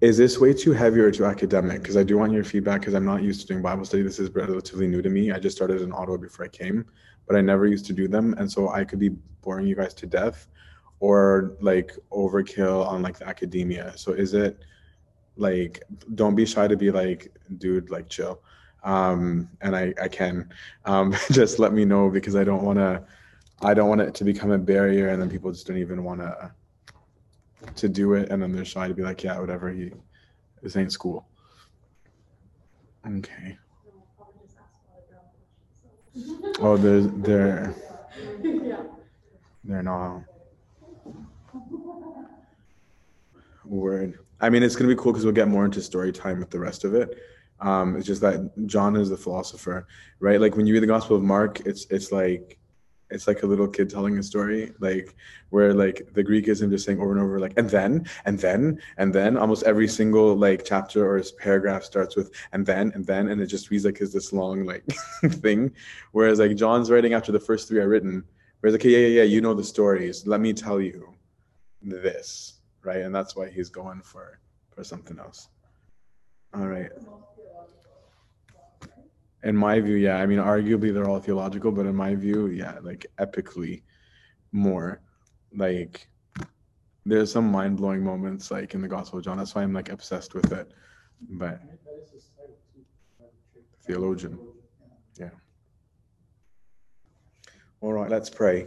is 0.00 0.18
this 0.18 0.38
way 0.38 0.52
too 0.52 0.72
heavy 0.72 1.00
or 1.00 1.10
too 1.10 1.24
academic? 1.24 1.80
Because 1.80 1.96
I 1.96 2.02
do 2.02 2.18
want 2.18 2.30
your 2.32 2.44
feedback 2.44 2.80
because 2.80 2.94
I'm 2.94 3.06
not 3.06 3.22
used 3.22 3.40
to 3.40 3.46
doing 3.46 3.62
Bible 3.62 3.86
study. 3.86 4.02
This 4.02 4.18
is 4.18 4.28
relatively 4.30 4.86
new 4.86 5.00
to 5.00 5.08
me. 5.08 5.32
I 5.32 5.38
just 5.38 5.56
started 5.56 5.80
in 5.80 5.92
Ottawa 5.92 6.18
before 6.18 6.44
I 6.44 6.48
came, 6.48 6.84
but 7.26 7.36
I 7.36 7.40
never 7.40 7.66
used 7.66 7.86
to 7.86 7.94
do 7.94 8.06
them. 8.06 8.34
And 8.36 8.50
so 8.50 8.68
I 8.68 8.84
could 8.84 8.98
be 8.98 9.08
boring 9.40 9.66
you 9.66 9.74
guys 9.74 9.94
to 9.94 10.06
death 10.06 10.48
or 11.00 11.56
like 11.60 11.92
overkill 12.12 12.86
on 12.86 13.00
like 13.00 13.18
the 13.18 13.26
academia. 13.26 13.96
So 13.96 14.12
is 14.12 14.34
it 14.34 14.58
like 15.36 15.82
don't 16.14 16.34
be 16.34 16.44
shy 16.44 16.68
to 16.68 16.76
be 16.76 16.90
like, 16.90 17.34
dude, 17.56 17.88
like 17.90 18.10
chill. 18.10 18.42
Um, 18.82 19.48
and 19.62 19.74
I, 19.74 19.94
I 20.02 20.08
can. 20.08 20.50
Um, 20.84 21.14
just 21.32 21.58
let 21.58 21.72
me 21.72 21.86
know 21.86 22.10
because 22.10 22.36
I 22.36 22.44
don't 22.44 22.62
wanna 22.62 23.04
I 23.62 23.72
don't 23.72 23.88
want 23.88 24.02
it 24.02 24.14
to 24.16 24.24
become 24.24 24.50
a 24.50 24.58
barrier 24.58 25.08
and 25.08 25.22
then 25.22 25.30
people 25.30 25.50
just 25.50 25.66
don't 25.66 25.78
even 25.78 26.04
wanna 26.04 26.24
to 26.24 26.54
do 27.88 28.14
it 28.14 28.30
and 28.30 28.42
then 28.42 28.52
they're 28.52 28.64
shy 28.64 28.88
to 28.88 28.94
be 28.94 29.02
like, 29.02 29.22
yeah, 29.22 29.38
whatever 29.38 29.70
he 29.70 29.92
this 30.62 30.76
ain't 30.76 30.92
school. 30.92 31.26
Okay. 33.06 33.58
Oh, 36.60 36.76
they're 36.76 37.00
they're 37.00 37.74
they're 39.64 39.82
not. 39.82 40.22
Word. 43.64 44.18
I 44.40 44.50
mean, 44.50 44.62
it's 44.62 44.76
gonna 44.76 44.88
be 44.88 44.94
cool 44.94 45.12
because 45.12 45.24
we'll 45.24 45.34
get 45.34 45.48
more 45.48 45.64
into 45.64 45.82
story 45.82 46.12
time 46.12 46.38
with 46.38 46.50
the 46.50 46.58
rest 46.58 46.84
of 46.84 46.94
it. 46.94 47.18
Um, 47.60 47.96
it's 47.96 48.06
just 48.06 48.20
that 48.20 48.50
John 48.66 48.96
is 48.96 49.10
the 49.10 49.16
philosopher, 49.16 49.86
right? 50.20 50.40
Like 50.40 50.56
when 50.56 50.66
you 50.66 50.74
read 50.74 50.82
the 50.82 50.86
Gospel 50.86 51.16
of 51.16 51.22
Mark, 51.22 51.60
it's 51.60 51.86
it's 51.90 52.12
like 52.12 52.58
it's 53.14 53.26
like 53.26 53.42
a 53.42 53.46
little 53.46 53.68
kid 53.68 53.88
telling 53.88 54.18
a 54.18 54.22
story, 54.22 54.72
like 54.80 55.14
where 55.50 55.72
like 55.72 56.12
the 56.12 56.22
Greek 56.22 56.48
isn't 56.48 56.70
just 56.70 56.84
saying 56.84 57.00
over 57.00 57.12
and 57.12 57.20
over, 57.20 57.38
like 57.38 57.54
and 57.56 57.70
then 57.70 58.06
and 58.24 58.38
then 58.38 58.80
and 58.98 59.14
then. 59.14 59.36
Almost 59.36 59.62
every 59.62 59.88
single 59.88 60.34
like 60.34 60.64
chapter 60.64 61.08
or 61.08 61.22
paragraph 61.38 61.84
starts 61.84 62.16
with 62.16 62.30
and 62.52 62.66
then 62.66 62.92
and 62.94 63.06
then, 63.06 63.28
and 63.28 63.40
it 63.40 63.46
just 63.46 63.70
reads 63.70 63.84
like 63.84 64.00
is 64.00 64.12
this 64.12 64.32
long 64.32 64.64
like 64.64 64.84
thing. 65.28 65.72
Whereas 66.12 66.40
like 66.40 66.56
John's 66.56 66.90
writing 66.90 67.14
after 67.14 67.32
the 67.32 67.40
first 67.40 67.68
three 67.68 67.80
are 67.80 67.88
written, 67.88 68.24
where 68.60 68.70
he's 68.70 68.74
like, 68.74 68.84
yeah, 68.84 68.98
yeah, 68.98 69.20
yeah, 69.20 69.22
you 69.22 69.40
know 69.40 69.54
the 69.54 69.64
stories. 69.64 70.26
Let 70.26 70.40
me 70.40 70.52
tell 70.52 70.80
you 70.80 71.14
this, 71.82 72.60
right? 72.82 73.02
And 73.02 73.14
that's 73.14 73.36
why 73.36 73.48
he's 73.48 73.70
going 73.70 74.02
for 74.02 74.40
for 74.74 74.84
something 74.84 75.18
else. 75.18 75.48
All 76.52 76.66
right 76.66 76.90
in 79.44 79.56
my 79.56 79.78
view, 79.78 79.96
yeah. 79.96 80.16
I 80.16 80.26
mean, 80.26 80.38
arguably 80.38 80.92
they're 80.92 81.08
all 81.08 81.20
theological, 81.20 81.70
but 81.70 81.86
in 81.86 81.94
my 81.94 82.14
view, 82.14 82.46
yeah, 82.48 82.78
like 82.82 83.06
epically 83.18 83.82
more. 84.52 85.02
Like 85.54 86.08
there's 87.04 87.30
some 87.30 87.50
mind 87.52 87.76
blowing 87.76 88.02
moments 88.02 88.50
like 88.50 88.74
in 88.74 88.80
the 88.80 88.88
Gospel 88.88 89.18
of 89.18 89.24
John. 89.24 89.36
That's 89.36 89.54
why 89.54 89.62
I'm 89.62 89.74
like 89.74 89.90
obsessed 89.90 90.34
with 90.34 90.50
it. 90.52 90.72
But 91.28 91.60
theologian. 93.86 94.38
Yeah. 95.18 95.30
All 97.80 97.92
right, 97.92 98.10
let's 98.10 98.30
pray. 98.30 98.66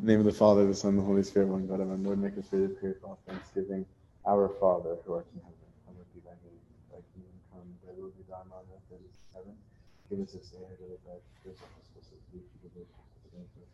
name 0.00 0.20
of 0.20 0.24
the 0.24 0.32
Father, 0.32 0.66
the 0.66 0.74
Son, 0.74 0.96
the 0.96 1.02
Holy 1.02 1.22
Spirit, 1.22 1.48
one 1.48 1.66
God, 1.66 1.80
and 1.80 2.04
Lord, 2.04 2.18
make 2.18 2.38
us 2.38 2.46
ready 2.50 2.68
to 2.68 2.74
pray 2.74 2.92
for 3.00 3.18
thanksgiving. 3.26 3.84
Our 4.26 4.48
Father, 4.60 4.96
who 5.04 5.14
art 5.14 5.26
in 5.34 5.40
heaven 5.40 5.61
will 8.02 8.10
be 8.18 8.26
done 8.26 8.50
on 8.50 8.66
in 8.90 8.98
heaven. 9.30 9.54
Give 10.10 10.18
us 10.18 10.34
this 10.34 10.50
day 10.50 10.58
our 10.58 10.74
daily 10.74 10.98
bread. 11.06 11.22
Forgive 11.38 11.54
us 11.54 12.10
we 12.34 12.42
forgive 12.58 12.74
those 12.74 12.90
who 12.90 13.30
against 13.30 13.54
us. 13.62 13.70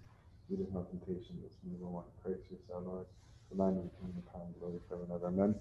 Lead 0.53 0.61
us 0.61 0.71
not 0.77 0.85
temptation, 0.93 1.41
evil 1.65 2.05
one. 2.05 2.09
Pray 2.21 2.37
to 2.37 2.53
us, 2.53 2.69
our 2.75 2.85
Lord. 2.85 3.07
For 3.49 3.57
thine 3.57 3.81
is 3.81 3.89
the 3.89 3.95
kingdom, 3.97 4.21
the 4.21 4.29
power, 4.29 4.45
and 4.45 4.55
glory 4.61 4.81
forever 4.85 5.09
and. 5.09 5.25
Amen. 5.25 5.55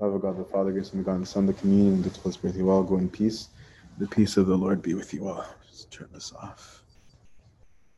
Of 0.00 0.22
God 0.22 0.38
the 0.38 0.44
Father, 0.50 0.72
grace 0.72 0.92
of 0.92 1.04
God 1.04 1.22
the 1.22 1.26
Son, 1.26 1.46
the 1.46 1.54
communion, 1.54 1.94
and 1.94 2.04
the 2.04 2.10
Spirit, 2.32 2.56
you 2.56 2.70
all 2.70 2.82
go 2.82 2.98
in 2.98 3.08
peace. 3.08 3.48
The 3.98 4.06
peace 4.06 4.36
of 4.36 4.46
the 4.46 4.56
Lord 4.56 4.82
be 4.82 4.94
with 4.94 5.14
you 5.14 5.28
all. 5.28 5.46
Just 5.70 5.90
turn 5.90 6.08
this 6.12 6.32
off. 6.34 6.77